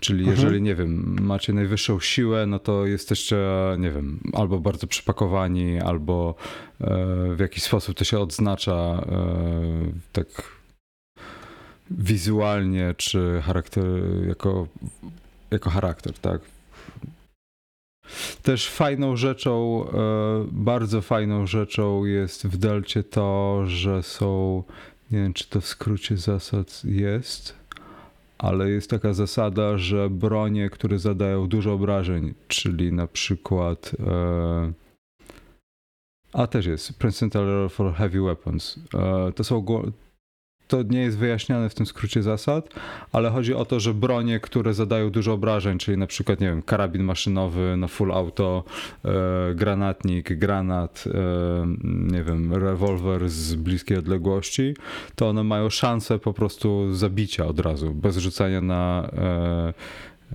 Czyli 0.00 0.20
Mhm. 0.20 0.36
jeżeli, 0.38 0.62
nie 0.62 0.74
wiem, 0.74 1.16
macie 1.20 1.52
najwyższą 1.52 2.00
siłę, 2.00 2.46
no 2.46 2.58
to 2.58 2.86
jesteście, 2.86 3.36
nie 3.78 3.90
wiem, 3.90 4.20
albo 4.32 4.58
bardzo 4.58 4.86
przypakowani, 4.86 5.80
albo 5.80 6.34
e, 6.80 6.84
w 7.34 7.40
jakiś 7.40 7.62
sposób 7.62 7.96
to 7.96 8.04
się 8.04 8.18
odznacza 8.18 8.72
e, 8.72 9.02
tak 10.12 10.26
wizualnie, 11.90 12.94
czy 12.96 13.40
charakter, 13.42 13.84
jako, 14.28 14.66
jako 15.50 15.70
charakter, 15.70 16.18
tak. 16.18 16.40
Też 18.42 18.70
fajną 18.70 19.16
rzeczą, 19.16 19.84
e, 19.88 20.46
bardzo 20.52 21.02
fajną 21.02 21.46
rzeczą 21.46 22.04
jest 22.04 22.46
w 22.46 22.56
Delcie 22.56 23.04
to, 23.04 23.62
że 23.66 24.02
są, 24.02 24.62
nie 25.10 25.18
wiem 25.18 25.32
czy 25.32 25.48
to 25.48 25.60
w 25.60 25.66
skrócie 25.66 26.16
zasad 26.16 26.82
jest, 26.84 27.54
ale 28.38 28.70
jest 28.70 28.90
taka 28.90 29.12
zasada, 29.12 29.78
że 29.78 30.10
bronie, 30.10 30.70
które 30.70 30.98
zadają 30.98 31.46
dużo 31.46 31.72
obrażeń, 31.72 32.34
czyli 32.48 32.92
na 32.92 33.06
przykład 33.06 33.92
e, 34.06 34.72
a 36.32 36.46
też 36.46 36.66
jest 36.66 36.98
Percentile 36.98 37.68
for 37.68 37.94
Heavy 37.94 38.20
Weapons. 38.22 38.78
E, 38.94 39.32
to 39.32 39.44
są 39.44 39.60
to 40.70 40.82
nie 40.82 41.00
jest 41.00 41.18
wyjaśniane 41.18 41.68
w 41.68 41.74
tym 41.74 41.86
skrócie 41.86 42.22
zasad, 42.22 42.68
ale 43.12 43.30
chodzi 43.30 43.54
o 43.54 43.64
to, 43.64 43.80
że 43.80 43.94
bronie, 43.94 44.40
które 44.40 44.74
zadają 44.74 45.10
dużo 45.10 45.32
obrażeń, 45.32 45.78
czyli 45.78 45.98
na 45.98 46.06
przykład, 46.06 46.40
nie 46.40 46.46
wiem, 46.46 46.62
karabin 46.62 47.02
maszynowy 47.02 47.76
na 47.76 47.88
full 47.88 48.12
auto, 48.12 48.64
e, 49.04 49.10
granatnik, 49.54 50.38
granat, 50.38 51.04
e, 51.06 51.66
nie 52.12 52.22
wiem, 52.22 52.54
rewolwer 52.54 53.28
z 53.28 53.54
bliskiej 53.54 53.98
odległości, 53.98 54.74
to 55.14 55.28
one 55.28 55.44
mają 55.44 55.70
szansę 55.70 56.18
po 56.18 56.32
prostu 56.32 56.94
zabicia 56.94 57.46
od 57.46 57.60
razu, 57.60 57.94
bez 57.94 58.16
rzucania 58.16 58.60
na 58.60 59.10
e, 59.12 59.72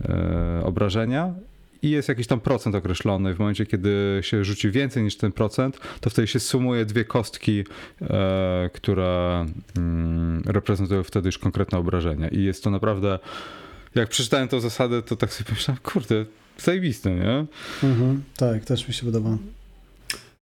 e, 0.10 0.66
obrażenia. 0.66 1.34
I 1.82 1.90
jest 1.90 2.10
jakiś 2.10 2.28
tam 2.28 2.40
procent 2.40 2.76
określony. 2.76 3.36
W 3.36 3.40
momencie, 3.40 3.66
kiedy 3.66 4.20
się 4.22 4.46
rzuci 4.46 4.72
więcej 4.72 5.04
niż 5.04 5.18
ten 5.18 5.32
procent, 5.32 5.80
to 6.02 6.10
wtedy 6.10 6.28
się 6.28 6.40
sumuje 6.40 6.86
dwie 6.86 7.06
kostki, 7.06 7.64
e, 8.02 8.70
które 8.74 9.46
mm, 9.78 10.44
reprezentują 10.46 11.04
wtedy 11.04 11.28
już 11.28 11.38
konkretne 11.38 11.78
obrażenia. 11.78 12.28
I 12.28 12.44
jest 12.44 12.64
to 12.64 12.70
naprawdę. 12.70 13.20
Jak 13.96 14.10
przeczytałem 14.10 14.48
tą 14.48 14.60
zasadę, 14.60 15.02
to 15.02 15.16
tak 15.16 15.34
sobie 15.34 15.48
pomyślałem, 15.48 15.82
kurde, 15.84 16.26
zajebiste, 16.58 17.16
nie? 17.16 17.46
Mhm, 17.84 18.24
tak, 18.38 18.66
też 18.66 18.88
mi 18.88 18.94
się 18.94 19.06
podoba. 19.06 19.38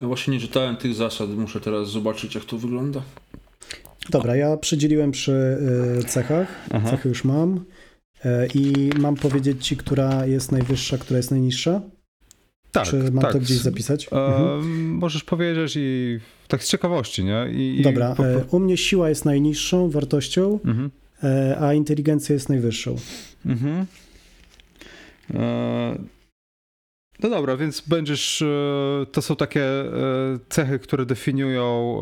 Ja 0.01 0.07
właśnie 0.07 0.35
nie 0.35 0.41
czytałem 0.41 0.77
tych 0.77 0.95
zasad, 0.95 1.31
muszę 1.31 1.61
teraz 1.61 1.91
zobaczyć, 1.91 2.35
jak 2.35 2.45
to 2.45 2.59
wygląda. 2.59 3.03
Dobra, 4.11 4.37
ja 4.37 4.57
przydzieliłem 4.57 5.11
przy 5.11 5.59
y, 6.01 6.05
cechach. 6.05 6.49
Aha. 6.71 6.91
Cechy 6.91 7.09
już 7.09 7.25
mam. 7.25 7.65
E, 8.25 8.47
I 8.55 8.91
mam 8.99 9.15
powiedzieć 9.17 9.67
ci, 9.67 9.77
która 9.77 10.27
jest 10.27 10.53
najwyższa, 10.53 10.99
która 10.99 11.17
jest 11.17 11.31
najniższa? 11.31 11.81
Tak, 12.73 12.87
Czy 12.87 12.97
mam 12.97 13.23
tak. 13.23 13.33
to 13.33 13.39
gdzieś 13.41 13.57
zapisać? 13.59 14.09
E, 14.13 14.17
Mhm. 14.17 14.91
Możesz 14.95 15.25
powiedzieć 15.25 15.73
i 15.77 16.19
tak 16.49 16.65
z 16.65 16.69
ciekawości, 16.69 17.25
nie? 17.25 17.47
I, 17.53 17.81
i 17.81 17.83
Dobra, 17.83 18.15
po- 18.15 18.27
e, 18.27 18.45
u 18.51 18.59
mnie 18.61 18.77
siła 18.77 19.09
jest 19.09 19.25
najniższą 19.25 19.91
wartością, 19.91 20.59
Mhm. 20.65 20.91
e, 21.23 21.57
a 21.61 21.75
inteligencja 21.75 22.33
jest 22.33 22.49
najwyższą. 22.49 22.97
Mhm. 23.47 23.87
No 27.23 27.31
dobra, 27.31 27.57
więc 27.57 27.81
będziesz. 27.81 28.43
e, 28.43 29.07
To 29.13 29.23
są 29.23 29.37
takie 29.37 29.65
e, 29.65 29.87
cechy, 30.49 30.79
które 30.79 31.07
definiują, 31.07 31.99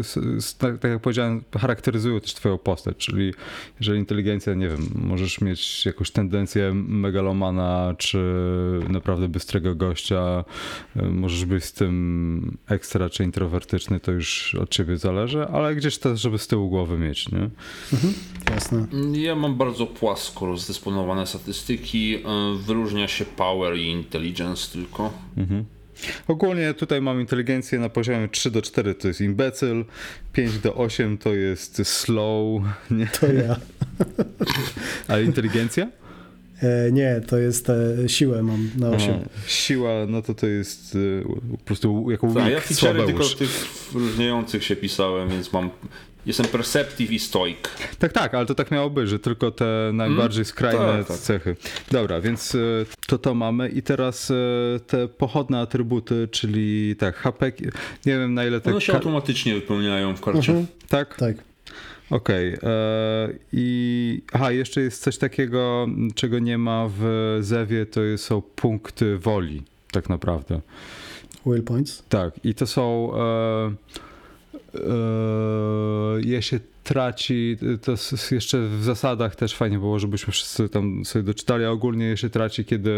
e, 0.00 0.22
tak 0.58 0.78
tak 0.78 0.90
jak 0.90 1.00
powiedziałem, 1.00 1.44
charakteryzują 1.60 2.20
też 2.20 2.34
Twoją 2.34 2.58
postać. 2.58 2.96
Czyli 2.96 3.34
jeżeli 3.80 3.98
inteligencja, 3.98 4.54
nie 4.54 4.68
wiem, 4.68 4.88
możesz 4.94 5.40
mieć 5.40 5.86
jakąś 5.86 6.10
tendencję 6.10 6.74
megalomana, 6.74 7.94
czy 7.98 8.18
naprawdę 8.88 9.28
bystrego 9.28 9.74
gościa, 9.74 10.44
możesz 11.10 11.44
być 11.44 11.64
z 11.64 11.72
tym 11.72 12.56
ekstra 12.68 13.10
czy 13.10 13.24
introwertyczny, 13.24 14.00
to 14.00 14.12
już 14.12 14.54
od 14.54 14.70
Ciebie 14.70 14.96
zależy, 14.96 15.46
ale 15.48 15.74
gdzieś 15.74 15.98
też, 15.98 16.20
żeby 16.20 16.38
z 16.38 16.46
tyłu 16.46 16.68
głowy 16.68 16.98
mieć, 16.98 17.28
nie? 17.32 17.50
Mhm, 17.92 18.14
jasne. 18.50 18.86
Ja 19.12 19.34
mam 19.34 19.54
bardzo 19.56 19.86
płasko 19.86 20.46
rozdysponowane 20.46 21.26
statystyki. 21.26 22.18
Wyróżnia 22.56 23.08
się 23.08 23.24
power 23.24 23.76
i 23.76 23.86
intelligence 23.86 24.45
tylko. 24.54 25.12
Mhm. 25.36 25.64
Ogólnie 26.28 26.74
tutaj 26.74 27.00
mam 27.00 27.20
inteligencję 27.20 27.78
na 27.78 27.88
poziomie 27.88 28.28
3 28.28 28.50
do 28.50 28.62
4 28.62 28.94
to 28.94 29.08
jest 29.08 29.20
imbecyl, 29.20 29.84
5 30.32 30.58
do 30.58 30.74
8 30.74 31.18
to 31.18 31.34
jest 31.34 31.80
slow, 31.84 32.62
nie? 32.90 33.06
To 33.06 33.26
ja. 33.32 33.56
A 35.08 35.18
inteligencja? 35.18 35.88
E, 36.62 36.92
nie, 36.92 37.20
to 37.26 37.38
jest 37.38 37.70
e, 37.70 38.08
siłę 38.08 38.42
mam 38.42 38.70
na 38.76 38.88
8. 38.88 39.14
Aha. 39.14 39.28
Siła, 39.46 39.90
no 40.08 40.22
to 40.22 40.34
to 40.34 40.46
jest 40.46 40.94
y, 40.94 41.24
po 41.50 41.64
prostu 41.64 42.10
jako 42.10 42.26
ja 42.26 42.32
weak, 42.32 42.64
feature'y 42.64 43.06
tylko 43.06 43.24
tych 43.24 43.68
wyróżniających 43.92 44.64
się 44.64 44.76
pisałem, 44.76 45.28
więc 45.28 45.52
mam... 45.52 45.70
Jestem 46.26 46.46
perceptive 46.46 47.12
i 47.12 47.18
stoic. 47.18 47.58
Tak, 47.98 48.12
tak, 48.12 48.34
ale 48.34 48.46
to 48.46 48.54
tak 48.54 48.70
miało 48.70 48.90
być, 48.90 49.08
że 49.08 49.18
tylko 49.18 49.50
te 49.50 49.90
najbardziej 49.92 50.44
skrajne 50.44 50.98
Tak, 50.98 51.06
tak. 51.08 51.16
cechy. 51.16 51.56
Dobra, 51.90 52.20
więc 52.20 52.54
y, 52.54 52.86
to 53.06 53.18
to 53.18 53.34
mamy 53.34 53.68
i 53.68 53.82
teraz 53.82 54.30
y, 54.30 54.34
te 54.86 55.08
pochodne 55.08 55.60
atrybuty, 55.60 56.28
czyli 56.30 56.96
tak, 56.96 57.16
HP, 57.16 57.52
nie 58.06 58.18
wiem 58.18 58.34
na 58.34 58.44
ile 58.44 58.60
te... 58.60 58.70
One 58.70 58.80
się 58.80 58.92
automatycznie 58.92 59.54
wypełniają 59.54 60.16
w 60.16 60.20
karcie. 60.20 60.52
Mhm, 60.52 60.66
tak? 60.88 61.16
tak. 61.16 61.36
Okej. 62.10 62.52
e, 62.52 62.58
I 63.52 64.22
aha, 64.32 64.52
jeszcze 64.52 64.80
jest 64.80 65.02
coś 65.02 65.18
takiego, 65.18 65.86
czego 66.14 66.38
nie 66.38 66.58
ma 66.58 66.90
w 66.98 67.36
Zewie, 67.40 67.86
to 67.86 68.00
są 68.16 68.42
punkty 68.42 69.18
woli, 69.18 69.62
tak 69.90 70.08
naprawdę. 70.08 70.60
Will 71.46 71.62
points. 71.62 72.02
Tak, 72.08 72.34
i 72.44 72.54
to 72.54 72.66
są. 72.66 73.12
E, 73.16 73.74
je 76.24 76.42
się 76.42 76.60
traci, 76.86 77.56
to 77.82 77.94
jeszcze 78.34 78.68
w 78.68 78.82
zasadach 78.82 79.36
też 79.36 79.54
fajnie 79.54 79.78
było, 79.78 79.98
żebyśmy 79.98 80.32
wszyscy 80.32 80.68
tam 80.68 81.04
sobie 81.04 81.22
doczytali, 81.22 81.64
a 81.64 81.70
ogólnie 81.70 82.06
je 82.06 82.16
się 82.16 82.30
traci, 82.30 82.64
kiedy, 82.64 82.92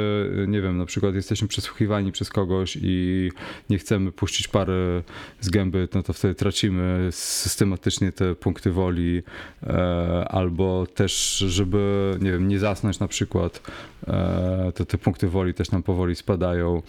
nie 0.49 0.61
wiem, 0.61 0.79
na 0.79 0.87
przykład 0.87 1.15
jesteśmy 1.15 1.49
przesłuchiwani 1.49 2.13
przez 2.13 2.31
kogoś 2.31 2.79
i 2.83 3.31
nie 3.71 3.79
chcemy 3.79 4.13
puścić 4.13 4.49
pary 4.49 5.03
z 5.41 5.51
gęby, 5.51 5.89
no 5.95 6.03
to 6.03 6.13
wtedy 6.13 6.35
tracimy 6.35 7.09
systematycznie 7.11 8.13
te 8.13 8.35
punkty 8.35 8.73
woli, 8.73 9.23
e, 9.63 10.25
albo 10.29 10.87
też, 10.87 11.39
żeby, 11.39 12.15
nie 12.21 12.33
wiem, 12.33 12.49
nie 12.49 12.59
zasnąć 12.59 12.99
na 12.99 13.09
przykład, 13.09 13.63
e, 14.07 14.73
to 14.75 14.85
te 14.85 14.99
punkty 14.99 15.29
woli 15.29 15.55
też 15.55 15.71
nam 15.71 15.83
powoli 15.83 16.17
spadają. 16.17 16.83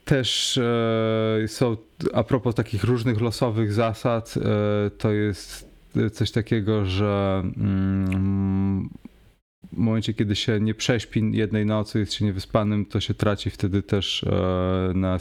E, 0.00 0.04
też 0.04 0.58
e, 0.58 1.48
są, 1.48 1.76
a 2.14 2.24
propos 2.24 2.54
takich 2.54 2.84
różnych 2.84 3.20
losowych 3.20 3.72
zasad, 3.72 4.34
e, 4.36 4.90
to 4.90 5.12
jest 5.12 5.70
coś 6.12 6.30
takiego, 6.30 6.84
że 6.84 7.42
mm, 7.56 8.90
w 9.72 9.76
momencie, 9.76 10.14
kiedy 10.14 10.36
się 10.36 10.60
nie 10.60 10.74
prześpi 10.74 11.30
jednej 11.32 11.66
nocy, 11.66 11.98
jest 11.98 12.12
się 12.12 12.24
niewyspanym, 12.24 12.86
to 12.86 13.00
się 13.00 13.14
traci 13.14 13.50
wtedy 13.50 13.82
też 13.82 14.24
e, 14.24 14.92
na 14.94 15.18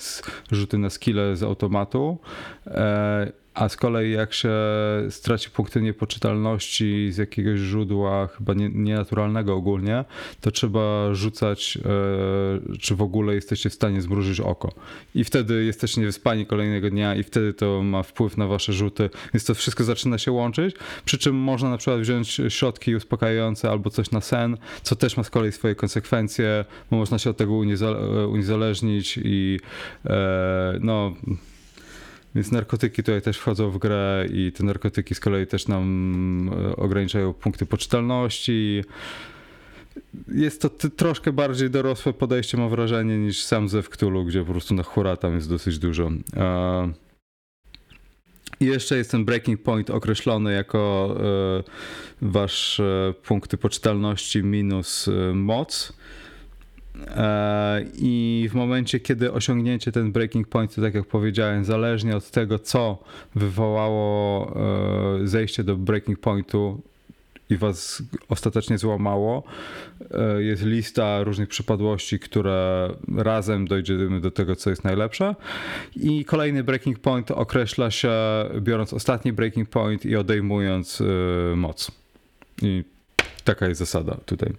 rzuty 0.52 0.78
na 0.78 0.90
skille 0.90 1.36
z 1.36 1.44
automatu. 1.44 2.18
A 3.60 3.70
z 3.70 3.78
kolei 3.78 4.12
jak 4.12 4.34
się 4.34 4.50
straci 5.10 5.50
punkty 5.50 5.82
niepoczytalności 5.82 7.12
z 7.12 7.18
jakiegoś 7.18 7.60
źródła 7.60 8.28
chyba 8.28 8.54
nie, 8.54 8.70
nienaturalnego 8.70 9.56
ogólnie, 9.56 10.06
to 10.42 10.52
trzeba 10.52 11.14
rzucać, 11.14 11.78
e, 12.74 12.78
czy 12.78 12.96
w 12.96 13.02
ogóle 13.02 13.36
jesteście 13.36 13.70
w 13.70 13.74
stanie 13.74 14.02
zmrużyć 14.02 14.40
oko. 14.40 14.72
I 15.16 15.24
wtedy 15.24 15.64
jesteście 15.64 16.02
niewyspani 16.02 16.46
kolejnego 16.46 16.90
dnia 16.90 17.16
i 17.16 17.24
wtedy 17.24 17.54
to 17.54 17.84
ma 17.84 18.04
wpływ 18.04 18.38
na 18.38 18.48
wasze 18.48 18.74
rzuty, 18.74 19.10
więc 19.34 19.46
to 19.46 19.56
wszystko 19.56 19.84
zaczyna 19.84 20.18
się 20.18 20.32
łączyć, 20.32 20.76
przy 21.06 21.18
czym 21.18 21.36
można 21.36 21.70
na 21.70 21.78
przykład 21.78 22.00
wziąć 22.00 22.42
środki 22.50 22.96
uspokajające 22.96 23.70
albo 23.70 23.90
coś 23.90 24.12
na 24.12 24.22
sen, 24.22 24.58
co 24.84 24.96
też 24.96 25.18
ma 25.18 25.24
z 25.24 25.30
kolei 25.30 25.52
swoje 25.52 25.76
konsekwencje, 25.76 26.66
bo 26.92 26.98
można 26.98 27.20
się 27.20 27.30
od 27.30 27.38
tego 27.38 27.54
uniezależnić 28.30 29.20
i 29.24 29.60
e, 30.06 30.78
no 30.82 31.14
więc 32.36 32.52
narkotyki 32.52 33.04
tutaj 33.04 33.22
też 33.22 33.38
wchodzą 33.38 33.70
w 33.70 33.78
grę 33.78 34.26
i 34.34 34.52
te 34.52 34.64
narkotyki 34.64 35.16
z 35.16 35.20
kolei 35.20 35.48
też 35.48 35.68
nam 35.68 36.52
e, 36.54 36.76
ograniczają 36.76 37.34
punkty 37.34 37.66
poczytalności. 37.66 38.84
Jest 40.28 40.62
to 40.62 40.70
troszkę 40.90 41.32
bardziej 41.32 41.70
dorosłe 41.70 42.14
podejście, 42.14 42.58
mam 42.58 42.70
wrażenie, 42.70 43.18
niż 43.18 43.44
sam 43.44 43.70
ze 43.70 43.84
Cthulhu, 43.84 44.26
gdzie 44.26 44.46
po 44.46 44.52
prostu 44.52 44.74
na 44.74 44.84
hura 44.84 45.18
tam 45.18 45.36
jest 45.36 45.50
dosyć 45.50 45.80
dużo. 45.80 46.12
I 48.60 48.66
jeszcze 48.66 48.98
jest 48.98 49.12
ten 49.12 49.26
breaking 49.26 49.62
point 49.62 49.90
określony 49.90 50.54
jako 50.54 51.16
e, 51.20 51.64
wasz 52.22 52.80
e, 52.80 53.14
punkty 53.24 53.58
poczytalności 53.58 54.44
minus 54.44 55.10
moc. 55.34 55.94
E, 57.08 57.86
I 57.94 58.48
w 58.52 58.56
momencie, 58.56 59.00
kiedy 59.00 59.32
osiągnięcie 59.32 59.92
ten 59.92 60.12
breaking 60.12 60.48
point, 60.48 60.76
to 60.76 60.82
tak 60.82 60.94
jak 60.94 61.06
powiedziałem, 61.06 61.66
zależnie 61.66 62.16
od 62.16 62.32
tego, 62.32 62.60
co 62.60 62.98
wywołało 63.36 64.48
e, 65.24 65.28
zejście 65.28 65.64
do 65.64 65.76
breaking 65.76 66.20
pointu 66.20 66.82
i 67.50 67.58
was 67.58 68.04
ostatecznie 68.30 68.78
złamało, 68.78 69.44
e, 70.12 70.44
jest 70.44 70.66
lista 70.66 71.24
różnych 71.24 71.50
przypadłości, 71.50 72.20
które 72.20 72.90
razem 73.18 73.68
dojdziemy 73.68 74.22
do 74.22 74.32
tego, 74.32 74.56
co 74.56 74.70
jest 74.70 74.84
najlepsze. 74.84 75.36
I 75.96 76.26
kolejny 76.26 76.64
breaking 76.64 77.00
point 77.00 77.32
określa 77.32 77.92
się 77.92 78.12
biorąc 78.60 78.94
ostatni 78.94 79.34
breaking 79.34 79.70
point 79.70 80.06
i 80.06 80.16
odejmując 80.16 81.04
moc. 81.56 81.92
I 82.62 82.84
Taka 83.44 83.68
jest 83.68 83.80
zasada 83.80 84.18
tutaj. 84.26 84.54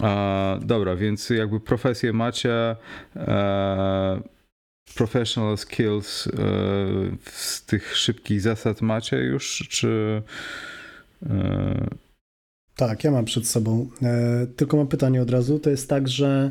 A, 0.00 0.58
dobra, 0.62 0.96
więc 0.96 1.30
jakby 1.30 1.60
profesję 1.60 2.12
macie. 2.12 2.76
E, 3.16 4.20
professional 4.94 5.58
skills 5.58 6.26
e, 6.26 6.30
z 7.32 7.64
tych 7.64 7.96
szybkich 7.96 8.40
zasad 8.40 8.80
macie 8.80 9.16
już, 9.16 9.66
czy. 9.70 10.22
E... 11.26 12.08
Tak, 12.76 13.04
ja 13.04 13.10
mam 13.10 13.24
przed 13.24 13.46
sobą. 13.46 13.88
E, 14.02 14.46
tylko 14.56 14.76
mam 14.76 14.86
pytanie 14.86 15.22
od 15.22 15.30
razu. 15.30 15.58
To 15.58 15.70
jest 15.70 15.88
tak, 15.88 16.08
że 16.08 16.50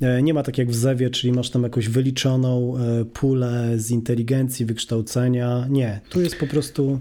e, 0.00 0.22
nie 0.22 0.34
ma 0.34 0.42
tak 0.42 0.58
jak 0.58 0.70
w 0.70 0.74
Zewie, 0.74 1.10
czyli 1.10 1.32
masz 1.32 1.50
tam 1.50 1.62
jakąś 1.62 1.88
wyliczoną 1.88 2.74
e, 2.78 3.04
pulę 3.04 3.72
z 3.76 3.90
inteligencji, 3.90 4.66
wykształcenia. 4.66 5.66
Nie, 5.70 6.00
tu 6.08 6.20
jest 6.20 6.36
po 6.36 6.46
prostu. 6.46 7.00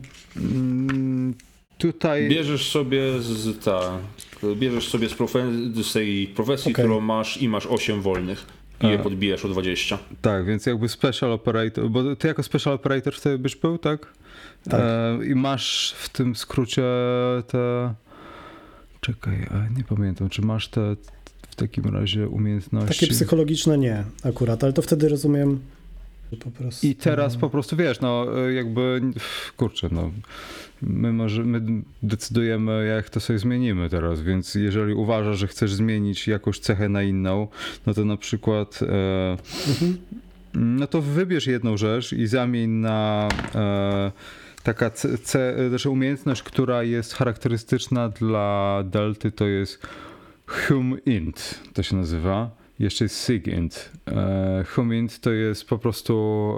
Tutaj... 1.82 2.30
Bierzesz 2.30 2.70
sobie 2.70 3.20
z, 3.20 3.64
ta, 3.64 3.98
bierzesz 4.56 4.88
sobie 4.88 5.10
z, 5.10 5.14
profe- 5.14 5.84
z 5.84 5.94
tej 5.94 6.28
profesji, 6.28 6.72
okay. 6.72 6.86
którą 6.86 7.02
masz 7.02 7.42
i 7.42 7.50
masz 7.50 7.66
8 7.66 8.02
wolnych 8.02 8.46
i 8.82 8.88
je 8.88 9.00
podbijasz 9.00 9.46
o 9.46 9.50
20. 9.50 9.98
Tak, 10.22 10.46
więc 10.46 10.66
jakby 10.66 10.90
special 10.90 11.32
operator, 11.32 11.90
bo 11.90 12.16
ty 12.16 12.28
jako 12.28 12.44
special 12.44 12.74
operator 12.74 13.14
wtedy 13.14 13.38
byś 13.38 13.56
był, 13.56 13.78
tak? 13.78 14.14
Tak. 14.64 14.82
E, 14.82 15.26
I 15.26 15.36
masz 15.36 15.96
w 15.98 16.10
tym 16.10 16.36
skrócie 16.36 16.84
te... 17.48 17.94
Czekaj, 19.02 19.48
nie 19.78 19.84
pamiętam, 19.84 20.30
czy 20.30 20.42
masz 20.42 20.68
te 20.68 20.96
w 21.50 21.56
takim 21.56 21.84
razie 21.84 22.28
umiejętności? 22.28 23.00
Takie 23.00 23.14
psychologiczne 23.14 23.78
nie 23.78 24.04
akurat, 24.24 24.64
ale 24.64 24.74
to 24.74 24.82
wtedy 24.82 25.10
rozumiem 25.10 25.60
prostu... 26.38 26.88
I 26.88 26.96
teraz 26.96 27.38
po 27.38 27.50
prostu, 27.50 27.76
wiesz, 27.76 28.00
no 28.00 28.26
jakby, 28.50 29.02
kurczę, 29.58 29.90
no 29.92 30.12
my, 30.82 31.14
może, 31.14 31.44
my 31.44 31.62
decydujemy, 32.04 32.86
jak 32.86 33.10
to 33.10 33.20
sobie 33.20 33.40
zmienimy 33.40 33.90
teraz, 33.90 34.22
więc 34.22 34.56
jeżeli 34.56 34.94
uważasz, 34.94 35.40
że 35.40 35.48
chcesz 35.48 35.74
zmienić 35.74 36.28
jakąś 36.28 36.60
cechę 36.60 36.90
na 36.90 37.04
inną, 37.04 37.48
no 37.86 37.94
to 37.94 38.06
na 38.06 38.18
przykład 38.18 38.80
e, 38.82 39.38
mhm. 39.70 39.98
no 40.54 40.88
to 40.88 41.02
wybierz 41.02 41.48
jedną 41.48 41.78
rzecz 41.78 42.14
i 42.14 42.28
zamień 42.28 42.70
na 42.70 43.30
e, 43.56 44.12
taka 44.64 44.90
ce, 44.90 45.18
ce, 45.18 45.70
znaczy 45.70 45.90
umiejętność, 45.90 46.44
która 46.44 46.84
jest 46.84 47.14
charakterystyczna 47.14 48.10
dla 48.10 48.84
delty, 48.86 49.32
to 49.32 49.48
jest 49.48 49.88
hum 50.48 50.98
int, 51.06 51.60
to 51.74 51.84
się 51.84 51.96
nazywa. 51.96 52.61
Jeszcze 52.82 53.06
jest 53.06 53.26
SIGINT. 53.26 53.92
E, 54.08 54.64
HUMINT 54.68 55.20
to 55.20 55.32
jest 55.32 55.66
po 55.66 55.78
prostu. 55.78 56.14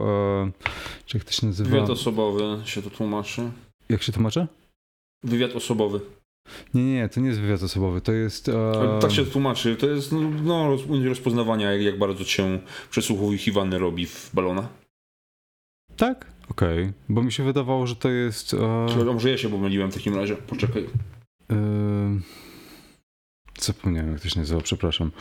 E, 0.08 0.52
czy 1.06 1.18
jak 1.18 1.26
to 1.26 1.32
się 1.32 1.48
nazywa? 1.48 1.70
Wywiad 1.70 1.90
osobowy 1.90 2.44
się 2.66 2.82
to 2.82 2.90
tłumaczy. 2.90 3.52
Jak 3.90 4.04
się 4.04 4.12
tłumaczy? 4.12 4.48
Wywiad 5.24 5.56
osobowy. 5.56 6.00
Nie, 6.74 6.94
nie, 6.94 7.10
to 7.10 7.20
nie 7.20 7.28
jest 7.28 7.40
wywiad 7.40 7.64
osobowy, 7.64 8.02
to 8.02 8.12
jest. 8.12 8.50
E... 8.50 9.00
Tak 9.02 9.12
się 9.12 9.26
tłumaczy. 9.26 9.76
To 9.76 9.88
jest 9.88 10.12
no, 10.12 10.20
no 10.44 10.78
rozpoznawania, 11.06 11.72
jak, 11.72 11.82
jak 11.82 11.98
bardzo 11.98 12.26
cię 12.26 12.60
przesłuchiwany 12.90 13.80
robi 13.80 14.06
w 14.06 14.32
balona. 14.34 14.68
Tak? 15.98 16.26
Okej, 16.50 16.84
okay. 16.84 16.94
bo 17.10 17.24
mi 17.24 17.32
się 17.32 17.44
wydawało, 17.44 17.88
że 17.88 17.96
to 17.96 18.10
jest. 18.10 18.54
E... 18.54 18.86
Czy, 18.90 19.06
może 19.06 19.30
ja 19.30 19.38
się 19.38 19.50
pomyliłem 19.50 19.92
w 19.92 19.94
takim 19.94 20.16
razie. 20.16 20.36
Poczekaj. 20.36 20.90
E... 21.52 22.20
Zapomniałem, 23.64 24.12
jak 24.12 24.22
to 24.22 24.30
się 24.30 24.40
nazywa, 24.40 24.62
przepraszam. 24.62 25.12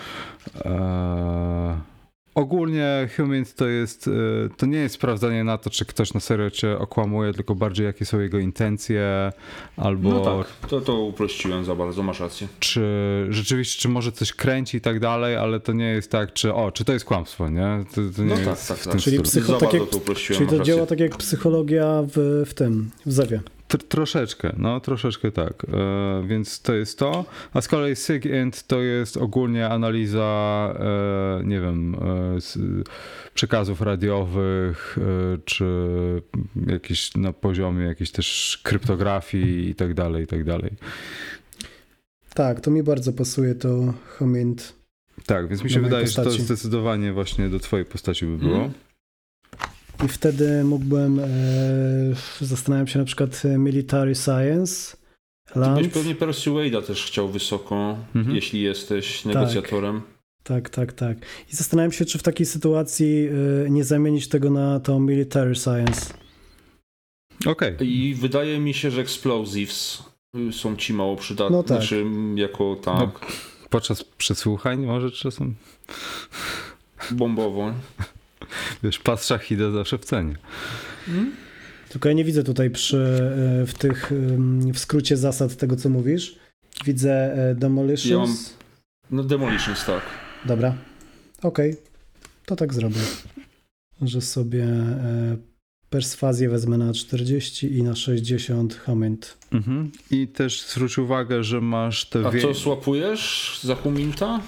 Eee... 0.65 1.93
Ogólnie 2.35 3.09
Humint 3.17 3.55
to 3.55 3.69
jest, 3.69 4.09
e, 4.09 4.11
to 4.57 4.67
nie 4.67 4.79
jest 4.79 4.95
sprawdzanie 4.95 5.45
na 5.45 5.59
to, 5.59 5.71
czy 5.71 5.85
ktoś 5.85 6.15
na 6.15 6.21
serio 6.21 6.51
cię 6.51 6.79
okłamuje, 6.79 7.33
tylko 7.33 7.55
bardziej 7.55 7.87
jakie 7.87 8.05
są 8.05 8.21
jego 8.21 8.39
intencje, 8.39 9.33
albo... 9.77 10.11
No 10.11 10.21
tak, 10.21 10.69
to, 10.69 10.81
to 10.81 11.01
uprościłem 11.01 11.65
za 11.65 11.75
bardzo, 11.75 12.03
masz 12.03 12.21
rację. 12.21 12.49
Czy 12.61 12.83
rzeczywiście, 13.31 13.83
czy 13.83 13.89
może 13.89 14.13
coś 14.13 14.33
kręci 14.33 14.77
i 14.77 14.81
tak 14.81 15.01
dalej, 15.01 15.37
ale 15.37 15.61
to 15.61 15.73
nie 15.73 15.85
jest 15.85 16.11
tak, 16.11 16.33
czy 16.33 16.55
o, 16.55 16.73
czy 16.73 16.85
to 16.85 16.93
jest 16.93 17.05
kłamstwo, 17.05 17.49
nie? 17.49 17.85
To, 17.95 18.01
to 18.17 18.23
nie 18.23 18.29
no 18.29 18.37
tak, 18.37 18.67
tak, 18.67 18.79
tak. 18.79 18.97
Czyli, 18.97 19.21
psycho, 19.21 19.53
tak 19.53 19.73
jak, 19.73 19.83
to 19.89 20.15
czyli 20.15 20.47
to 20.47 20.59
działa 20.59 20.87
tak 20.87 21.01
jak 21.01 21.17
psychologia 21.17 22.03
w, 22.03 22.45
w 22.47 22.55
tym, 22.55 22.91
w 23.07 23.13
Zewie 23.13 23.41
troszeczkę, 23.79 24.53
no 24.59 24.81
troszeczkę 24.81 25.33
tak. 25.33 25.67
E, 25.73 26.29
więc 26.29 26.63
to 26.63 26.75
jest 26.75 26.99
to. 26.99 27.25
A 27.55 27.61
z 27.61 27.69
kolei 27.69 27.97
SIGINT 27.97 28.67
to 28.67 28.83
jest 28.83 29.17
ogólnie 29.17 29.69
analiza, 29.69 30.75
e, 31.41 31.45
nie 31.45 31.61
wiem, 31.61 31.95
e, 31.95 32.39
przekazów 33.35 33.81
radiowych, 33.81 34.99
e, 34.99 35.39
czy 35.45 35.67
jakieś 36.67 37.15
na 37.15 37.33
poziomie 37.33 37.85
jakiejś 37.85 38.11
też 38.11 38.61
kryptografii 38.63 39.69
i 39.69 39.75
tak 39.75 39.95
dalej, 39.95 40.25
i 40.25 40.27
tak 40.27 40.45
dalej. 40.45 40.71
Tak, 42.35 42.61
to 42.61 42.71
mi 42.71 42.83
bardzo 42.83 43.13
pasuje 43.13 43.55
to 43.55 43.95
HOMINT. 44.19 44.75
Tak, 45.27 45.49
więc 45.49 45.65
mi 45.65 45.71
się 45.71 45.81
wydaje, 45.81 46.05
postaci. 46.05 46.31
że 46.31 46.37
to 46.37 46.43
zdecydowanie 46.43 47.13
właśnie 47.13 47.49
do 47.49 47.59
twojej 47.61 47.87
postaci 47.87 48.27
by 48.27 48.39
było. 48.39 48.57
Mm. 48.57 48.73
I 50.05 50.09
wtedy 50.09 50.65
mógłbym, 50.65 51.21
e, 51.21 51.27
zastanawiam 52.41 52.87
się 52.87 52.99
na 52.99 53.05
przykład 53.05 53.43
e, 53.45 53.59
Military 53.59 54.15
Science. 54.15 54.97
Land. 55.55 55.77
Ty 55.77 55.85
byś 55.85 55.93
pewnie 55.93 56.15
Persuade'a 56.15 56.83
też 56.83 57.05
chciał 57.05 57.29
wysoko, 57.29 57.97
mhm. 58.15 58.37
jeśli 58.37 58.63
jesteś 58.63 59.25
negocjatorem. 59.25 60.03
Tak, 60.43 60.71
tak, 60.71 60.93
tak. 60.93 61.19
I 61.53 61.57
zastanawiam 61.57 61.93
się, 61.93 62.05
czy 62.05 62.19
w 62.19 62.23
takiej 62.23 62.47
sytuacji 62.47 63.29
y, 63.67 63.71
nie 63.71 63.85
zamienić 63.85 64.29
tego 64.29 64.51
na 64.51 64.81
tą 64.81 65.01
military 65.01 65.55
science. 65.55 66.15
Okej. 67.47 67.77
I 67.81 68.15
wydaje 68.15 68.59
mi 68.59 68.75
się, 68.75 68.91
że 68.91 69.01
explosives 69.01 70.03
y, 70.37 70.53
są 70.53 70.77
ci 70.77 70.93
mało 70.95 71.17
przydatne. 71.17 71.57
No 71.57 71.63
tak. 71.63 71.79
Znaczy, 71.79 72.05
jako 72.35 72.77
tak, 72.83 72.99
No. 72.99 73.13
Podczas 73.71 74.05
przesłuchań 74.05 74.87
może 74.87 75.11
czasem, 75.11 75.55
bombowo. 77.11 77.73
Wiesz, 78.83 78.99
pas 78.99 79.27
szachida 79.27 79.71
zawsze 79.71 79.99
w 79.99 80.05
cenie. 80.05 80.35
Tylko 81.89 82.09
ja 82.09 82.15
nie 82.15 82.25
widzę 82.25 82.43
tutaj 82.45 82.71
przy, 82.71 82.97
y, 83.63 83.67
w 83.67 83.75
tych, 83.75 84.13
w 84.75 84.79
skrócie 84.79 85.17
zasad 85.17 85.57
tego, 85.57 85.77
co 85.77 85.89
mówisz. 85.89 86.37
Widzę 86.85 87.37
demolitions. 87.59 88.11
Ja 88.11 88.19
mam- 88.19 88.37
No 89.11 89.23
demolitions, 89.25 89.85
tak. 89.85 90.03
Dobra. 90.45 90.75
Okej. 91.43 91.77
To 92.47 92.57
tak 92.57 92.75
zrobię. 92.75 93.01
Że 94.03 94.21
sobie 94.21 94.65
e, 94.65 95.37
perswazję 95.91 96.49
wezmę 96.49 96.79
na 96.79 96.93
40 96.93 97.77
i 97.79 97.83
na 97.83 97.95
60 97.97 98.75
Hammond. 98.75 99.39
Mhm. 99.53 99.91
I 100.11 100.29
też 100.29 100.63
zwróć 100.67 100.99
uwagę, 100.99 101.45
że 101.45 101.61
masz 101.61 102.05
te 102.09 102.27
A 102.27 102.31
wie... 102.31 102.43
co 102.43 102.55
swapujesz 102.55 103.59
za 103.63 103.75
huminta? 103.75 104.41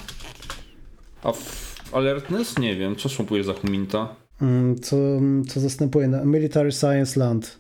A 1.22 1.32
w 1.32 1.73
alertness? 1.94 2.58
Nie 2.58 2.76
wiem, 2.76 2.96
co 2.96 3.08
swapujesz 3.08 3.46
za 3.46 3.52
huminta? 3.52 4.14
Mm, 4.42 4.78
Co, 4.80 4.96
co 5.48 5.60
zastępuje 5.60 6.08
na 6.08 6.24
Military 6.24 6.72
Science 6.72 7.20
Land. 7.20 7.56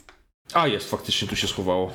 A, 0.54 0.68
jest, 0.68 0.90
faktycznie 0.90 1.28
tu 1.28 1.36
się 1.36 1.46
schowało. 1.46 1.90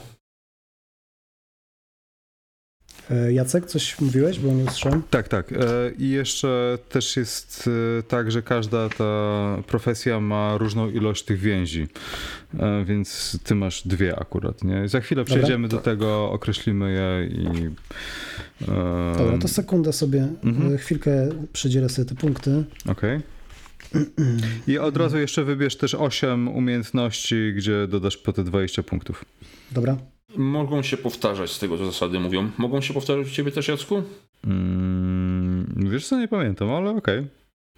E, 3.11 3.33
Jacek, 3.33 3.65
coś 3.65 3.99
mówiłeś, 4.01 4.39
bo 4.39 4.53
nie 4.53 4.63
usłyszałem? 4.63 5.01
Tak, 5.09 5.27
tak. 5.27 5.51
E, 5.51 5.55
I 5.97 6.09
jeszcze 6.09 6.77
też 6.89 7.17
jest 7.17 7.69
e, 7.99 8.03
tak, 8.03 8.31
że 8.31 8.41
każda 8.41 8.89
ta 8.89 9.57
profesja 9.67 10.19
ma 10.19 10.57
różną 10.57 10.89
ilość 10.89 11.23
tych 11.25 11.39
więzi, 11.39 11.87
więc 12.85 13.37
ty 13.43 13.55
masz 13.55 13.87
dwie 13.87 14.19
akurat, 14.19 14.63
nie? 14.63 14.87
Za 14.87 15.01
chwilę 15.01 15.23
Dobra. 15.23 15.35
przejdziemy 15.35 15.67
do 15.67 15.77
tego, 15.77 16.31
określimy 16.31 16.91
je 16.91 17.27
i... 17.27 17.69
Dobra, 19.17 19.37
to 19.41 19.47
sekundę 19.47 19.93
sobie, 19.93 20.27
Mhm. 20.43 20.77
chwilkę 20.77 21.29
przydzielę 21.53 21.89
sobie 21.89 22.09
te 22.09 22.15
punkty. 22.15 22.63
Okej. 22.87 23.19
I 24.67 24.77
od 24.77 24.97
razu 24.97 25.17
jeszcze 25.17 25.43
wybierz 25.43 25.75
też 25.77 25.95
8 25.95 26.47
umiejętności, 26.47 27.53
gdzie 27.55 27.87
dodasz 27.87 28.17
po 28.17 28.33
te 28.33 28.43
20 28.43 28.83
punktów. 28.83 29.25
Dobra. 29.71 29.97
Mogą 30.35 30.83
się 30.83 30.97
powtarzać 30.97 31.51
z 31.51 31.59
tego, 31.59 31.77
co 31.77 31.85
zasady 31.85 32.19
mówią. 32.19 32.51
Mogą 32.57 32.81
się 32.81 32.93
powtarzać 32.93 33.27
u 33.27 33.31
ciebie 33.31 33.51
też, 33.51 33.67
Jacku? 33.67 34.03
Mm, 34.43 35.89
wiesz 35.91 36.07
co, 36.07 36.19
nie 36.19 36.27
pamiętam, 36.27 36.69
ale 36.69 36.89
okej. 36.89 37.27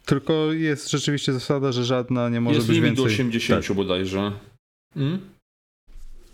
Tylko 0.05 0.53
jest 0.53 0.91
rzeczywiście 0.91 1.33
zasada, 1.33 1.71
że 1.71 1.85
żadna 1.85 2.29
nie 2.29 2.41
może 2.41 2.55
jest 2.55 2.67
być 2.67 2.77
limit 2.77 2.93
do 2.93 3.03
więcej... 3.03 3.13
80 3.15 3.67
Tak. 3.67 3.75
bodajże. 3.75 4.31
Mm? 4.95 5.19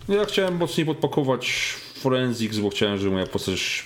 No 0.08 0.16
ja 0.16 0.26
chciałem 0.26 0.58
mocniej 0.58 0.86
podpakować 0.86 1.76
forensics, 1.96 2.58
bo 2.58 2.70
chciałem, 2.70 2.98
żeby 2.98 3.12
moja 3.12 3.28
postać 3.28 3.86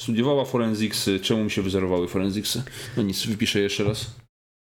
studiowała 0.00 0.44
forensicsy. 0.44 1.20
Czemu 1.20 1.44
mi 1.44 1.50
się 1.50 1.62
wyzerowały 1.62 2.08
forensicsy? 2.08 2.62
No 2.96 3.02
nic, 3.02 3.26
wypiszę 3.26 3.60
jeszcze 3.60 3.84
raz. 3.84 4.14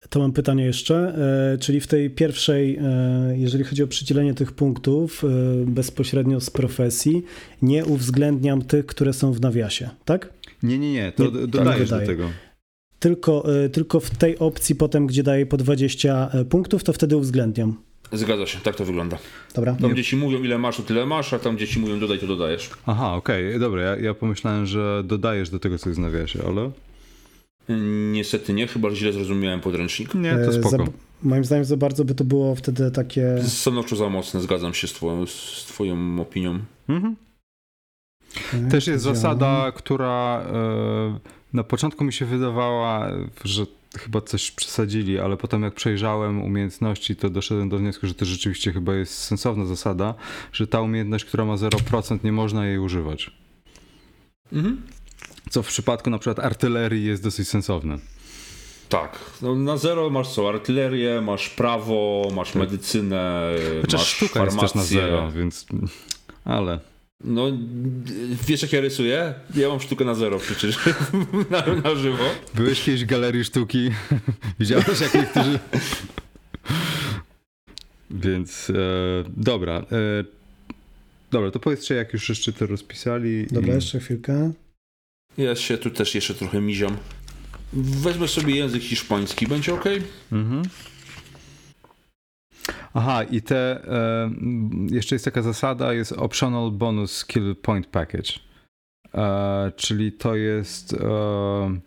To 0.09 0.19
mam 0.19 0.31
pytanie 0.31 0.65
jeszcze, 0.65 1.15
e, 1.53 1.57
czyli 1.57 1.79
w 1.79 1.87
tej 1.87 2.09
pierwszej, 2.09 2.77
e, 2.77 3.33
jeżeli 3.37 3.63
chodzi 3.63 3.83
o 3.83 3.87
przydzielenie 3.87 4.33
tych 4.33 4.51
punktów 4.51 5.23
e, 5.23 5.27
bezpośrednio 5.65 6.41
z 6.41 6.49
profesji, 6.49 7.23
nie 7.61 7.85
uwzględniam 7.85 8.61
tych, 8.61 8.85
które 8.85 9.13
są 9.13 9.33
w 9.33 9.41
nawiasie, 9.41 9.89
tak? 10.05 10.33
Nie, 10.63 10.79
nie, 10.79 10.93
nie, 10.93 11.11
to 11.11 11.23
Nie, 11.23 11.31
tak, 11.31 11.47
dodajesz 11.47 11.89
do 11.89 11.99
tego. 11.99 12.29
Tylko, 12.99 13.43
tylko 13.71 13.99
w 13.99 14.09
tej 14.09 14.39
opcji 14.39 14.75
potem, 14.75 15.07
gdzie 15.07 15.23
daję 15.23 15.45
po 15.45 15.57
20 15.57 16.31
punktów, 16.49 16.83
to 16.83 16.93
wtedy 16.93 17.17
uwzględniam. 17.17 17.75
Zgadza 18.11 18.45
się, 18.45 18.59
tak 18.59 18.75
to 18.75 18.85
wygląda. 18.85 19.17
Dobra. 19.55 19.75
Tam 19.81 19.91
gdzie 19.91 20.03
ci 20.03 20.15
mówią 20.15 20.43
ile 20.43 20.57
masz, 20.57 20.77
to 20.77 20.83
tyle 20.83 21.05
masz, 21.05 21.33
a 21.33 21.39
tam 21.39 21.55
gdzie 21.55 21.67
ci 21.67 21.79
mówią 21.79 21.99
dodaj, 21.99 22.19
to 22.19 22.27
dodajesz. 22.27 22.69
Aha, 22.85 23.15
okej, 23.15 23.59
dobra, 23.59 23.81
ja, 23.81 23.95
ja 23.95 24.13
pomyślałem, 24.13 24.65
że 24.65 25.03
dodajesz 25.05 25.49
do 25.49 25.59
tego, 25.59 25.77
co 25.77 25.89
jest 25.89 25.99
w 25.99 26.03
nawiasie, 26.03 26.39
ale 26.47 26.71
Niestety 28.11 28.53
nie, 28.53 28.67
chyba 28.67 28.89
że 28.89 28.95
źle 28.95 29.13
zrozumiałem 29.13 29.61
podręcznik. 29.61 30.15
nie, 30.15 30.31
to 30.35 30.39
E, 30.49 30.53
spoko. 30.53 30.69
za- 30.69 30.83
moim 31.23 31.45
zdaniem 31.45 31.65
za 31.65 31.77
bardzo 31.77 32.05
by 32.05 32.15
to 32.15 32.23
było 32.23 32.55
wtedy 32.55 32.91
takie... 32.91 33.43
Stanowczo 33.47 33.95
za 33.95 34.09
mocne, 34.09 34.41
zgadzam 34.41 34.73
się 34.73 34.87
z 34.87 34.93
twoją, 34.93 35.25
z 35.25 35.65
twoją 35.67 36.19
opinią. 36.21 36.59
Mhm. 36.89 37.15
e, 38.53 38.69
Też 38.71 38.87
jest 38.87 39.03
zasada, 39.03 39.71
która 39.75 40.41
e, 40.53 41.19
na 41.53 41.63
początku 41.63 42.03
mi 42.03 42.13
się 42.13 42.25
wydawała, 42.25 43.11
że 43.43 43.65
chyba 43.97 44.21
coś 44.21 44.51
przesadzili, 44.51 45.19
ale 45.19 45.37
potem 45.37 45.63
jak 45.63 45.73
przejrzałem 45.73 46.41
umiejętności, 46.41 47.15
to 47.15 47.29
doszedłem 47.29 47.69
do 47.69 47.77
wniosku, 47.77 48.07
że 48.07 48.13
to 48.13 48.25
rzeczywiście 48.25 48.73
chyba 48.73 48.95
jest 48.95 49.13
sensowna 49.13 49.65
zasada, 49.65 50.13
że 50.53 50.67
ta 50.67 50.81
umiejętność, 50.81 51.25
która 51.25 51.45
ma 51.45 51.55
0%, 51.55 52.23
nie 52.23 52.31
można 52.31 52.65
jej 52.67 52.77
używać. 52.79 53.31
Mhm. 54.53 54.81
Co 55.49 55.63
w 55.63 55.67
przypadku 55.67 56.09
na 56.09 56.19
przykład 56.19 56.45
artylerii 56.45 57.05
jest 57.05 57.23
dosyć 57.23 57.47
sensowne. 57.47 57.97
Tak. 58.89 59.19
No, 59.41 59.55
na 59.55 59.77
zero 59.77 60.09
masz 60.09 60.29
co? 60.29 60.49
Artylerię, 60.49 61.21
masz 61.21 61.49
prawo, 61.49 62.27
masz 62.35 62.55
medycynę, 62.55 63.51
Chociaż 63.81 63.99
masz 63.99 64.07
sztuka 64.07 64.43
jest 64.43 64.55
farmację. 64.55 64.67
też 64.67 64.75
na 64.75 64.83
zero, 64.83 65.31
więc... 65.31 65.65
Ale... 66.45 66.79
No, 67.23 67.45
wiesz 68.47 68.61
jak 68.61 68.73
ja 68.73 68.81
rysuję? 68.81 69.33
Ja 69.55 69.69
mam 69.69 69.79
sztukę 69.79 70.05
na 70.05 70.15
zero 70.15 70.39
przecież, 70.39 70.79
na, 71.51 71.73
na 71.83 71.95
żywo. 71.95 72.23
Byłeś 72.55 72.83
kiedyś 72.83 73.03
w 73.03 73.07
galerii 73.07 73.43
sztuki, 73.43 73.91
widziałeś 74.59 75.01
jak 75.01 75.13
niektórzy... 75.13 75.59
Więc 78.11 78.69
e, 78.69 78.73
dobra. 79.27 79.77
E, 79.77 79.85
dobra, 81.31 81.51
to 81.51 81.59
powiedzcie 81.59 81.95
jak 81.95 82.13
już 82.13 82.29
jeszcze 82.29 82.53
to 82.53 82.65
rozpisali. 82.65 83.47
Dobra, 83.51 83.73
i... 83.73 83.75
jeszcze 83.75 83.99
chwilkę. 83.99 84.51
Ja 85.39 85.55
się 85.55 85.77
tu 85.77 85.89
też 85.89 86.15
jeszcze 86.15 86.33
trochę 86.33 86.61
miziam. 86.61 86.97
Wezmę 87.73 88.27
sobie 88.27 88.55
język 88.55 88.83
hiszpański, 88.83 89.47
będzie 89.47 89.73
ok? 89.73 89.85
Mhm. 90.31 90.63
Aha, 92.93 93.23
i 93.23 93.41
te. 93.41 93.83
E, 93.87 94.31
jeszcze 94.89 95.15
jest 95.15 95.25
taka 95.25 95.41
zasada, 95.41 95.93
jest 95.93 96.11
optional 96.11 96.71
bonus 96.71 97.17
skill 97.17 97.55
point 97.55 97.87
package. 97.87 98.33
E, 99.13 99.71
czyli 99.75 100.11
to 100.11 100.35
jest. 100.35 100.93
E, 100.93 101.79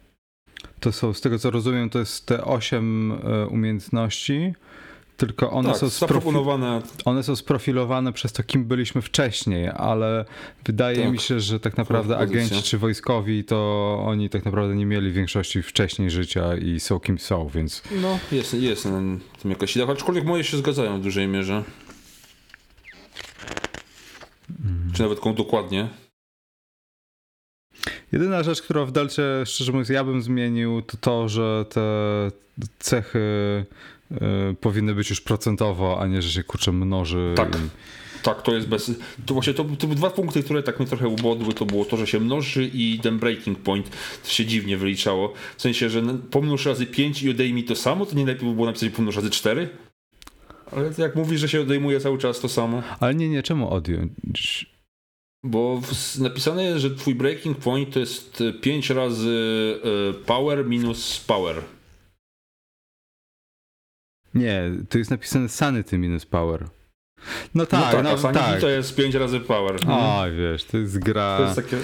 to 0.81 0.93
są, 0.93 1.13
z 1.13 1.21
tego 1.21 1.39
co 1.39 1.51
rozumiem, 1.51 1.91
to 1.91 1.99
jest 1.99 2.27
te 2.27 2.45
8 2.45 3.13
e, 3.13 3.47
umiejętności, 3.47 4.55
tylko 5.27 5.51
one, 5.51 5.69
tak, 5.69 5.79
są 5.79 5.89
zaproponowane. 5.89 6.83
one 7.05 7.23
są 7.23 7.37
sprofilowane 7.37 8.13
przez 8.13 8.33
to, 8.33 8.43
kim 8.43 8.65
byliśmy 8.65 9.03
wcześniej, 9.03 9.69
ale 9.69 10.25
wydaje 10.65 11.03
Tak. 11.03 11.13
mi 11.13 11.19
się, 11.19 11.41
że 11.41 11.61
tak 11.61 11.77
naprawdę 11.77 12.17
Pozycja. 12.17 12.41
agenci 12.41 12.63
czy 12.63 12.79
wojskowi, 12.79 13.45
to 13.45 13.99
oni 14.07 14.31
tak 14.31 14.45
naprawdę 14.45 14.75
nie 14.75 14.87
mieli 14.87 15.13
większości 15.13 15.63
wcześniej 15.63 16.11
życia 16.11 16.57
i 16.57 16.81
są 16.81 17.01
kim 17.01 17.19
są, 17.19 17.49
więc 17.49 17.83
No, 18.03 18.19
jest, 18.33 18.55
jest 18.55 18.85
na 18.85 18.91
tym 19.43 19.51
jakaś 19.51 19.77
idea, 19.77 19.89
aczkolwiek 19.89 20.25
moje 20.25 20.45
się 20.45 20.57
zgadzają 20.57 20.99
w 21.01 21.03
dużej 21.03 21.29
mierze. 21.29 21.63
Czy 24.95 25.03
nawet 25.03 25.19
dokładnie. 25.35 25.89
Jedyna 28.13 28.43
rzecz, 28.43 28.63
którą 28.63 28.87
w 28.87 28.93
Delcie, 28.93 29.23
szczerze 29.45 29.73
mówiąc, 29.73 29.89
ja 29.89 30.05
bym 30.05 30.23
zmienił, 30.23 30.83
to 30.83 30.97
to, 30.97 31.29
że 31.29 31.65
te 31.69 31.81
cechy 32.79 33.21
powinny 34.61 34.95
być 34.95 35.11
już 35.11 35.21
procentowo, 35.21 36.01
a 36.01 36.07
nie, 36.07 36.23
że 36.23 36.31
się 36.31 36.43
kurczę 36.43 36.73
mnoży. 36.73 37.33
Tak. 37.37 37.55
i- 37.57 37.59
Tak, 38.23 38.43
to 38.43 38.55
jest 38.55 38.69
bez. 38.69 38.91
To 39.27 39.35
właśnie 39.35 39.55
to, 39.55 39.65
to 39.65 39.87
były 39.87 39.95
dwa 39.95 40.11
punkty, 40.11 40.43
które 40.43 40.63
tak 40.63 40.79
mnie 40.81 40.89
trochę 40.89 41.09
ubodły. 41.09 41.55
To 41.55 41.67
było 41.67 41.85
to, 41.85 41.97
że 41.97 42.07
się 42.07 42.21
mnoży 42.21 42.71
i 42.75 42.99
ten 43.03 43.19
breaking 43.19 43.59
point 43.59 43.91
to 44.25 44.31
się 44.31 44.47
dziwnie 44.47 44.77
wyliczało. 44.77 45.33
W 45.57 45.63
sensie, 45.63 45.91
że 45.91 46.03
pomnóż 46.31 46.67
razy 46.67 46.87
5 46.87 47.23
i 47.23 47.31
odejmij 47.31 47.65
to 47.65 47.77
samo, 47.77 48.07
to 48.07 48.17
nie 48.17 48.27
lepiej 48.27 48.49
by 48.49 48.55
było 48.55 48.67
napisać 48.67 48.91
pomnóż 48.91 49.17
razy 49.17 49.31
4? 49.31 49.69
Ale 50.73 50.91
jak 50.99 51.17
mówisz, 51.17 51.41
że 51.41 51.49
się 51.49 51.61
odejmuje 51.61 52.01
cały 52.01 52.19
czas 52.19 52.41
to 52.41 52.49
samo. 52.49 52.83
Ale 53.01 53.15
nie, 53.15 53.29
nie, 53.29 53.43
czemu 53.43 53.71
odjąć? 53.71 54.67
Bo 55.45 55.81
napisane 56.19 56.65
jest, 56.65 56.79
że 56.81 56.91
twój 56.91 57.15
breaking 57.15 57.59
point 57.59 57.95
to 57.95 58.01
jest 58.01 58.43
5 58.61 58.91
razy 58.91 59.37
e, 60.11 60.15
power 60.15 60.67
minus 60.67 61.21
power. 61.27 61.57
Nie, 64.35 64.63
to 64.89 64.99
jest 64.99 65.11
napisane 65.11 65.49
sanity 65.49 65.99
minus 65.99 66.27
power. 66.27 66.65
No 67.55 67.67
tak, 67.67 67.81
no 67.81 67.93
tak, 67.93 68.05
no, 68.05 68.11
a 68.11 68.17
sanity 68.19 68.41
tak. 68.45 68.61
to 68.61 68.69
jest 68.69 68.97
5 68.97 69.15
razy 69.15 69.41
power. 69.41 69.77
O, 69.89 70.25
wiesz, 70.39 70.65
to 70.65 70.79
jest 70.79 70.99
gra... 70.99 71.37
To 71.39 71.43
jest 71.45 71.57
takie... 71.57 71.77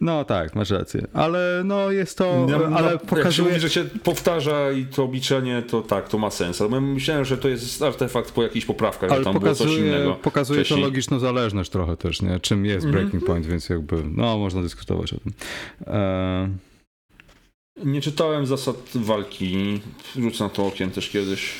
No 0.00 0.24
tak, 0.24 0.54
masz 0.56 0.70
rację. 0.70 1.06
Ale 1.12 1.62
no 1.64 1.90
jest 1.90 2.18
to, 2.18 2.46
ale 2.54 2.70
no, 2.70 2.90
Jak 2.90 3.00
się 3.00 3.06
pokazuje... 3.06 3.48
mówi, 3.48 3.60
że 3.60 3.70
się 3.70 3.84
powtarza 3.84 4.70
i 4.72 4.86
to 4.86 5.04
obliczenie, 5.04 5.62
to 5.62 5.80
tak, 5.82 6.08
to 6.08 6.18
ma 6.18 6.30
sens. 6.30 6.60
Ale 6.60 6.80
myślałem, 6.80 7.24
że 7.24 7.38
to 7.38 7.48
jest 7.48 7.82
artefakt 7.82 8.32
po 8.32 8.42
jakichś 8.42 8.66
poprawkach, 8.66 9.10
Ale 9.10 9.18
że 9.20 9.24
tam 9.24 9.38
było 9.38 9.54
coś 9.54 9.58
pokazuje, 9.66 9.88
innego. 9.88 10.14
pokazuje 10.14 10.60
to 10.60 10.64
wcześniej. 10.64 10.84
logiczną 10.84 11.18
zależność 11.18 11.70
trochę 11.70 11.96
też, 11.96 12.22
nie? 12.22 12.40
Czym 12.40 12.64
jest 12.66 12.86
Mhm. 12.86 13.02
breaking 13.04 13.24
point, 13.26 13.46
więc 13.46 13.68
jakby, 13.68 14.02
no 14.14 14.38
można 14.38 14.62
dyskutować 14.62 15.12
o 15.12 15.16
tym. 15.20 15.32
E, 15.86 16.48
Nie 17.84 18.00
czytałem 18.00 18.46
zasad 18.46 18.76
walki. 18.94 19.80
Rzucę 20.16 20.44
na 20.44 20.50
to 20.50 20.66
okiem 20.66 20.90
też 20.90 21.10
kiedyś. 21.10 21.54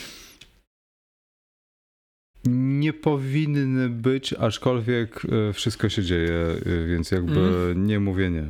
nie 2.47 2.93
powinny 2.93 3.89
być, 3.89 4.33
aczkolwiek 4.33 5.23
e, 5.49 5.53
wszystko 5.53 5.89
się 5.89 6.03
dzieje, 6.03 6.35
e, 6.67 6.87
więc 6.87 7.11
jakby 7.11 7.41
Mhm. 7.41 7.87
nie 7.87 8.01
mówię 8.01 8.31
nie. 8.31 8.47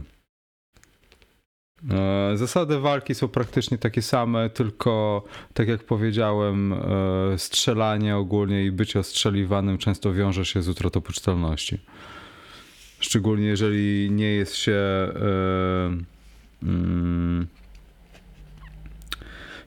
E, 1.96 2.36
Zasady 2.36 2.78
walki 2.78 3.14
są 3.14 3.28
praktycznie 3.28 3.78
takie 3.78 4.02
same, 4.02 4.50
tylko 4.50 5.24
tak 5.54 5.68
jak 5.68 5.84
powiedziałem, 5.84 6.74
strzelanie 7.36 8.16
ogólnie 8.16 8.64
i 8.64 8.72
bycie 8.72 8.98
ostrzeliwanym 8.98 9.78
często 9.78 10.12
wiąże 10.12 10.44
się 10.44 10.62
z 10.62 10.68
utratą 10.68 11.00
poczytalności. 11.00 11.78
Szczególnie 13.00 13.46
jeżeli 13.46 14.10
nie 14.10 14.30
jest 14.32 14.56
się 14.56 14.72
e, 14.72 15.10
mm, 16.62 17.46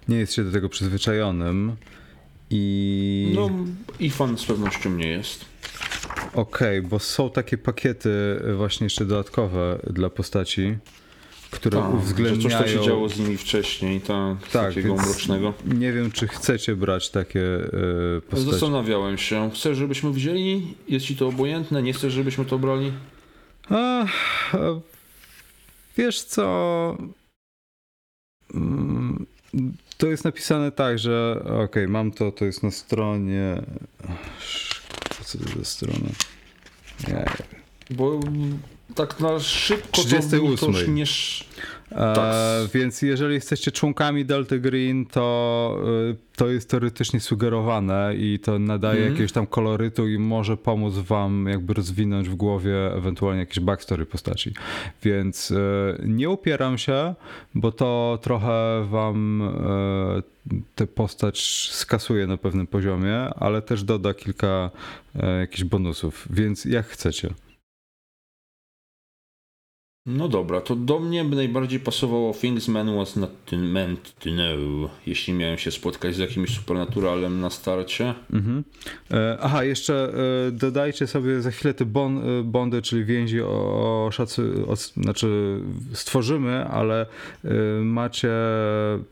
nie 0.07 0.17
jest 0.17 0.33
się 0.33 0.43
do 0.43 0.51
tego 0.51 0.69
przyzwyczajonym 0.69 1.75
i 2.49 3.31
No 3.35 3.49
i 3.99 4.09
fan 4.09 4.37
z 4.37 4.45
pewnością 4.45 4.89
nie 4.89 5.07
jest. 5.07 5.45
Okej, 6.33 6.81
bo 6.81 6.99
są 6.99 7.29
takie 7.29 7.57
pakiety 7.57 8.09
właśnie 8.57 8.85
jeszcze 8.85 9.05
dodatkowe 9.05 9.79
dla 9.89 10.09
postaci, 10.09 10.77
które 11.51 11.81
Tak, 11.81 11.91
że 11.91 11.97
uwzględniają... 11.97 12.41
coś 12.41 12.53
tam 12.53 12.67
się 12.67 12.85
działo 12.85 13.09
z 13.09 13.19
nimi 13.19 13.37
wcześniej, 13.37 14.01
tak, 14.01 14.37
Tak, 14.51 14.67
takiego 14.67 14.95
mrocznego. 14.95 15.53
Nie 15.65 15.93
wiem, 15.93 16.11
czy 16.11 16.27
chcecie 16.27 16.75
brać 16.75 17.09
takie 17.09 17.39
y, 18.17 18.21
postaci. 18.29 18.51
Zastanawiałem 18.51 19.17
się. 19.17 19.51
Chcesz, 19.53 19.77
żebyśmy 19.77 20.11
wzięli? 20.11 20.75
Jest 20.87 21.05
ci 21.05 21.15
to 21.15 21.27
obojętne? 21.27 21.83
Nie 21.83 21.93
chcesz, 21.93 22.13
żebyśmy 22.13 22.45
to 22.45 22.59
brali? 22.59 22.91
A, 23.69 24.05
a, 24.53 24.57
wiesz 25.97 26.23
co... 26.23 26.97
To 30.01 30.07
jest 30.07 30.23
napisane 30.23 30.71
tak, 30.71 30.99
że 30.99 31.43
okej, 31.63 31.87
mam 31.87 32.11
to, 32.11 32.31
to 32.31 32.45
jest 32.45 32.63
na 32.63 32.71
stronie... 32.71 33.61
Co 35.23 35.37
to 35.37 35.59
za 35.59 35.65
strona? 35.65 36.09
Ja, 37.07 37.25
Bo 37.89 38.19
tak 38.95 39.19
na 39.19 39.39
szybko 39.39 39.87
to, 39.91 40.03
38. 40.03 40.57
to 40.57 40.67
już 40.67 40.87
nie... 40.87 41.05
sz- 41.91 42.01
E, 42.11 42.15
Tak. 42.15 42.71
więc 42.73 43.01
jeżeli 43.01 43.33
jesteście 43.33 43.71
członkami 43.71 44.25
Delta 44.25 44.57
Green, 44.57 45.05
to, 45.05 45.77
y, 46.11 46.15
to 46.35 46.47
jest 46.47 46.69
teoretycznie 46.69 47.19
sugerowane 47.19 48.13
i 48.17 48.39
to 48.39 48.59
nadaje 48.59 48.97
Mhm. 48.97 49.11
jakiegoś 49.13 49.31
tam 49.31 49.47
kolorytu 49.47 50.07
i 50.07 50.17
może 50.19 50.57
pomóc 50.57 50.93
wam 50.93 51.45
jakby 51.49 51.73
rozwinąć 51.73 52.29
w 52.29 52.35
głowie 52.35 52.93
ewentualnie 52.95 53.39
jakieś 53.39 53.59
backstory 53.59 54.05
postaci. 54.05 54.53
Więc 55.03 55.51
y, 55.51 55.55
nie 56.05 56.29
upieram 56.29 56.77
się, 56.77 57.15
bo 57.55 57.71
to 57.71 58.19
trochę 58.21 58.85
wam 58.89 59.41
y, 60.51 60.61
tę 60.75 60.87
postać 60.87 61.69
skasuje 61.71 62.27
na 62.27 62.37
pewnym 62.37 62.67
poziomie, 62.67 63.17
ale 63.19 63.61
też 63.61 63.83
doda 63.83 64.13
kilka 64.13 64.69
y, 65.15 65.19
jakichś 65.39 65.63
bonusów, 65.63 66.27
więc 66.29 66.65
jak 66.65 66.85
chcecie. 66.87 67.29
No 70.05 70.27
dobra, 70.27 70.61
to 70.61 70.75
do 70.75 70.99
mnie 70.99 71.23
by 71.23 71.35
najbardziej 71.35 71.79
pasowało 71.79 72.33
Things 72.33 72.67
Man 72.67 72.95
was 72.95 73.15
not 73.15 73.31
meant 73.51 74.13
to 74.19 74.29
know, 74.29 74.91
jeśli 75.05 75.33
miałem 75.33 75.57
się 75.57 75.71
spotkać 75.71 76.15
z 76.15 76.17
jakimś 76.17 76.55
supernaturalem 76.55 77.39
na 77.39 77.49
starcie. 77.49 78.13
Mhm. 78.33 78.63
E, 79.11 79.37
Aha, 79.41 79.63
jeszcze 79.63 80.13
e, 80.47 80.51
dodajcie 80.51 81.07
sobie 81.07 81.41
za 81.41 81.51
chwilę 81.51 81.73
te 81.73 81.85
bon, 81.85 82.17
e, 82.17 82.43
bondy, 82.43 82.81
czyli 82.81 83.05
więzi 83.05 83.41
o, 83.41 83.47
o 83.47 84.09
o, 84.67 84.75
znaczy 84.75 85.59
stworzymy, 85.93 86.65
ale 86.65 87.05
e, 87.45 87.49
macie 87.83 88.33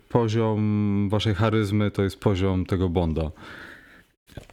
poziom 0.10 1.10
waszej 1.10 1.36
charyzmy, 1.36 1.92
to 1.92 2.04
jest 2.04 2.20
poziom 2.20 2.66
tego 2.66 2.90
bonda. 2.90 3.32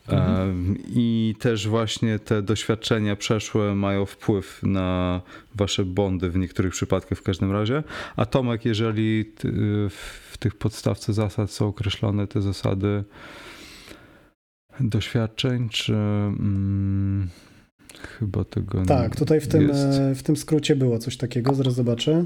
E, 0.08 0.54
I 0.88 1.34
też 1.38 1.68
właśnie 1.68 2.18
te 2.18 2.42
doświadczenia 2.42 3.16
przeszłe 3.16 3.74
mają 3.74 4.06
wpływ 4.06 4.60
na 4.62 5.20
wasze 5.54 5.84
bondy 5.84 6.30
w 6.30 6.36
niektórych 6.36 6.72
przypadkach 6.72 7.18
w 7.18 7.22
każdym 7.22 7.52
razie. 7.52 7.82
A 8.16 8.26
Tomek, 8.26 8.64
jeżeli 8.64 9.24
ty, 9.24 9.52
w 9.90 10.36
tych 10.38 10.54
podstawce 10.54 11.12
zasad 11.12 11.50
są 11.50 11.66
określone 11.66 12.26
te 12.26 12.42
zasady 12.42 13.04
doświadczeń, 14.80 15.68
czy 15.68 15.94
mm, 15.94 17.28
chyba 18.18 18.44
tego 18.44 18.80
nie 18.80 18.86
Tak, 18.86 19.16
tutaj 19.16 19.40
w 19.40 19.48
tym, 19.48 19.68
jest. 19.68 19.98
e, 19.98 20.14
w 20.14 20.22
tym 20.22 20.36
skrócie 20.36 20.76
było 20.76 20.98
coś 20.98 21.16
takiego, 21.16 21.54
zaraz 21.54 21.74
zobaczę. 21.74 22.24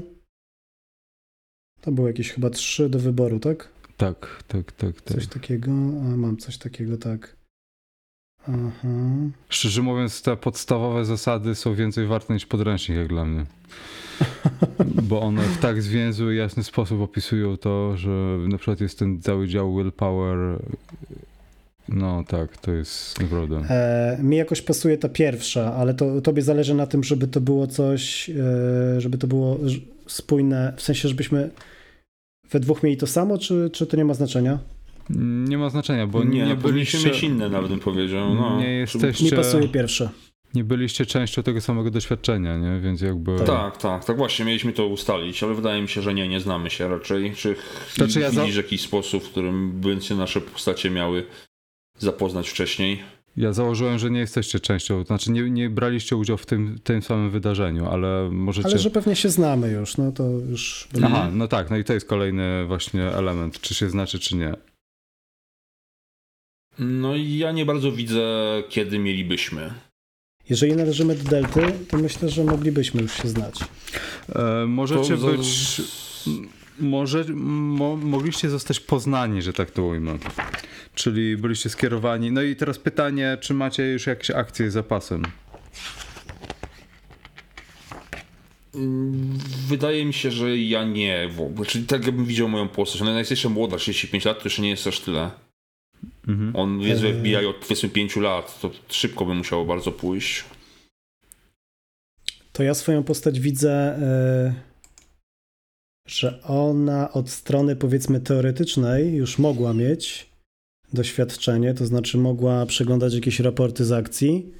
To 1.81 1.91
było 1.91 2.07
jakieś 2.07 2.31
chyba 2.31 2.49
trzy 2.49 2.89
do 2.89 2.99
wyboru, 2.99 3.39
tak? 3.39 3.69
Tak, 3.97 4.43
tak, 4.47 4.71
tak, 4.71 5.01
tak. 5.01 5.17
Coś 5.17 5.27
takiego, 5.27 5.71
a 5.71 6.17
mam 6.17 6.37
coś 6.37 6.57
takiego, 6.57 6.97
tak. 6.97 7.40
Aha. 8.47 8.87
Szczerze 9.49 9.81
mówiąc, 9.81 10.21
te 10.21 10.37
podstawowe 10.37 11.05
zasady 11.05 11.55
są 11.55 11.75
więcej 11.75 12.07
warte 12.07 12.33
niż 12.33 12.45
podręcznik, 12.45 12.97
jak 12.97 13.07
dla 13.07 13.25
mnie. 13.25 13.45
Bo 15.09 15.21
one 15.21 15.41
w 15.41 15.57
tak 15.57 15.81
zwięzły, 15.81 16.35
jasny 16.35 16.63
sposób 16.63 17.01
opisują 17.01 17.57
to, 17.57 17.97
że 17.97 18.09
na 18.47 18.57
przykład 18.57 18.81
jest 18.81 18.99
ten 18.99 19.21
cały 19.21 19.47
dział 19.47 19.75
willpower. 19.75 20.59
No 21.89 22.23
tak, 22.27 22.57
to 22.57 22.71
jest 22.71 23.21
naprawdę. 23.21 23.55
E, 23.69 24.17
mi 24.23 24.37
jakoś 24.37 24.61
pasuje 24.61 24.97
ta 24.97 25.09
pierwsza, 25.09 25.73
ale 25.75 25.93
to 25.93 26.21
tobie 26.21 26.41
zależy 26.41 26.73
na 26.73 26.87
tym, 26.87 27.03
żeby 27.03 27.27
to 27.27 27.41
było 27.41 27.67
coś, 27.67 28.29
e, 28.29 29.01
żeby 29.01 29.17
to 29.17 29.27
było 29.27 29.59
spójne, 30.07 30.73
w 30.77 30.81
sensie, 30.81 31.09
żebyśmy 31.09 31.49
we 32.51 32.59
dwóch 32.59 32.83
mieli 32.83 32.97
to 32.97 33.07
samo, 33.07 33.37
czy, 33.37 33.69
czy 33.73 33.87
to 33.87 33.97
nie 33.97 34.05
ma 34.05 34.13
znaczenia? 34.13 34.59
Nie 35.09 35.57
ma 35.57 35.69
znaczenia, 35.69 36.07
bo 36.07 36.23
nie, 36.23 36.45
nie, 36.45 36.55
byliście, 36.55 37.27
inne, 37.27 37.49
nawet 37.49 37.71
bym 37.71 37.79
powiedział. 37.79 38.35
No, 38.35 38.59
Nie 38.59 38.69
jesteście- 38.73 39.25
Mi 39.25 39.31
pasuje 39.31 39.67
pierwsze. 39.67 40.09
nie 40.53 40.63
byliście 40.63 41.05
częścią 41.05 41.43
tego 41.43 41.61
samego 41.61 41.91
doświadczenia, 41.91 42.57
nie? 42.57 42.79
Więc 42.79 43.01
jakby... 43.01 43.39
Tak, 43.45 43.77
tak, 43.77 44.05
tak 44.05 44.17
właśnie, 44.17 44.45
mieliśmy 44.45 44.73
to 44.73 44.87
ustalić, 44.87 45.43
ale 45.43 45.53
wydaje 45.53 45.81
mi 45.81 45.87
się, 45.87 46.01
że 46.01 46.13
nie, 46.13 46.27
nie 46.27 46.39
znamy 46.39 46.69
się 46.69 46.87
raczej. 46.87 47.33
Czy 47.35 47.55
Znaczy 47.95 48.19
ja 48.19 48.31
za- 48.31 48.45
jakiś 48.45 48.81
sposób, 48.81 49.23
w 49.23 49.29
którym 49.29 49.71
by 49.81 50.01
się 50.01 50.15
nasze 50.15 50.41
postacie 50.41 50.89
miały 50.89 51.25
zapoznać 51.97 52.49
wcześniej? 52.49 52.99
Ja 53.37 53.53
założyłem, 53.53 53.99
że 53.99 54.11
nie 54.11 54.19
jesteście 54.19 54.59
częścią, 54.59 54.99
to 55.01 55.07
znaczy 55.07 55.31
nie, 55.31 55.49
nie 55.49 55.69
braliście 55.69 56.15
udziału 56.15 56.37
w 56.37 56.45
tym, 56.45 56.79
tym 56.83 57.01
samym 57.01 57.29
wydarzeniu, 57.29 57.85
ale 57.85 58.29
możecie... 58.31 58.67
Ale 58.69 58.77
że 58.79 58.89
pewnie 58.89 59.15
się 59.15 59.29
znamy 59.29 59.71
już, 59.71 59.97
no 59.97 60.11
to 60.11 60.23
już... 60.29 60.87
Aha, 61.03 61.29
no 61.33 61.47
tak, 61.47 61.69
no 61.69 61.77
i 61.77 61.83
to 61.83 61.93
jest 61.93 62.07
kolejny 62.07 62.65
właśnie 62.65 63.03
element, 63.03 63.61
czy 63.61 63.75
się 63.75 63.89
znaczy, 63.89 64.19
czy 64.19 64.35
nie. 64.35 64.53
No 66.83 67.15
i 67.15 67.37
ja 67.37 67.51
nie 67.51 67.65
bardzo 67.65 67.91
widzę, 67.91 68.23
kiedy 68.69 68.99
mielibyśmy. 68.99 69.73
Jeżeli 70.49 70.75
należymy 70.75 71.15
do 71.15 71.29
Delty, 71.29 71.61
to 71.89 71.97
myślę, 71.97 72.29
że 72.29 72.43
moglibyśmy 72.43 73.01
już 73.01 73.13
się 73.13 73.27
znać. 73.27 73.59
E, 74.35 74.65
możecie 74.67 75.09
To 75.09 75.17
za- 75.17 75.31
być... 75.31 75.81
Może, 76.79 77.23
mo, 77.33 77.95
mogliście 77.95 78.49
zostać 78.49 78.79
poznani, 78.79 79.41
że 79.41 79.53
tak 79.53 79.71
to 79.71 79.83
ujmę. 79.83 80.17
Czyli 80.95 81.37
byliście 81.37 81.69
skierowani. 81.69 82.31
No 82.31 82.41
i 82.41 82.55
teraz 82.55 82.79
pytanie, 82.79 83.37
czy 83.41 83.53
macie 83.53 83.83
już 83.83 84.07
jakieś 84.07 84.31
akcje 84.31 84.69
z 84.71 84.73
zapasem? 84.73 85.23
Wydaje 89.67 90.05
mi 90.05 90.13
się, 90.13 90.31
że 90.31 90.57
ja 90.57 90.83
nie 90.83 91.29
w 91.35 91.41
ogóle. 91.41 91.65
Czyli 91.65 91.85
tak 91.85 92.05
jakbym 92.05 92.25
widział 92.25 92.49
moją 92.49 92.67
postać. 92.67 93.01
Ona 93.01 93.19
jest 93.19 93.31
jeszcze 93.31 93.49
młoda, 93.49 93.77
35 93.77 94.25
lat, 94.25 94.37
to 94.39 94.43
jeszcze 94.43 94.61
nie 94.61 94.69
jest 94.69 94.87
aż 94.87 94.99
tyle. 94.99 95.31
Mhm. 96.27 96.55
On 96.55 96.81
jest 96.81 97.03
Eee. 97.03 97.13
FBI 97.13 97.45
od 97.45 97.55
powiedzmy 97.55 97.89
5 97.89 98.15
lat, 98.15 98.59
to 98.61 98.71
szybko 98.89 99.25
by 99.25 99.33
musiało 99.33 99.65
bardzo 99.65 99.91
pójść. 99.91 100.43
To 102.53 102.63
ja 102.63 102.73
swoją 102.73 103.03
postać 103.03 103.39
widzę, 103.39 103.71
e, 103.71 104.53
że 106.07 106.43
ona 106.43 107.11
od 107.11 107.29
strony 107.29 107.75
powiedzmy 107.75 108.19
teoretycznej 108.19 109.15
już 109.15 109.39
mogła 109.39 109.73
mieć 109.73 110.29
doświadczenie, 110.93 111.73
to 111.73 111.85
znaczy 111.85 112.17
mogła 112.17 112.65
przeglądać 112.65 113.13
jakieś 113.13 113.39
raporty 113.39 113.85
z 113.85 113.91
akcji 113.91 114.51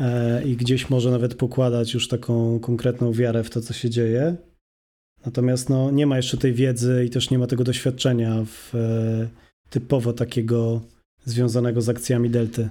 e, 0.00 0.42
i 0.44 0.56
gdzieś 0.56 0.90
może 0.90 1.10
nawet 1.10 1.34
pokładać 1.34 1.94
już 1.94 2.08
taką 2.08 2.60
konkretną 2.60 3.12
wiarę 3.12 3.44
w 3.44 3.50
to, 3.50 3.60
co 3.60 3.72
się 3.74 3.90
dzieje. 3.90 4.36
Natomiast 5.26 5.68
no, 5.68 5.90
nie 5.90 6.06
ma 6.06 6.16
jeszcze 6.16 6.36
tej 6.36 6.52
wiedzy 6.52 7.04
i 7.06 7.10
też 7.10 7.30
nie 7.30 7.38
ma 7.38 7.46
tego 7.46 7.64
doświadczenia 7.64 8.44
w, 8.46 8.74
e, 8.74 9.28
typowo 9.70 10.12
takiego 10.12 10.80
związanego 11.24 11.82
z 11.82 11.88
akcjami 11.88 12.30
Delty. 12.30 12.70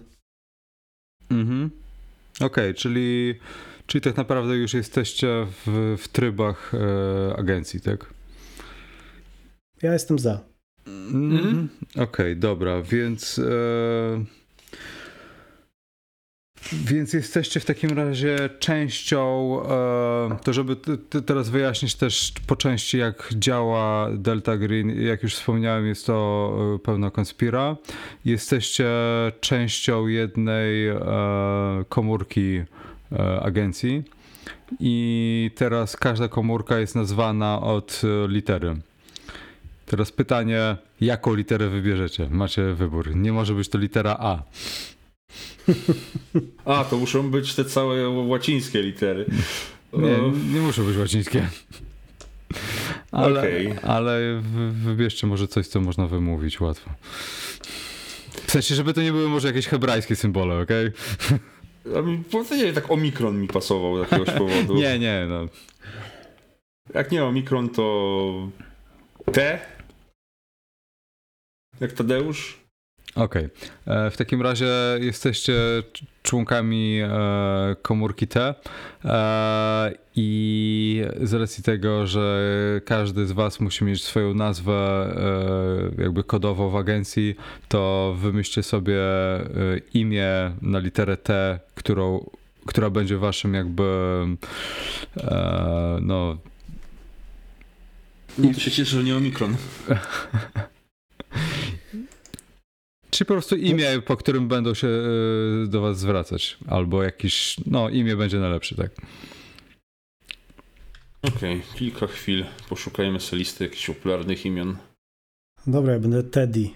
Mhm. 1.29 1.69
Okej, 2.41 2.73
czyli, 2.73 3.35
Czyli 3.87 4.01
tak 4.01 4.17
naprawdę 4.17 4.55
już 4.55 4.73
jesteście 4.73 5.47
w, 5.65 5.95
w 6.01 6.07
trybach 6.07 6.73
e, 6.73 7.37
agencji, 7.37 7.81
tak? 7.81 8.13
Ja 9.81 9.93
jestem 9.93 10.19
za. 10.19 10.39
Mhm. 10.87 11.69
Okej, 11.91 12.03
okay, 12.03 12.35
dobra, 12.35 12.81
więc. 12.81 13.39
E, 13.39 14.25
więc 16.73 17.13
jesteście 17.13 17.59
w 17.59 17.65
takim 17.65 17.89
razie 17.89 18.49
częścią, 18.59 19.51
e, 19.63 20.37
to 20.43 20.53
żeby 20.53 20.75
teraz 21.25 21.49
wyjaśnić 21.49 21.95
też 21.95 22.33
po 22.47 22.55
części 22.55 22.97
jak 22.97 23.29
działa 23.33 24.09
Delta 24.13 24.57
Green, 24.57 25.01
jak 25.01 25.23
już 25.23 25.35
wspomniałem 25.35 25.87
jest 25.87 26.05
to 26.05 26.57
e, 26.75 26.79
pełna 26.79 27.11
konspira. 27.11 27.75
Jesteście 28.25 28.87
częścią 29.41 30.07
jednej 30.07 30.87
e, 30.87 30.99
komórki 31.89 32.61
agencji 33.41 34.03
i 34.79 35.51
teraz 35.55 35.97
każda 35.97 36.27
komórka 36.27 36.79
jest 36.79 36.95
nazwana 36.95 37.61
od 37.61 38.01
litery. 38.27 38.75
Teraz 39.85 40.11
pytanie, 40.11 40.77
jaką 41.01 41.35
literę 41.35 41.69
wybierzecie? 41.69 42.27
Macie 42.31 42.73
wybór. 42.73 43.15
Nie 43.15 43.33
może 43.33 43.53
być 43.53 43.69
to 43.69 43.77
litera 43.77 44.17
A. 44.19 44.43
A, 46.65 46.83
to 46.83 46.97
muszą 46.97 47.31
być 47.31 47.55
te 47.55 47.65
całe 47.65 48.09
łacińskie 48.09 48.81
litery. 48.81 49.25
Nie, 49.93 50.17
nie 50.53 50.59
muszą 50.59 50.85
być 50.85 50.97
łacińskie. 50.97 51.49
Ale, 53.11 53.39
okay. 53.39 53.81
ale 53.81 54.41
wybierzcie 54.71 55.27
może 55.27 55.47
coś, 55.47 55.67
co 55.67 55.81
można 55.81 56.07
wymówić 56.07 56.59
łatwo. 56.61 56.89
W 58.47 58.51
sensie, 58.51 58.75
żeby 58.75 58.93
to 58.93 59.01
nie 59.01 59.11
były 59.11 59.29
może 59.29 59.47
jakieś 59.47 59.67
hebrajskie 59.67 60.15
symbole, 60.15 60.61
okej? 60.61 60.91
Okay? 61.85 62.57
nie, 62.57 62.73
tak 62.73 62.91
omikron 62.91 63.41
mi 63.41 63.47
pasował 63.47 63.97
z 63.97 63.99
jakiegoś 63.99 64.35
powodu. 64.47 64.75
nie, 64.75 64.99
nie, 64.99 65.25
no. 65.29 65.47
Jak 66.93 67.11
nie 67.11 67.25
omikron, 67.25 67.69
to 67.69 68.49
T? 69.31 69.59
Jak 71.79 71.91
Tadeusz? 71.91 72.66
Okej. 73.17 73.49
Okay. 73.85 73.95
E, 74.05 74.11
w 74.11 74.17
takim 74.17 74.41
razie 74.41 74.67
jesteście 74.99 75.53
członkami 76.23 76.99
e, 77.01 77.09
komórki 77.81 78.27
T 78.27 78.55
e, 79.05 79.93
i 80.15 81.01
z 81.21 81.33
racji 81.33 81.63
tego, 81.63 82.07
że 82.07 82.81
każdy 82.85 83.27
z 83.27 83.31
was 83.31 83.59
musi 83.59 83.85
mieć 83.85 84.03
swoją 84.03 84.33
nazwę 84.33 85.07
jakby 85.97 86.23
kodową 86.23 86.69
w 86.69 86.75
agencji, 86.75 87.35
to 87.67 88.15
wymyślcie 88.19 88.63
sobie 88.63 89.01
imię 89.93 90.51
na 90.61 90.79
literę 90.79 91.17
T, 91.17 91.59
którą, 91.75 92.29
która 92.65 92.89
będzie 92.89 93.17
waszym 93.17 93.53
jakby 93.53 93.83
no 96.01 96.37
cieszę, 98.57 98.85
że 98.85 99.03
nie 99.03 99.17
omikron. 99.17 99.55
Czy 103.09 103.25
po 103.25 103.33
prostu 103.33 103.55
imię, 103.55 104.01
po 104.05 104.17
którym 104.17 104.47
będą 104.47 104.73
się 104.73 104.87
e, 104.87 105.67
do 105.67 105.81
was 105.81 105.99
zwracać, 105.99 106.57
albo 106.67 107.03
jakiś, 107.03 107.55
no 107.65 107.89
imię 107.89 108.15
będzie 108.15 108.39
najlepsze, 108.39 108.75
tak. 108.75 108.91
Okej, 111.21 111.61
okay, 111.61 111.75
kilka 111.75 112.07
chwil, 112.07 112.45
poszukajmy 112.69 113.19
sobie 113.19 113.39
listy 113.39 113.63
jakichś 113.63 113.87
popularnych 113.87 114.45
imion. 114.45 114.77
Dobra, 115.67 115.93
ja 115.93 115.99
będę 115.99 116.23
Teddy. 116.23 116.69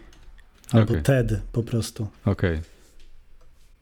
Albo 0.71 0.91
okay. 0.91 1.01
Ted 1.01 1.41
po 1.51 1.63
prostu. 1.63 2.07
Okej. 2.25 2.51
Okay. 2.51 2.61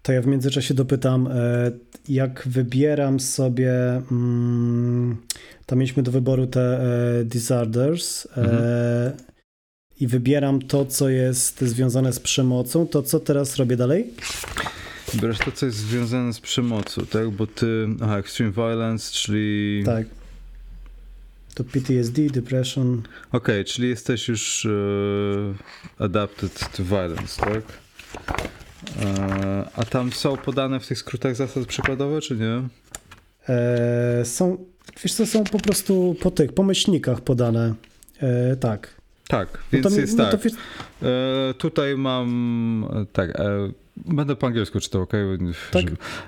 To 0.02 0.14
ja 0.14 0.22
w 0.22 0.28
międzyczasie 0.28 0.74
dopytam, 0.74 1.28
e, 1.28 1.72
jak 2.10 2.48
wybieram 2.48 3.20
sobie, 3.20 3.72
mm, 4.12 5.18
tam 5.66 5.80
mieliśmy 5.80 6.04
do 6.04 6.12
wyboru 6.12 6.48
te 6.48 6.62
e, 6.62 7.24
disorders, 7.26 8.28
mhm 8.38 9.30
i 10.00 10.08
wybieram 10.08 10.62
to, 10.62 10.86
co 10.86 11.10
jest 11.10 11.62
związane 11.62 12.14
z 12.14 12.20
przemocą, 12.20 12.88
to 12.88 13.04
co 13.04 13.20
teraz 13.20 13.56
robię 13.56 13.78
dalej? 13.78 14.14
Wybierasz 15.14 15.38
to, 15.38 15.52
co 15.52 15.66
jest 15.66 15.78
związane 15.78 16.34
z 16.34 16.40
przemocą, 16.40 17.06
tak? 17.06 17.30
Bo 17.30 17.48
ty, 17.48 17.88
aha, 18.02 18.18
extreme 18.18 18.52
violence, 18.52 19.14
czyli... 19.14 19.84
Tak. 19.86 20.08
To 21.56 21.64
PTSD, 21.64 22.22
depression. 22.22 23.02
Okej, 23.32 23.40
okay, 23.62 23.64
czyli 23.64 23.90
jesteś 23.90 24.28
już 24.28 24.66
uh, 24.66 26.06
adapted 26.06 26.70
to 26.78 26.84
violence, 26.84 27.42
tak? 27.42 27.64
Uh, 28.96 29.80
a 29.80 29.86
tam 29.86 30.12
są 30.12 30.38
podane 30.38 30.80
w 30.80 30.88
tych 30.88 30.98
skrótach 30.98 31.36
zasad 31.36 31.66
przykładowe, 31.66 32.22
czy 32.22 32.36
nie? 32.36 32.62
E, 33.50 34.26
są, 34.26 34.58
wiesz 35.04 35.14
co, 35.14 35.26
są 35.26 35.44
po 35.44 35.60
prostu 35.60 36.16
po 36.22 36.32
tych 36.32 36.54
pomyślnikach 36.54 37.22
podane. 37.22 37.74
E, 38.20 38.56
tak. 38.56 38.99
Tak, 39.30 39.50
no 39.54 39.60
więc 39.72 39.84
no 39.84 39.92
to, 39.92 40.00
jest 40.00 40.18
no 40.18 40.32
tak. 40.32 40.42
E, 40.46 41.54
tutaj 41.54 41.98
mam, 41.98 42.86
e, 42.94 43.06
tak, 43.14 43.40
e, 43.40 43.72
będę 43.98 44.36
po 44.36 44.48
angielsku 44.48 44.80
czytał, 44.80 45.02
ok? 45.02 45.14
Tak? 45.72 45.86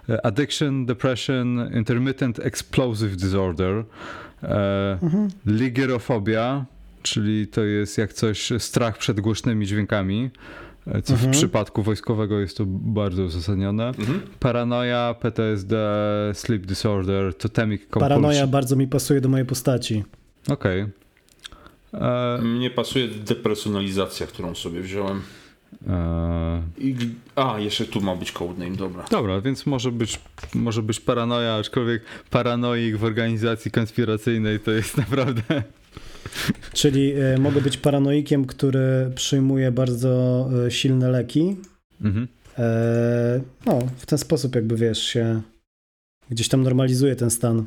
E, 0.10 0.26
addiction, 0.26 0.86
depression, 0.86 1.70
intermittent 1.74 2.40
explosive 2.40 3.16
disorder, 3.16 3.84
e, 4.44 4.98
mhm. 5.04 5.28
ligerofobia, 5.46 6.66
czyli 7.02 7.48
to 7.48 7.64
jest 7.64 7.98
jak 7.98 8.14
coś, 8.14 8.52
strach 8.58 8.98
przed 8.98 9.20
głośnymi 9.20 9.68
dźwiękami, 9.68 10.30
e, 10.88 11.02
co 11.02 11.14
mhm. 11.14 11.34
w 11.34 11.36
przypadku 11.36 11.84
wojskowego 11.84 12.40
jest 12.40 12.58
to 12.58 12.66
bardzo 12.68 13.24
uzasadnione. 13.24 13.88
Mhm. 13.88 14.22
Paranoia, 14.40 15.16
PTSD, 15.20 15.76
sleep 16.34 16.66
disorder, 16.66 17.34
totemic 17.34 17.82
compulsion. 17.82 18.10
Paranoia 18.10 18.48
bardzo 18.48 18.76
mi 18.76 18.88
pasuje 18.88 19.22
do 19.22 19.30
mojej 19.30 19.46
postaci. 19.46 20.04
Okej. 20.48 20.82
Okay. 20.82 21.01
E... 21.94 22.40
Mnie 22.42 22.70
pasuje 22.70 23.08
depersonalizacja, 23.08 24.28
którą 24.28 24.56
sobie 24.56 24.82
wziąłem. 24.82 25.22
E... 25.88 26.62
I... 26.78 26.96
A, 27.36 27.60
jeszcze 27.60 27.86
tu 27.86 28.02
ma 28.02 28.16
być 28.16 28.32
codename, 28.32 28.76
dobra. 28.76 29.06
Dobra, 29.12 29.42
więc 29.42 29.66
może 29.66 29.92
być, 29.92 30.20
może 30.54 30.82
być 30.82 31.00
paranoja, 31.00 31.56
aczkolwiek 31.56 32.04
paranoik 32.30 32.98
w 32.98 33.04
organizacji 33.04 33.72
konspiracyjnej 33.72 34.60
to 34.60 34.72
jest 34.72 34.98
naprawdę... 35.08 35.64
Czyli 36.74 37.14
e, 37.14 37.38
mogę 37.40 37.62
być 37.62 37.78
paranoikiem, 37.78 38.46
który 38.46 39.12
przyjmuje 39.16 39.72
bardzo 39.72 40.50
silne 40.70 41.10
leki. 41.10 41.56
Mhm. 42.02 42.28
No, 43.66 43.80
w 43.98 44.06
ten 44.06 44.18
sposób 44.18 44.56
jakby, 44.56 44.76
wiesz, 44.76 45.04
się 45.04 45.42
gdzieś 46.30 46.48
tam 46.48 46.64
normalizuje 46.64 47.16
ten 47.16 47.30
stan. 47.30 47.66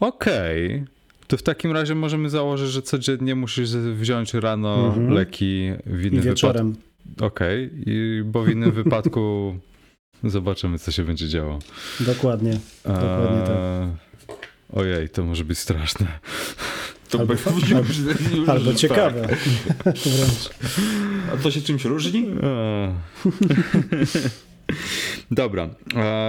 Okej. 0.00 0.66
Okay. 0.66 0.93
To 1.26 1.36
w 1.36 1.42
takim 1.42 1.72
razie 1.72 1.94
możemy 1.94 2.30
założyć, 2.30 2.70
że 2.70 2.82
codziennie 2.82 3.34
musisz 3.34 3.70
wziąć 3.70 4.34
rano 4.34 4.86
mhm. 4.86 5.10
leki 5.10 5.72
w 5.86 6.04
innym 6.04 6.20
I 6.20 6.22
wieczorem. 6.22 6.72
wypadku. 6.72 7.26
Okej, 7.26 7.66
okay. 7.66 8.24
bo 8.24 8.42
w 8.42 8.48
innym 8.48 8.72
wypadku 8.72 9.54
zobaczymy, 10.24 10.78
co 10.78 10.92
się 10.92 11.04
będzie 11.04 11.28
działo. 11.28 11.58
Dokładnie. 12.00 12.58
Dokładnie 12.84 13.42
tak. 13.46 14.14
Ojej, 14.72 15.08
to 15.08 15.24
może 15.24 15.44
być 15.44 15.58
straszne. 15.58 16.06
To 17.10 17.20
albo, 17.20 17.34
albo, 17.76 18.52
albo 18.52 18.70
tak. 18.70 18.78
ciekawe. 18.78 19.28
A 21.32 21.36
to 21.36 21.50
się 21.50 21.60
czymś 21.60 21.84
różni? 21.84 22.26
Dobra, 25.30 25.68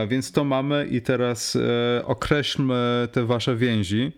więc 0.08 0.32
to 0.32 0.44
mamy 0.44 0.88
i 0.92 1.02
teraz 1.02 1.56
e, 1.56 2.06
określmy 2.06 3.08
te 3.12 3.26
wasze 3.26 3.56
więzi. 3.56 4.12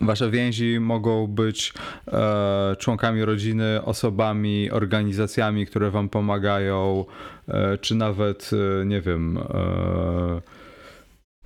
Wasze 0.00 0.30
więzi 0.30 0.80
mogą 0.80 1.26
być 1.26 1.72
e, 2.08 2.76
członkami 2.78 3.24
rodziny, 3.24 3.84
osobami, 3.84 4.70
organizacjami, 4.70 5.66
które 5.66 5.90
wam 5.90 6.08
pomagają, 6.08 7.04
e, 7.48 7.78
czy 7.78 7.94
nawet, 7.94 8.50
e, 8.82 8.86
nie 8.86 9.00
wiem. 9.00 9.38
E, 9.38 10.58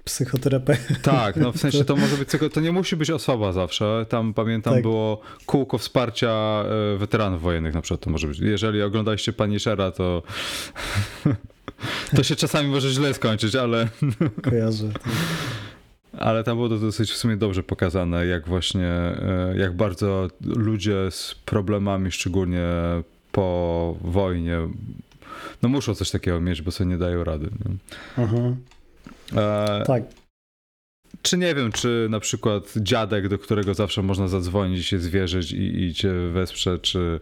Psychoterapeuta. 0.05 0.95
Tak, 1.03 1.37
no 1.37 1.53
w 1.53 1.57
sensie 1.57 1.85
to 1.85 1.97
może 2.03 2.17
być, 2.17 2.29
to 2.53 2.61
nie 2.61 2.73
musi 2.73 2.97
być 2.97 3.11
osoba 3.11 3.53
zawsze. 3.53 4.07
Tam 4.09 4.35
pamiętam 4.35 4.75
tak. 4.75 4.83
było 4.83 5.21
kółko 5.47 5.79
wsparcia 5.79 6.65
e, 6.95 6.99
weteranów 6.99 7.43
wojennych 7.43 7.75
na 7.75 7.83
przykład 7.83 8.01
to 8.01 8.11
może 8.11 8.29
być. 8.29 8.39
Jeżeli 8.39 8.83
oglądaliście 8.83 9.33
Punishera, 9.33 9.91
to 9.91 10.23
to 12.17 12.23
się 12.23 12.37
czasami 12.37 12.69
może 12.69 12.91
źle 12.91 13.15
skończyć, 13.15 13.55
ale... 13.55 13.89
Kojarzę. 14.43 14.89
Tak. 14.93 15.03
Ale 16.19 16.45
tam 16.45 16.57
było 16.57 16.69
to 16.69 16.79
dosyć 16.79 17.11
w 17.11 17.17
sumie 17.17 17.37
dobrze 17.37 17.63
pokazane, 17.63 18.27
jak 18.27 18.49
właśnie, 18.49 18.87
e, 18.87 19.55
jak 19.57 19.77
bardzo 19.77 20.29
ludzie 20.45 21.11
z 21.11 21.35
problemami, 21.45 22.11
szczególnie 22.11 22.67
po 23.33 23.97
wojnie, 24.01 24.59
no 25.63 25.69
muszą 25.69 25.95
coś 25.95 26.11
takiego 26.11 26.41
mieć, 26.41 26.63
bo 26.63 26.71
sobie 26.71 26.91
nie 26.91 26.99
dają 26.99 27.25
rady. 27.25 27.51
Nie? 27.65 27.75
Mhm. 28.25 28.57
E, 29.37 29.83
tak. 29.87 30.03
Czy 31.23 31.39
nie 31.39 31.55
wiem, 31.55 31.73
czy 31.73 32.07
na 32.11 32.21
przykład 32.21 32.75
dziadek, 32.77 33.29
do 33.29 33.39
którego 33.39 33.75
zawsze 33.75 34.03
można 34.03 34.29
zadzwonić, 34.29 34.87
się 34.87 34.99
zwierzyć 34.99 35.53
i, 35.53 35.83
i 35.83 35.95
cię 35.95 36.13
wesprze, 36.33 36.79
czy, 36.79 37.21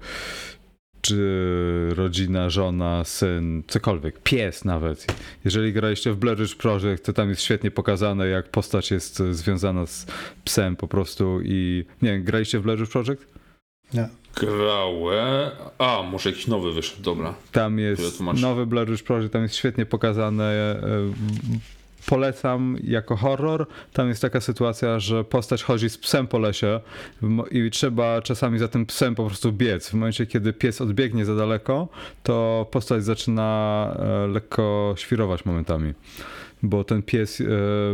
czy 1.01 1.93
rodzina, 1.95 2.51
żona, 2.51 3.05
syn, 3.05 3.63
cokolwiek, 3.69 4.23
pies 4.23 4.65
nawet. 4.65 5.07
Jeżeli 5.45 5.73
graliście 5.73 6.13
w 6.13 6.17
Blair 6.17 6.39
Witch 6.39 6.57
Project, 6.57 7.05
to 7.05 7.13
tam 7.13 7.29
jest 7.29 7.43
świetnie 7.43 7.71
pokazane, 7.71 8.29
jak 8.29 8.49
postać 8.49 8.91
jest 8.91 9.23
związana 9.31 9.87
z 9.87 10.07
psem 10.45 10.77
po 10.77 10.89
prostu 10.89 11.41
i 11.45 11.85
nie 12.03 12.13
wiem, 12.13 12.25
graliście 12.25 12.59
w 12.59 12.63
Blair 12.63 12.79
Witch 12.79 12.93
Project? 12.93 13.27
Nie. 13.95 14.09
Grałem. 14.37 15.51
A, 15.79 16.03
może 16.11 16.31
jakiś 16.31 16.47
nowy 16.47 16.73
wyszedł, 16.73 17.03
dobra. 17.03 17.35
Tam 17.53 17.79
jest 17.79 18.21
nowy 18.21 18.67
Blair 18.67 18.91
Witch 18.91 19.05
Project, 19.05 19.33
tam 19.33 19.43
jest 19.43 19.57
świetnie 19.57 19.87
pokazane. 19.87 20.81
Polecam 22.07 22.77
jako 22.85 23.17
horror. 23.17 23.67
Tam 23.93 24.09
jest 24.09 24.23
taka 24.23 24.41
sytuacja, 24.41 24.99
że 24.99 25.25
postać 25.25 25.63
chodzi 25.63 25.91
z 25.91 25.99
psem 25.99 26.27
po 26.27 26.39
lesie 26.39 26.81
i 27.51 27.71
trzeba 27.71 28.23
czasami 28.23 28.59
za 28.59 28.69
tym 28.69 28.87
psem 28.87 29.15
po 29.15 29.27
prostu 29.27 29.53
biec. 29.53 29.91
W 29.91 29.95
momencie, 29.95 30.27
kiedy 30.27 30.53
pies 30.53 30.81
odbiegnie 30.81 31.25
za 31.25 31.35
daleko, 31.35 31.89
to 32.23 32.67
postać 32.71 33.05
zaczyna 33.05 33.97
e, 33.99 34.27
lekko 34.27 34.95
świrować 34.97 35.45
momentami, 35.45 35.95
bo 36.63 36.85
ten 36.85 37.03
pies 37.03 37.41
e, 37.41 37.45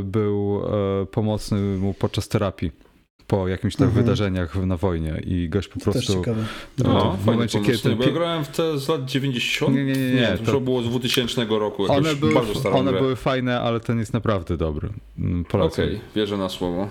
był 0.02 0.62
e, 1.02 1.06
pomocny 1.06 1.60
mu 1.60 1.94
podczas 1.94 2.28
terapii 2.28 2.85
po 3.26 3.48
jakimś 3.48 3.76
tam 3.76 3.86
Mhm. 3.88 4.04
wydarzeniach 4.04 4.66
na 4.66 4.76
wojnie 4.76 5.22
i 5.26 5.48
gość 5.48 5.68
po 5.68 5.80
To 5.80 5.84
też 5.84 5.92
prostu 5.92 6.12
ciekawe. 6.24 6.44
No, 6.78 6.92
No, 6.92 7.16
w 7.22 7.26
momencie, 7.26 7.60
kiedy 7.60 7.96
bo 7.96 8.04
ja 8.04 8.10
grałem 8.10 8.44
w 8.44 8.48
te 8.48 8.78
z 8.78 8.88
lat 8.88 9.04
90. 9.04 9.74
Nie, 9.74 9.84
nie, 9.84 9.92
nie, 9.92 10.10
nie, 10.12 10.38
to, 10.44 10.52
to- 10.52 10.60
było 10.60 10.82
z 10.82 10.86
2000 10.88 11.44
roku. 11.44 11.84
One 11.92 12.14
były, 12.14 12.34
bardzo 12.34 12.54
starą 12.54 12.76
one 12.76 12.90
grę. 12.90 13.00
były 13.00 13.16
fajne, 13.16 13.60
ale 13.60 13.80
ten 13.80 13.98
jest 13.98 14.12
naprawdę 14.12 14.56
dobry. 14.56 14.88
Mm, 15.18 15.44
Polecam. 15.44 15.84
Okej, 15.84 16.00
wierzę 16.16 16.36
na 16.36 16.48
słowo. 16.48 16.88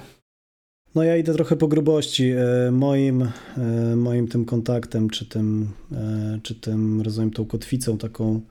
No 0.96 1.04
ja 1.04 1.18
idę 1.18 1.34
trochę 1.34 1.56
po 1.56 1.68
grubości. 1.68 2.30
E, 2.68 2.72
Moim, 2.72 3.22
e, 3.22 3.32
moim 3.96 4.28
tym 4.28 4.46
kontaktem, 4.46 5.10
czy 5.10 5.26
tym, 5.26 5.68
e, 5.92 6.40
czy 6.44 6.56
tym, 6.56 7.02
rozumiem, 7.02 7.32
tą 7.32 7.46
kotwicą 7.46 7.98
taką, 7.98 8.42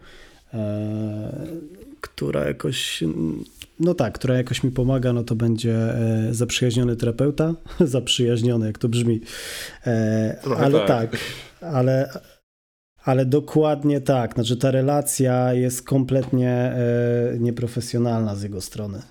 która 2.00 2.44
jakoś, 2.44 3.04
no 3.80 3.94
tak, 3.94 4.14
która 4.14 4.36
jakoś 4.36 4.62
mi 4.62 4.70
pomaga, 4.70 5.12
no 5.12 5.22
to 5.24 5.34
będzie 5.34 5.74
e, 5.74 6.28
zaprzyjaźniony 6.34 6.96
terapeuta. 6.96 7.54
zaprzyjaźniony, 7.80 8.66
jak 8.66 8.78
to 8.78 8.88
brzmi. 8.88 9.20
E, 9.86 10.36
Ale 10.58 10.78
tak. 10.78 10.88
tak, 10.88 11.20
ale, 11.60 12.08
ale 13.04 13.26
dokładnie 13.26 14.00
tak. 14.00 14.34
Znaczy 14.34 14.56
ta 14.56 14.70
relacja 14.70 15.52
jest 15.54 15.82
kompletnie 15.82 16.50
e, 16.50 16.76
nieprofesjonalna 17.38 18.36
z 18.36 18.42
jego 18.42 18.60
strony. 18.60 19.02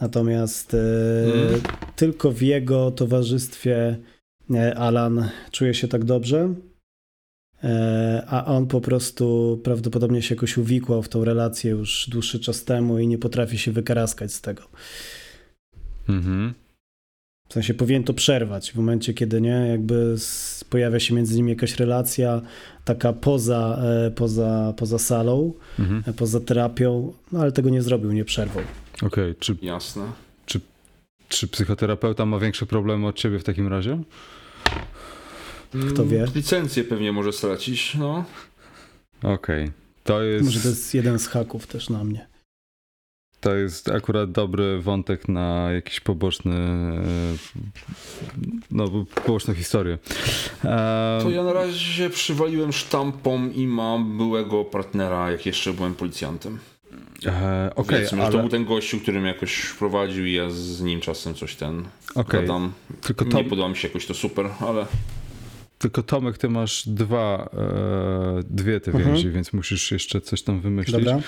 Natomiast 0.00 0.76
Mhm. 1.26 1.60
tylko 1.96 2.32
w 2.32 2.42
jego 2.42 2.90
towarzystwie 2.90 3.96
Alan 4.76 5.28
czuje 5.50 5.74
się 5.74 5.88
tak 5.88 6.04
dobrze, 6.04 6.54
a 8.26 8.44
on 8.46 8.66
po 8.66 8.80
prostu 8.80 9.60
prawdopodobnie 9.64 10.22
się 10.22 10.34
jakoś 10.34 10.58
uwikłał 10.58 11.02
w 11.02 11.08
tą 11.08 11.24
relację 11.24 11.70
już 11.70 12.08
dłuższy 12.10 12.40
czas 12.40 12.64
temu 12.64 12.98
i 12.98 13.06
nie 13.06 13.18
potrafi 13.18 13.58
się 13.58 13.72
wykaraskać 13.72 14.32
z 14.32 14.40
tego. 14.40 14.62
Mhm. 16.08 16.54
W 17.48 17.52
sensie 17.52 17.74
powinien 17.74 18.04
to 18.04 18.14
przerwać 18.14 18.72
w 18.72 18.76
momencie, 18.76 19.14
kiedy 19.14 19.40
nie, 19.40 19.66
jakby 19.70 20.16
pojawia 20.70 21.00
się 21.00 21.14
między 21.14 21.36
nimi 21.36 21.50
jakaś 21.50 21.76
relacja 21.76 22.42
taka 22.84 23.12
poza, 23.12 23.82
e, 24.06 24.10
poza, 24.10 24.74
poza 24.76 24.98
salą, 24.98 25.52
Mhm. 25.78 26.02
e, 26.06 26.12
poza 26.12 26.40
terapią, 26.40 27.12
no 27.32 27.40
ale 27.40 27.52
tego 27.52 27.70
nie 27.70 27.82
zrobił, 27.82 28.12
nie 28.12 28.24
przerwał. 28.24 28.64
Okej, 29.02 29.34
czy, 29.38 29.56
Jasne. 29.62 30.02
czy 31.28 31.48
psychoterapeuta 31.48 32.26
ma 32.26 32.38
większe 32.38 32.66
problemy 32.66 33.06
od 33.06 33.16
ciebie 33.16 33.38
w 33.38 33.44
takim 33.44 33.68
razie? 33.68 34.02
Kto 35.92 36.06
wie? 36.06 36.18
Mm, 36.18 36.30
Licencję 36.34 36.84
pewnie 36.84 37.12
może 37.12 37.32
stracić, 37.32 37.94
no. 37.94 38.24
Okej. 39.22 39.70
To 40.04 40.22
jest, 40.22 40.44
Może 40.44 40.60
to 40.60 40.68
jest 40.68 40.94
jeden 40.94 41.18
z 41.18 41.26
haków 41.28 41.66
też 41.66 41.88
na 41.90 42.04
mnie. 42.04 42.26
to 43.40 43.54
jest 43.54 43.88
akurat 43.90 44.32
dobry 44.32 44.80
wątek 44.80 45.28
na 45.28 45.72
jakiś 45.72 46.00
poboczny, 46.00 46.54
e, 46.54 47.02
no, 48.70 48.88
poboczną 49.24 49.54
historię. 49.54 49.98
E, 50.64 51.18
To 51.22 51.30
ja 51.30 51.42
na 51.44 51.52
razie 51.52 52.10
przywaliłem 52.10 52.72
sztampom 52.72 53.54
i 53.54 53.66
mam 53.66 54.16
byłego 54.18 54.64
partnera, 54.64 55.30
jak 55.30 55.46
jeszcze 55.46 55.72
byłem 55.72 55.94
policjantem. 55.94 56.58
e, 57.26 57.70
Okej, 57.76 57.84
Powiedzmy, 57.96 58.18
że 58.18 58.22
to 58.24 58.28
ale 58.32 58.38
był 58.40 58.48
ten 58.48 58.64
gościu, 58.64 59.00
który 59.00 59.20
mnie 59.20 59.28
jakoś 59.28 59.54
wprowadził 59.54 60.26
i 60.26 60.32
ja 60.32 60.50
z 60.50 60.80
nim 60.82 61.00
czasem 61.00 61.34
coś 61.34 61.56
ten 61.56 61.84
okej. 62.14 62.40
gadam. 62.40 62.72
Tylko, 63.00 63.24
to, 63.24 63.36
Nie 63.36 63.44
podoba 63.44 63.68
mi 63.68 63.76
się 63.76 63.88
jakoś 63.88 64.06
to 64.06 64.14
super, 64.14 64.48
ale 64.60 64.86
tylko 65.82 66.02
Tomek, 66.02 66.38
ty 66.38 66.48
masz 66.48 66.88
dwa, 66.88 67.48
e, 67.54 68.42
dwie 68.50 68.80
te 68.80 68.90
Mhm. 68.90 69.08
więzi, 69.08 69.30
więc 69.30 69.52
musisz 69.52 69.92
jeszcze 69.92 70.20
coś 70.20 70.42
tam 70.42 70.60
wymyślić. 70.60 70.96
Dobra? 70.96 71.20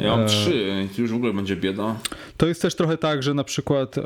ja 0.00 0.10
mam 0.10 0.20
E, 0.20 0.26
trzy 0.26 0.88
już 0.98 1.12
w 1.12 1.14
ogóle 1.14 1.32
będzie 1.32 1.56
bieda. 1.56 1.96
To 2.36 2.46
jest 2.46 2.62
też 2.62 2.74
trochę 2.74 2.98
tak, 2.98 3.22
że 3.22 3.34
na 3.34 3.44
przykład 3.44 3.98
e, 3.98 4.02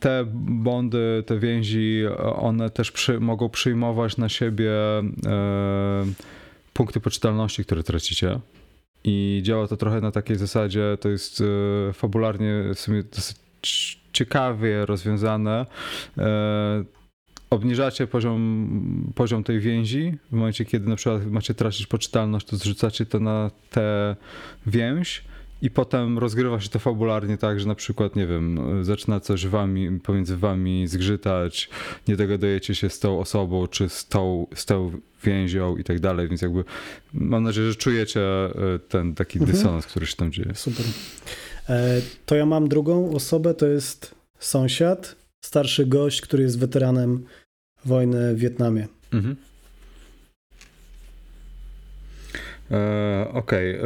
te 0.00 0.24
bondy, 0.48 1.24
te 1.26 1.38
więzi, 1.38 2.02
e, 2.06 2.18
one 2.18 2.70
też 2.70 2.92
przy, 2.92 3.20
mogą 3.20 3.48
przyjmować 3.48 4.16
na 4.16 4.28
siebie 4.28 4.72
e, 4.98 5.02
punkty 6.74 7.00
poczytalności, 7.00 7.64
które 7.64 7.82
tracicie. 7.82 8.40
I 9.04 9.40
działa 9.44 9.68
to 9.68 9.76
trochę 9.76 10.00
na 10.00 10.10
takiej 10.10 10.36
zasadzie, 10.36 10.98
to 11.00 11.08
jest 11.08 11.40
e, 11.40 11.92
fabularnie 11.92 12.62
w 12.74 12.80
sumie 12.80 13.02
dosyć 13.02 13.98
ciekawie 14.12 14.86
rozwiązane. 14.86 15.66
Obniżacie 17.50 18.06
poziom, 18.06 19.12
poziom 19.14 19.44
tej 19.44 19.60
więzi. 19.60 20.12
W 20.30 20.32
momencie, 20.36 20.64
kiedy 20.64 20.88
na 20.88 20.96
przykład 20.96 21.26
macie 21.26 21.54
tracić 21.54 21.86
poczytalność, 21.86 22.46
to 22.46 22.56
zrzucacie 22.56 23.06
to 23.06 23.20
na 23.20 23.50
tę 23.70 24.16
więź 24.66 25.24
i 25.62 25.70
potem 25.70 26.18
rozgrywa 26.18 26.60
się 26.60 26.68
to 26.68 26.78
fabularnie 26.78 27.38
tak, 27.38 27.60
że 27.60 27.66
na 27.68 27.74
przykład, 27.74 28.16
nie 28.16 28.26
wiem, 28.26 28.60
zaczyna 28.84 29.20
coś 29.20 29.46
wami, 29.46 30.00
pomiędzy 30.00 30.36
wami 30.36 30.86
zgrzytać, 30.86 31.68
nie 32.08 32.16
dogadujecie 32.16 32.74
się 32.74 32.90
z 32.90 32.98
tą 32.98 33.20
osobą, 33.20 33.66
czy 33.66 33.88
z 33.88 34.06
tą, 34.06 34.46
z 34.54 34.66
tą 34.66 34.92
więzią 35.24 35.76
i 35.76 35.84
tak 35.84 36.00
dalej, 36.00 36.28
więc 36.28 36.42
jakby 36.42 36.64
mam 37.12 37.42
nadzieję, 37.42 37.68
że 37.68 37.74
czujecie 37.76 38.20
e, 38.20 38.78
ten 38.88 39.14
taki 39.14 39.38
Mhm. 39.38 39.56
dysonans, 39.56 39.86
który 39.86 40.06
się 40.06 40.16
tam 40.16 40.32
dzieje. 40.32 40.54
Super. 40.54 40.86
E, 41.68 42.00
To 42.26 42.34
ja 42.34 42.46
mam 42.46 42.68
drugą 42.68 43.10
osobę, 43.14 43.54
to 43.54 43.66
jest 43.66 44.14
sąsiad, 44.38 45.16
starszy 45.44 45.86
gość, 45.86 46.20
który 46.20 46.42
jest 46.42 46.58
weteranem 46.58 47.24
wojny 47.84 48.34
w 48.34 48.38
Wietnamie. 48.38 48.86
Mhm. 49.12 49.36
E, 52.70 53.28
Okej, 53.32 53.74
e, 53.74 53.80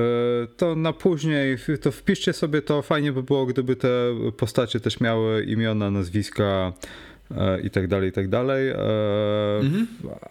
to 0.57 0.77
na 0.77 0.93
później, 0.93 1.57
to 1.83 1.93
wpiszcie 1.93 2.33
sobie 2.33 2.63
to, 2.63 2.83
fajnie 2.83 3.13
by 3.13 3.23
było, 3.23 3.47
gdyby 3.47 3.77
te 3.77 3.89
postacie 4.37 4.81
też 4.81 5.01
miały 5.01 5.45
imiona, 5.45 5.91
nazwiska 5.91 6.73
e, 7.37 7.61
i 7.61 7.71
tak 7.71 7.89
dalej, 7.89 8.09
i 8.09 8.13
tak 8.13 8.29
dalej, 8.29 8.69
e, 8.69 8.77
Mhm. 9.61 9.87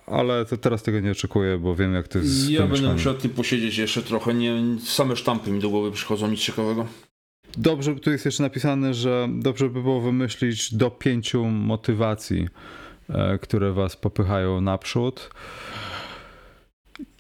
ale 0.06 0.46
to 0.46 0.58
teraz 0.58 0.84
tego 0.84 1.00
nie 1.00 1.12
oczekuję, 1.12 1.58
bo 1.58 1.76
wiem 1.76 1.94
jak 1.94 2.08
to 2.08 2.20
jest 2.20 2.50
Ja 2.50 2.68
będę 2.68 2.94
musiał 2.94 3.14
tym 3.14 3.32
posiedzieć 3.32 3.78
jeszcze 3.78 4.02
trochę. 4.04 4.34
Nie, 4.34 4.56
same 4.86 5.16
sztampy 5.16 5.52
mi 5.52 5.60
do 5.60 5.70
głowy 5.70 5.92
przychodzą, 5.92 6.28
nic 6.28 6.40
ciekawego. 6.40 6.88
Dobrze, 7.58 7.96
tu 7.96 8.12
jest 8.12 8.26
jeszcze 8.26 8.44
napisane, 8.44 8.94
że 8.94 9.28
dobrze 9.32 9.70
by 9.70 9.82
było 9.82 10.02
wymyślić 10.02 10.74
do 10.74 10.92
pięciu 10.92 11.46
motywacji, 11.46 12.48
e, 13.10 13.38
które 13.38 13.72
was 13.74 13.96
popychają 13.96 14.62
naprzód. 14.62 15.30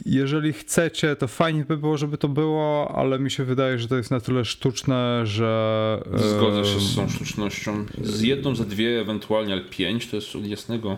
Jeżeli 0.05 0.53
chcecie, 0.53 1.15
to 1.15 1.27
fajnie 1.27 1.65
by 1.65 1.77
było, 1.77 1.97
żeby 1.97 2.17
to 2.17 2.27
było, 2.27 2.91
ale 2.95 3.19
mi 3.19 3.31
się 3.31 3.43
wydaje, 3.45 3.79
że 3.79 3.87
to 3.87 3.97
jest 3.97 4.11
na 4.11 4.19
tyle 4.19 4.45
sztuczne, 4.45 5.21
że. 5.23 6.01
e, 6.13 6.19
Zgodzę 6.19 6.65
się 6.65 6.79
z 6.79 6.95
tą 6.95 7.09
sztucznością. 7.09 7.85
Z 8.01 8.21
jedną, 8.21 8.55
za 8.55 8.63
dwie, 8.63 9.01
ewentualnie, 9.01 9.53
ale 9.53 9.61
pięć 9.61 10.07
to 10.07 10.15
jest 10.15 10.35
od 10.35 10.45
jasnego. 10.45 10.97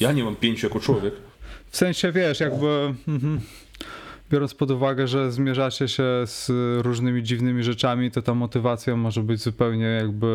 Ja 0.00 0.12
nie 0.12 0.24
mam 0.24 0.36
pięciu 0.36 0.66
jako 0.66 0.80
człowiek. 0.80 1.14
W 1.70 1.76
sensie 1.76 2.12
wiesz, 2.12 2.40
jakby. 2.40 2.94
Mhm. 3.08 3.40
Biorąc 4.30 4.54
pod 4.54 4.70
uwagę, 4.70 5.08
że 5.08 5.32
zmierzacie 5.32 5.88
się 5.88 6.02
z 6.26 6.50
różnymi 6.84 7.22
dziwnymi 7.22 7.62
rzeczami, 7.62 8.10
to 8.10 8.22
ta 8.22 8.34
motywacja 8.34 8.96
może 8.96 9.22
być 9.22 9.40
zupełnie 9.40 9.84
jakby 9.86 10.26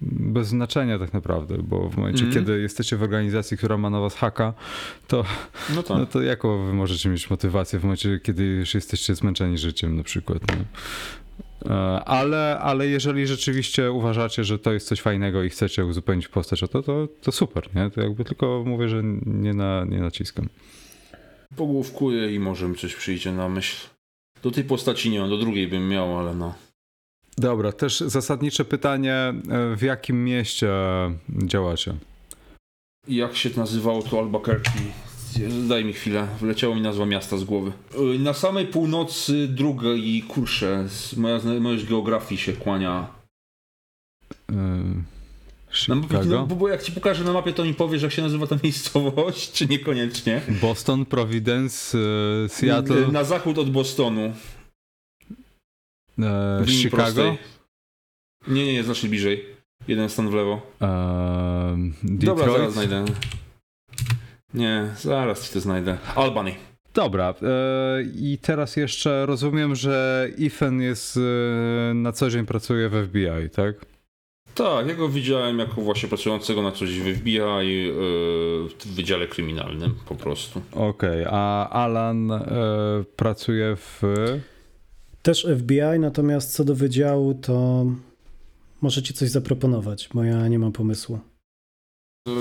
bez 0.00 0.48
znaczenia 0.48 0.98
tak 0.98 1.12
naprawdę, 1.12 1.56
bo 1.58 1.88
w 1.88 1.96
momencie, 1.96 2.24
Mhm. 2.24 2.44
kiedy 2.46 2.60
jesteście 2.60 2.96
w 2.96 3.02
organizacji, 3.02 3.56
która 3.56 3.76
ma 3.78 3.90
na 3.90 4.00
was 4.00 4.14
haka, 4.14 4.52
to, 5.08 5.24
No 5.74 5.82
tak. 5.82 5.98
no 5.98 6.06
to 6.06 6.22
jaką 6.22 6.66
wy 6.66 6.72
możecie 6.72 7.08
mieć 7.08 7.30
motywację 7.30 7.78
w 7.78 7.82
momencie, 7.82 8.20
kiedy 8.22 8.44
już 8.44 8.74
jesteście 8.74 9.14
zmęczeni 9.14 9.58
życiem 9.58 9.96
na 9.96 10.02
przykład. 10.02 10.42
No. 10.48 10.64
E, 11.74 12.04
Ale, 12.04 12.58
ale 12.62 12.86
jeżeli 12.88 13.26
rzeczywiście 13.26 13.92
uważacie, 13.92 14.44
że 14.44 14.58
to 14.58 14.72
jest 14.72 14.88
coś 14.88 15.00
fajnego 15.00 15.42
i 15.42 15.48
chcecie 15.50 15.84
uzupełnić 15.86 16.28
postać 16.28 16.62
o 16.62 16.68
to, 16.68 16.82
to, 16.82 17.08
to 17.22 17.32
super, 17.32 17.68
nie? 17.74 17.90
To 17.90 18.00
jakby 18.00 18.24
tylko 18.24 18.62
mówię, 18.66 18.88
że 18.88 19.02
nie, 19.26 19.54
na, 19.54 19.84
nie 19.84 19.98
naciskam. 20.00 20.48
Pogłówkuję 21.56 22.34
i 22.34 22.38
może 22.38 22.68
mi 22.68 22.76
coś 22.76 22.94
przyjdzie 22.94 23.32
na 23.32 23.48
myśl. 23.48 23.86
Do 24.42 24.50
tej 24.50 24.64
postaci 24.64 25.10
nie 25.10 25.20
mam, 25.20 25.30
do 25.30 25.36
drugiej 25.38 25.68
bym 25.68 25.88
miał, 25.88 26.18
ale 26.18 26.34
no. 26.34 26.54
Dobra, 27.38 27.72
też 27.72 28.00
zasadnicze 28.00 28.64
pytanie, 28.64 29.14
e, 29.14 29.76
w 29.76 29.82
jakim 29.82 30.24
mieście 30.24 30.68
działacie? 31.44 31.94
Jak 33.08 33.36
się 33.36 33.50
nazywało 33.56 34.02
to 34.02 34.18
Albuquerque? 34.18 34.70
Daj 35.68 35.84
mi 35.84 35.92
chwilę, 35.92 36.28
wleciało 36.40 36.74
mi 36.74 36.80
nazwa 36.80 37.06
miasta 37.06 37.36
z 37.38 37.44
głowy. 37.44 37.72
Y, 38.14 38.18
Na 38.18 38.34
samej 38.34 38.66
północy 38.66 39.48
drugiej 39.48 40.22
kursze, 40.22 40.88
z- 40.88 41.16
moja 41.16 41.38
znajomość 41.40 41.84
geografii 41.86 42.40
się 42.40 42.52
kłania. 42.52 43.06
Yy, 44.50 44.56
No, 45.88 46.02
Chicago? 46.02 46.46
bo 46.46 46.56
bo 46.56 46.68
jak 46.68 46.82
ci 46.82 46.92
pokażę 46.92 47.24
na 47.24 47.32
mapie, 47.32 47.52
to 47.52 47.64
mi 47.64 47.74
powiesz, 47.74 48.02
jak 48.02 48.12
się 48.12 48.22
nazywa 48.22 48.46
ta 48.46 48.56
miejscowość, 48.64 49.52
czy 49.52 49.66
niekoniecznie. 49.66 50.40
Boston, 50.60 51.04
Providence, 51.04 51.98
yy, 51.98 52.48
Seattle, 52.48 52.96
Y, 53.08 53.12
Na 53.12 53.24
zachód 53.24 53.58
od 53.58 53.70
Bostonu. 53.70 54.32
linii 56.60 56.82
Chicago, 56.82 57.02
prostej. 57.02 57.38
Nie, 58.48 58.66
nie, 58.66 58.72
nie, 58.72 58.84
znacznie 58.84 59.08
bliżej. 59.08 59.44
Jeden 59.88 60.08
stan 60.08 60.30
w 60.30 60.34
lewo. 60.34 60.62
yy, 60.80 62.18
Dobra, 62.18 62.46
zaraz 62.46 62.56
Detroit. 62.56 62.72
znajdę. 62.72 63.04
Nie, 64.54 64.88
zaraz 65.00 65.46
ci 65.48 65.52
to 65.54 65.60
znajdę. 65.60 65.98
Albany. 66.14 66.54
Dobra, 66.94 67.34
e, 67.42 68.02
i 68.02 68.38
teraz 68.42 68.76
jeszcze 68.76 69.26
rozumiem, 69.26 69.74
że 69.74 70.28
Ethan 70.40 70.80
jest 70.80 71.16
e, 71.16 71.94
na 71.94 72.12
co 72.12 72.30
dzień 72.30 72.46
pracuje 72.46 72.88
w 72.88 73.06
FBI, 73.08 73.50
tak? 73.56 73.74
Tak, 74.54 74.88
ja 74.88 74.94
go 74.94 75.08
widziałem 75.08 75.58
jako 75.58 75.80
właśnie 75.80 76.08
pracującego 76.08 76.62
na 76.62 76.72
coś 76.72 76.90
w 77.00 77.16
FBI 77.16 77.32
yy, 77.34 77.94
w 78.78 78.86
Wydziale 78.86 79.26
Kryminalnym 79.28 79.94
po 80.06 80.14
prostu. 80.14 80.62
Okej, 80.72 81.24
a 81.30 81.68
Alan 81.70 82.32
e, 82.32 82.40
pracuje 83.16 83.76
w. 83.76 84.02
Też 85.22 85.46
FBI, 85.58 85.98
natomiast 85.98 86.52
co 86.54 86.64
do 86.64 86.74
wydziału, 86.74 87.34
to 87.34 87.86
możecie 88.82 89.14
coś 89.14 89.28
zaproponować, 89.30 90.08
bo 90.14 90.24
ja 90.24 90.48
nie 90.48 90.58
mam 90.58 90.72
pomysłu. 90.72 91.18
Yy, 92.28 92.34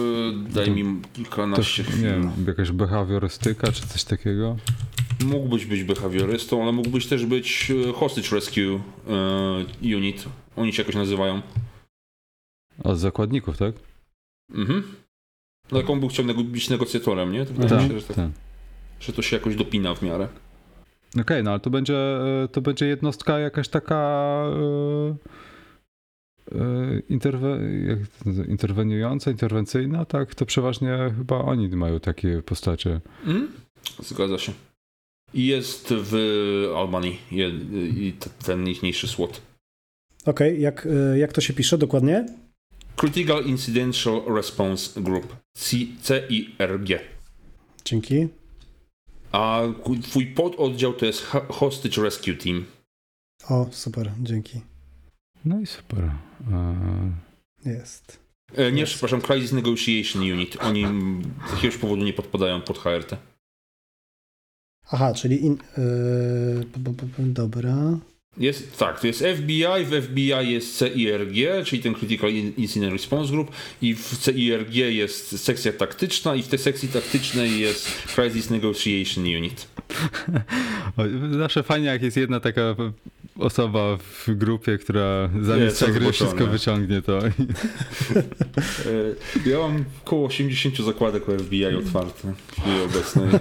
daj 0.50 0.66
To- 0.66 0.72
mi 0.72 1.02
kilkanaście 1.14 1.84
Też, 1.84 1.94
chwil. 1.94 2.04
nie 2.06 2.10
wiem, 2.12 2.32
jakaś 2.48 2.72
behawiorystyka 2.72 3.72
czy 3.72 3.88
coś 3.88 4.04
takiego? 4.04 4.58
Mógłbyś 5.26 5.66
być 5.66 5.84
behawiorystą, 5.84 6.64
ale 6.64 6.72
mógłbyś 6.72 7.08
też 7.08 7.26
być 7.26 7.72
e, 7.90 7.94
Hostage 7.94 8.28
Rescue 8.32 8.60
e, 8.62 9.96
Unit. 9.98 10.26
Oni 10.56 10.74
się 10.74 10.82
jakoś 10.82 10.96
nazywają. 10.96 11.42
Od 12.84 12.98
zakładników, 13.00 13.58
tak? 13.58 13.76
Mhm. 14.54 14.84
No 15.72 15.78
jak 15.78 15.90
on 15.90 16.00
był 16.00 16.10
chciał 16.10 16.26
być 16.26 16.70
negocjatorem, 16.70 17.32
nie? 17.32 17.46
To 17.46 17.54
wydaje 17.54 17.84
mi 17.84 17.90
się, 17.90 18.00
że, 18.00 18.08
tak, 18.08 18.16
tak. 18.16 18.30
że 19.00 19.14
to 19.14 19.22
się 19.22 19.36
jakoś 19.36 19.56
dopina 19.56 19.96
w 19.96 20.02
miarę. 20.02 20.28
Okej, 21.22 21.44
no 21.44 21.52
ale 21.52 21.60
to 21.60 21.70
będzie, 21.70 21.98
e, 22.44 22.48
to 22.52 22.62
będzie 22.62 22.86
jednostka 22.86 23.40
jakaś 23.40 23.68
taka 23.68 24.44
interwe, 27.10 27.60
jak 27.88 28.00
nazywa, 28.26 28.48
interweniująca, 28.52 29.32
interwencyjna, 29.32 30.06
tak? 30.06 30.36
To 30.36 30.46
przeważnie 30.46 30.98
chyba 31.18 31.38
oni 31.38 31.68
mają 31.70 32.00
takie 32.00 32.42
postacie. 32.42 33.02
Mhm. 33.26 33.52
Zgadza 34.00 34.38
się. 34.38 34.54
I 35.34 35.46
jest 35.48 35.94
w 35.98 36.14
Albanii 36.78 37.18
je- 37.32 37.50
i 38.08 38.14
t- 38.20 38.30
ten 38.46 38.68
ichniejszy 38.68 39.08
SWAT. 39.08 39.42
Okej, 40.26 40.62
jak, 40.62 40.86
y, 40.86 41.18
jak 41.18 41.34
to 41.34 41.42
się 41.42 41.54
pisze 41.54 41.78
dokładnie? 41.78 42.26
Critical 42.96 43.46
Incidential 43.46 44.22
Response 44.36 45.02
Group. 45.02 45.36
C- 45.58 45.76
CIRG. 46.04 47.00
Dzięki. 47.86 48.28
A 49.32 49.62
twój 50.02 50.26
pododdział 50.28 50.94
to 50.94 51.06
jest 51.06 51.22
Ho- 51.26 51.46
Hostage 51.54 52.02
Rescue 52.02 52.34
Team. 52.34 52.66
O, 53.50 53.68
super, 53.72 54.12
dzięki. 54.22 54.62
No 55.46 55.60
i 55.60 55.66
super. 55.66 56.04
E, 56.52 57.12
Jest. 57.66 58.20
E, 58.56 58.72
nie, 58.72 58.80
Jest. 58.80 58.92
przepraszam, 58.92 59.22
Crisis 59.22 59.52
Negotiation 59.52 60.22
Unit. 60.22 60.58
Oni 60.62 60.86
z 61.50 61.52
jakiegoś 61.54 61.78
powodu 61.78 62.04
nie 62.04 62.14
podpadają 62.14 62.62
pod 62.62 62.78
HRT. 62.80 63.18
Aha, 64.92 65.14
czyli 65.14 65.46
in, 65.46 65.54
y, 65.54 65.58
p- 67.18 67.24
dobra. 67.24 67.76
Jest, 68.38 68.78
tak, 68.78 69.00
to 69.00 69.08
jest 69.08 69.20
FBI, 69.38 69.86
w 69.86 70.04
FBI 70.04 70.52
jest 70.52 70.80
CIRG, 70.80 71.66
czyli 71.66 71.82
ten 71.82 71.94
Critical 71.94 72.30
Incident 72.58 72.94
Response 72.94 73.32
Group 73.32 73.52
i 73.82 73.96
w 73.96 74.18
CIRG 74.20 74.74
jest 74.76 75.40
sekcja 75.40 75.74
taktyczna 75.74 76.36
i 76.36 76.44
w 76.44 76.48
tej 76.48 76.60
sekcji 76.60 76.90
taktycznej 76.90 77.60
jest 77.60 77.88
Crisis 78.16 78.50
Negotiation 78.50 79.24
Unit. 79.24 79.68
o, 80.98 81.04
zawsze 81.38 81.64
fajnie, 81.64 81.88
jak 81.88 82.02
jest 82.02 82.18
jedna 82.18 82.40
taka 82.40 82.76
osoba 83.40 83.98
w 83.98 84.26
grupie, 84.36 84.78
która 84.78 85.30
Jest, 85.36 85.46
zamiast 85.48 85.80
gry 85.84 85.92
zboczone. 85.94 86.12
wszystko 86.14 86.48
wyciągnie 86.48 87.02
to. 87.02 87.20
E, 89.46 89.50
Ja 89.50 89.58
mam 89.60 89.86
około 90.06 90.28
80 90.28 90.78
zakładek 90.78 91.28
u 91.30 91.32
FBI 91.40 91.66
otwarte 91.66 92.34
w 92.48 92.62
chwili 92.62 92.82
obecnej. 92.82 93.28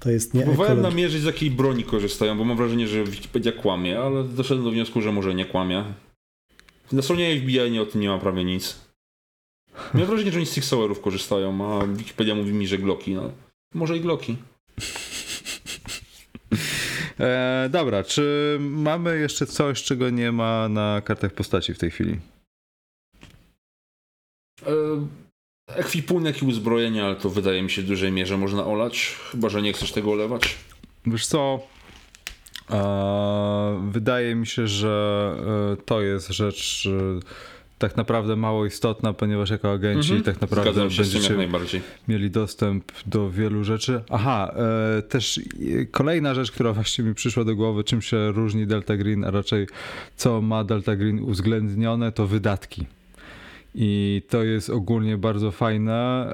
To 0.00 0.10
jest 0.10 0.34
nie 0.34 0.42
Próbowałem 0.42 0.80
namierzyć 0.80 1.22
z 1.22 1.24
jakiej 1.24 1.50
broni 1.50 1.84
korzystają, 1.84 2.38
bo 2.38 2.44
mam 2.44 2.56
wrażenie, 2.56 2.88
że 2.88 3.04
Wikipedia 3.04 3.52
kłamie, 3.52 4.00
ale 4.00 4.24
doszedłem 4.24 4.64
do 4.64 4.70
wniosku, 4.70 5.00
że 5.00 5.12
może 5.12 5.34
nie 5.34 5.44
kłamie. 5.44 5.84
Na 6.92 7.02
stronie 7.02 7.40
FBI 7.40 7.70
nie 7.70 7.82
o 7.82 7.86
tym 7.86 8.00
nie 8.00 8.08
ma 8.08 8.18
prawie 8.18 8.44
nic. 8.44 8.80
Miałem 9.94 10.08
wrażenie, 10.08 10.32
że 10.32 10.38
oni 10.38 10.46
z 10.46 10.64
Sauerów 10.64 11.00
korzystają, 11.00 11.80
a 11.80 11.86
Wikipedia 11.86 12.34
mówi 12.34 12.52
mi, 12.52 12.66
że 12.66 12.78
Glocki, 12.78 13.14
no. 13.14 13.30
Może 13.74 13.96
i 13.96 14.00
Glocki. 14.00 14.36
E, 17.20 17.68
dobra, 17.70 18.04
czy 18.04 18.56
mamy 18.60 19.18
jeszcze 19.18 19.46
coś, 19.46 19.82
czego 19.82 20.10
nie 20.10 20.32
ma 20.32 20.68
na 20.68 21.00
kartach 21.04 21.32
postaci 21.32 21.74
w 21.74 21.78
tej 21.78 21.90
chwili? 21.90 22.20
E, 24.66 24.72
ekwipunek 25.74 26.42
i 26.42 26.44
uzbrojenie, 26.46 27.04
ale 27.04 27.16
to 27.16 27.30
wydaje 27.30 27.62
mi 27.62 27.70
się 27.70 27.82
w 27.82 27.86
dużej 27.86 28.12
mierze 28.12 28.36
można 28.36 28.64
olać, 28.64 29.16
chyba, 29.30 29.48
że 29.48 29.62
nie 29.62 29.72
chcesz 29.72 29.92
tego 29.92 30.12
olewać. 30.12 30.54
Wiesz 31.06 31.26
co? 31.26 31.60
E, 32.70 33.88
wydaje 33.90 34.34
mi 34.34 34.46
się, 34.46 34.66
że 34.66 35.34
e, 35.72 35.76
to 35.84 36.00
jest 36.00 36.28
rzecz 36.28 36.88
e, 37.18 37.20
tak 37.78 37.96
naprawdę 37.96 38.36
mało 38.36 38.66
istotna, 38.66 39.12
ponieważ 39.12 39.50
jako 39.50 39.72
agenci 39.72 40.12
Mhm. 40.12 40.22
tak 40.22 40.40
naprawdę 40.40 40.80
będziecie 40.80 41.36
mieli 42.08 42.30
dostęp 42.30 42.92
do 43.06 43.30
wielu 43.30 43.64
rzeczy. 43.64 44.00
Aha, 44.10 44.54
e, 44.98 45.02
też 45.02 45.38
e, 45.38 45.42
kolejna 45.86 46.34
rzecz, 46.34 46.52
która 46.52 46.72
właśnie 46.72 47.04
mi 47.04 47.14
przyszła 47.14 47.44
do 47.44 47.56
głowy, 47.56 47.84
czym 47.84 48.02
się 48.02 48.32
różni 48.32 48.66
Delta 48.66 48.96
Green, 48.96 49.24
a 49.24 49.30
raczej 49.30 49.66
co 50.16 50.40
ma 50.40 50.64
Delta 50.64 50.96
Green 50.96 51.20
uwzględnione, 51.20 52.12
to 52.12 52.26
wydatki. 52.26 52.86
I 53.74 54.22
to 54.28 54.42
jest 54.44 54.70
ogólnie 54.70 55.18
bardzo 55.18 55.50
fajne. 55.50 56.26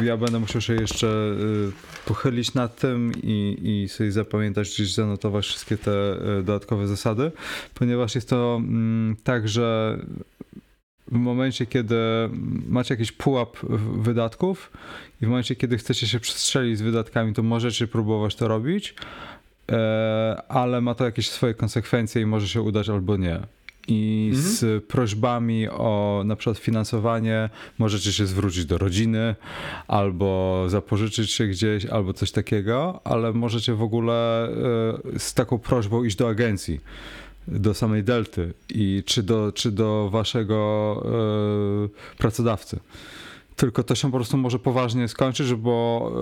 E, 0.00 0.04
Ja 0.04 0.16
będę 0.16 0.38
musiał 0.40 0.60
się 0.60 0.74
jeszcze 0.74 1.06
e, 1.08 2.06
pochylić 2.06 2.54
nad 2.54 2.76
tym 2.76 3.12
i, 3.22 3.58
i 3.62 3.88
sobie 3.88 4.12
zapamiętać, 4.12 4.68
gdzieś 4.68 4.94
zanotować 4.94 5.46
wszystkie 5.46 5.76
te 5.76 5.92
e, 5.92 6.42
dodatkowe 6.42 6.86
zasady, 6.86 7.32
ponieważ 7.74 8.14
jest 8.14 8.28
to 8.28 8.56
mm, 8.60 9.16
tak, 9.24 9.48
że 9.48 9.98
w 11.08 11.16
momencie, 11.16 11.66
kiedy 11.66 11.96
macie 12.68 12.94
jakiś 12.94 13.12
pułap 13.12 13.56
wydatków 13.96 14.72
i 15.22 15.26
w 15.26 15.28
momencie, 15.28 15.56
kiedy 15.56 15.78
chcecie 15.78 16.06
się 16.06 16.20
przestrzelić 16.20 16.78
z 16.78 16.82
wydatkami, 16.82 17.34
to 17.34 17.42
możecie 17.42 17.86
próbować 17.86 18.34
to 18.34 18.48
robić, 18.48 18.94
ale 20.48 20.80
ma 20.80 20.94
to 20.94 21.04
jakieś 21.04 21.30
swoje 21.30 21.54
konsekwencje 21.54 22.22
i 22.22 22.26
może 22.26 22.48
się 22.48 22.62
udać 22.62 22.88
albo 22.88 23.16
nie. 23.16 23.40
I 23.88 24.30
Mhm. 24.34 24.54
z 24.54 24.84
prośbami 24.84 25.68
o 25.68 26.22
na 26.24 26.36
przykład 26.36 26.58
finansowanie 26.58 27.50
możecie 27.78 28.12
się 28.12 28.26
zwrócić 28.26 28.64
do 28.66 28.78
rodziny, 28.78 29.34
albo 29.88 30.64
zapożyczyć 30.68 31.30
się 31.30 31.46
gdzieś, 31.46 31.86
albo 31.86 32.12
coś 32.12 32.32
takiego, 32.32 33.00
ale 33.04 33.32
możecie 33.32 33.74
w 33.74 33.82
ogóle 33.82 34.48
e, 35.14 35.18
z 35.18 35.34
taką 35.34 35.58
prośbą 35.58 36.04
iść 36.04 36.16
do 36.16 36.28
agencji 36.28 36.80
do 37.48 37.74
samej 37.74 38.04
Delty 38.04 38.52
i 38.74 39.02
czy 39.06 39.22
do, 39.22 39.52
czy 39.52 39.70
do 39.70 40.10
waszego 40.10 41.02
e, 42.14 42.18
pracodawcy. 42.18 42.78
Tylko 43.56 43.82
to 43.82 43.94
się 43.94 44.10
po 44.10 44.16
prostu 44.16 44.36
może 44.36 44.58
poważnie 44.58 45.08
skończyć, 45.08 45.54
bo 45.54 46.12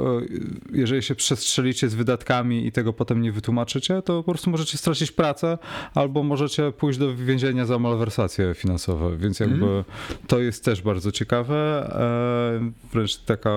e, 0.73 0.79
jeżeli 0.79 1.03
się 1.03 1.15
przestrzelicie 1.15 1.89
z 1.89 1.95
wydatkami 1.95 2.67
i 2.67 2.73
tego 2.73 2.93
potem 2.93 3.23
nie 3.23 3.33
wytłumaczycie, 3.33 4.03
to 4.03 4.23
po 4.23 4.33
prostu 4.33 4.51
możecie 4.51 4.79
stracić 4.79 5.13
pracę 5.13 5.59
albo 5.95 6.23
możecie 6.23 6.73
pójść 6.73 6.99
do 6.99 7.17
więzienia 7.17 7.67
za 7.67 7.79
malwersacje 7.79 8.55
finansowe, 8.55 9.17
więc 9.17 9.41
jakby 9.41 9.55
Mhm. 9.65 9.85
to 10.27 10.39
jest 10.41 10.65
też 10.65 10.83
bardzo 10.83 11.13
ciekawe. 11.13 11.57
E, 11.95 12.71
wręcz 12.93 13.17
taka 13.17 13.51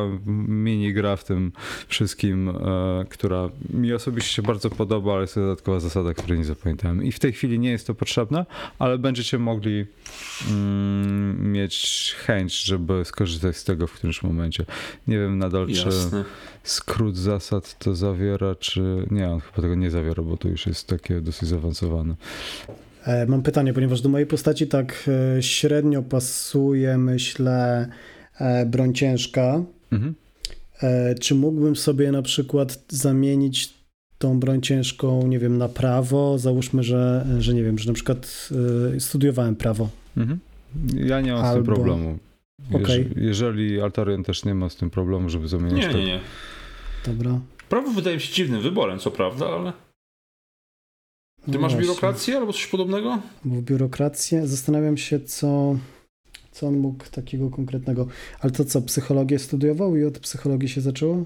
mini 0.48 0.94
gra 0.94 1.16
w 1.16 1.24
tym 1.24 1.52
wszystkim, 1.88 2.50
e, 2.50 2.54
która 3.10 3.50
mi 3.70 3.94
osobiście 3.94 4.34
się 4.34 4.42
bardzo 4.42 4.70
podoba, 4.70 5.14
ale 5.14 5.22
jest 5.22 5.34
to 5.34 5.42
dodatkowa 5.42 5.80
zasada, 5.80 6.14
której 6.14 6.40
nie 6.40 6.46
zapamiętałem. 6.46 7.04
I 7.04 7.12
w 7.12 7.20
tej 7.20 7.34
chwili 7.34 7.60
nie 7.60 7.72
jest 7.72 7.88
to 7.88 7.96
potrzebne, 7.96 8.46
ale 8.80 8.98
będziecie 8.98 9.40
mogli 9.40 9.86
mm, 10.50 11.52
mieć 11.52 12.16
chęć, 12.20 12.64
żeby 12.64 13.06
skorzystać 13.06 13.58
z 13.58 13.63
tego 13.64 13.88
w 13.88 13.94
którymś 13.94 14.24
momencie. 14.24 14.66
Nie 15.08 15.20
wiem 15.20 15.38
nadal, 15.38 15.68
czy 15.68 15.86
Jasne. 15.86 16.24
skrót 16.64 17.18
zasad 17.18 17.80
to 17.80 17.96
zawiera, 17.96 18.56
czy 18.56 18.82
nie, 19.12 19.30
on 19.30 19.40
chyba 19.40 19.62
tego 19.62 19.76
nie 19.76 19.92
zawiera, 19.92 20.24
bo 20.24 20.38
to 20.38 20.48
już 20.48 20.68
jest 20.68 20.88
takie 20.88 21.22
dosyć 21.22 21.50
zaawansowane. 21.50 22.16
E, 23.06 23.26
Mam 23.26 23.42
pytanie, 23.42 23.74
ponieważ 23.74 24.02
do 24.02 24.10
mojej 24.10 24.28
postaci 24.28 24.68
tak 24.68 25.10
e, 25.38 25.44
średnio 25.44 26.02
pasuje, 26.02 26.98
myślę, 26.98 27.88
e, 28.40 28.66
broń 28.66 28.94
ciężka. 28.94 29.64
Mhm. 29.92 30.16
Czy 31.22 31.36
mógłbym 31.36 31.76
sobie 31.76 32.12
na 32.12 32.22
przykład 32.22 32.80
zamienić 32.90 33.74
tą 34.18 34.40
broń 34.40 34.62
ciężką, 34.62 35.28
nie 35.28 35.40
wiem, 35.40 35.58
na 35.58 35.70
prawo? 35.70 36.38
Załóżmy, 36.38 36.84
że, 36.84 37.26
że 37.40 37.54
nie 37.54 37.64
wiem, 37.64 37.80
że 37.80 37.88
na 37.88 37.94
przykład 37.94 38.50
studiowałem 39.00 39.56
prawo. 39.56 39.90
Mhm. 40.18 40.40
Ja 40.96 41.22
nie 41.22 41.34
mam 41.34 41.46
z 41.46 41.64
tym 41.66 41.74
Albo- 41.74 42.18
Jeż, 42.72 42.82
Okej. 42.84 43.10
Jeżeli 43.16 43.82
Altorian 43.82 44.24
też 44.24 44.46
nie 44.46 44.56
ma 44.56 44.70
z 44.70 44.76
tym 44.76 44.90
problemu, 44.90 45.30
żeby 45.30 45.48
zamieniać 45.48 45.82
Nie, 45.82 45.90
to. 45.92 45.98
nie, 45.98 46.06
nie. 46.06 46.20
Dobra. 47.06 47.40
Prawo 47.70 47.92
wydaje 47.92 48.16
mi 48.16 48.22
się 48.22 48.34
dziwnym 48.34 48.62
wyborem, 48.62 49.00
co 49.00 49.12
prawda, 49.12 49.46
ale. 49.48 49.74
Ty 51.46 51.52
No 51.52 51.60
masz 51.60 51.72
właśnie. 51.72 51.80
biurokrację 51.88 52.38
albo 52.38 52.54
coś 52.54 52.68
podobnego? 52.68 53.20
Bo 53.46 53.56
w 53.56 53.62
biurokrację 53.62 54.48
zastanawiam 54.48 54.98
się, 54.98 55.20
co, 55.20 55.78
co 56.52 56.68
on 56.68 56.78
mógł 56.78 57.04
takiego 57.12 57.50
konkretnego. 57.50 58.08
Ale 58.40 58.52
to 58.52 58.66
co, 58.66 58.82
psychologię 58.82 59.40
studiował 59.40 59.96
i 59.98 60.04
od 60.04 60.20
psychologii 60.20 60.70
się 60.70 60.82
zaczęło? 60.82 61.26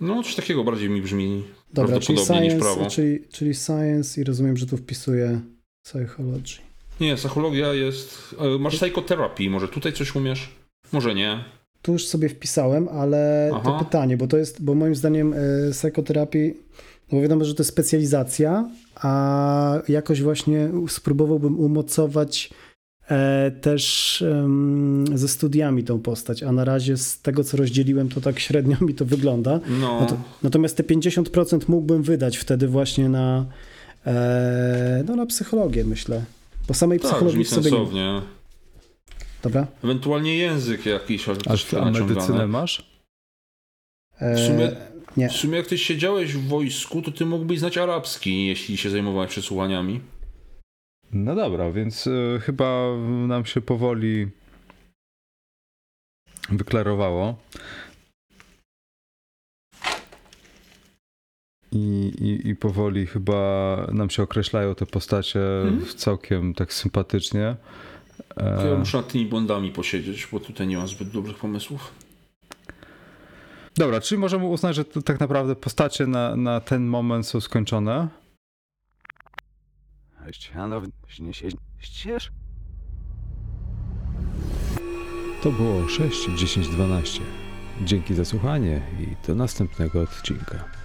No, 0.00 0.22
coś 0.22 0.34
takiego 0.34 0.64
bardziej 0.64 0.90
mi 0.90 1.02
brzmi. 1.02 1.44
Dobra, 1.72 2.00
czyli 2.00 2.16
Prawdopodobnie 2.16 2.40
niż 2.48 2.52
science, 2.52 2.74
prawo. 2.74 2.90
czyli, 2.90 3.20
czyli 3.32 3.54
science 3.54 4.20
i 4.20 4.24
rozumiem, 4.24 4.56
że 4.56 4.66
tu 4.66 4.76
wpisuję 4.76 5.40
psychology. 5.84 6.58
Nie, 7.02 7.16
psychologia 7.16 7.74
jest. 7.74 8.34
e, 8.54 8.58
Masz 8.58 8.76
psychoterapii, 8.76 9.50
może 9.50 9.68
tutaj 9.68 9.92
coś 9.92 10.14
umiesz? 10.16 10.50
Może 10.92 11.14
nie. 11.14 11.44
Tu 11.82 11.92
już 11.92 12.06
sobie 12.06 12.28
wpisałem, 12.28 12.88
ale 12.88 13.48
to 13.50 13.56
Aha. 13.56 13.84
pytanie, 13.84 14.16
bo 14.16 14.26
to 14.26 14.36
jest, 14.36 14.64
bo 14.64 14.74
moim 14.74 14.94
zdaniem 14.94 15.32
y, 15.32 15.70
psychoterapii, 15.72 16.54
no 17.12 17.16
bo 17.16 17.22
wiadomo, 17.22 17.44
że 17.44 17.54
to 17.54 17.60
jest 17.62 17.70
specjalizacja, 17.70 18.68
a 18.94 19.78
jakoś 19.88 20.22
właśnie 20.22 20.70
spróbowałbym 20.88 21.60
umocować 21.60 22.50
e, 23.10 23.50
też 23.60 24.24
ze 25.14 25.28
studiami 25.28 25.84
tą 25.84 26.00
postać, 26.00 26.42
a 26.42 26.52
na 26.52 26.64
razie 26.64 26.96
z 26.96 27.20
tego, 27.20 27.44
co 27.44 27.56
rozdzieliłem, 27.56 28.08
to 28.08 28.20
tak 28.20 28.38
średnio 28.40 28.76
mi 28.86 28.94
to 28.94 29.04
wygląda. 29.04 29.60
No. 29.80 30.00
No 30.00 30.06
to, 30.06 30.16
natomiast 30.42 30.76
te 30.76 30.82
50% 30.82 31.60
mógłbym 31.68 32.02
wydać 32.02 32.36
wtedy 32.36 32.68
właśnie 32.68 33.08
na, 33.08 33.46
e, 34.06 35.04
no, 35.08 35.16
na 35.16 35.26
psychologię, 35.26 35.84
myślę. 35.84 36.22
Bo 36.68 36.74
samej 36.74 37.00
tak, 37.00 37.10
psychologii 37.10 37.40
brzmi 37.40 37.44
w 37.44 37.48
sobie 37.64 37.70
nie. 37.70 37.76
sensownie. 37.76 38.22
Dobra. 39.42 39.66
Ewentualnie 39.84 40.36
język 40.36 40.86
jakiś, 40.86 41.28
ale 41.28 41.38
A, 41.38 41.50
też 41.50 41.74
a 41.74 41.90
medycynę 41.90 42.46
masz? 42.46 42.92
E, 44.18 44.34
W 44.34 44.38
sumie- 44.38 44.76
nie. 45.16 45.28
W 45.28 45.32
sumie 45.32 45.56
jak 45.56 45.66
ty 45.66 45.78
siedziałeś 45.78 46.32
w 46.34 46.48
wojsku, 46.48 47.02
to 47.02 47.12
ty 47.12 47.26
mógłbyś 47.26 47.58
znać 47.58 47.78
arabski, 47.78 48.46
jeśli 48.46 48.76
się 48.76 48.90
zajmowałeś 48.90 49.30
przesłuchaniami. 49.30 50.00
No 51.12 51.34
dobra, 51.34 51.70
więc 51.72 52.06
y, 52.06 52.38
chyba 52.42 52.96
nam 53.26 53.44
się 53.46 53.60
powoli 53.60 54.26
wyklarowało. 56.48 57.36
I, 61.72 62.12
i, 62.20 62.48
I 62.48 62.56
powoli 62.56 63.06
chyba 63.06 63.76
nam 63.92 64.10
się 64.10 64.22
określają 64.22 64.74
te 64.74 64.86
postacie 64.86 65.40
w 65.86 65.94
całkiem 65.94 66.54
tak 66.54 66.72
sympatycznie. 66.72 67.56
To 68.34 68.66
ja 68.66 68.74
E, 68.74 68.78
muszę 68.78 68.96
nad 68.96 69.08
tymi 69.08 69.26
bondami 69.26 69.70
posiedzieć, 69.70 70.28
bo 70.32 70.40
tutaj 70.40 70.66
nie 70.66 70.76
mam 70.76 70.88
zbyt 70.88 71.08
dobrych 71.08 71.36
pomysłów. 71.36 71.92
Dobra, 73.76 74.00
czyli 74.00 74.18
możemy 74.18 74.44
uznać, 74.44 74.76
że 74.76 74.84
to 74.84 75.02
tak 75.02 75.20
naprawdę 75.20 75.56
postacie 75.56 76.06
na, 76.06 76.36
na 76.36 76.60
ten 76.60 76.86
moment 76.86 77.26
są 77.26 77.40
skończone. 77.40 78.08
Ścież. 81.78 82.30
To 85.42 85.52
było 85.52 85.88
6, 85.88 86.28
10, 86.36 86.68
12. 86.68 87.20
Dzięki 87.84 88.14
za 88.14 88.24
słuchanie 88.24 88.82
i 89.00 89.26
do 89.26 89.34
następnego 89.34 90.00
odcinka. 90.00 90.81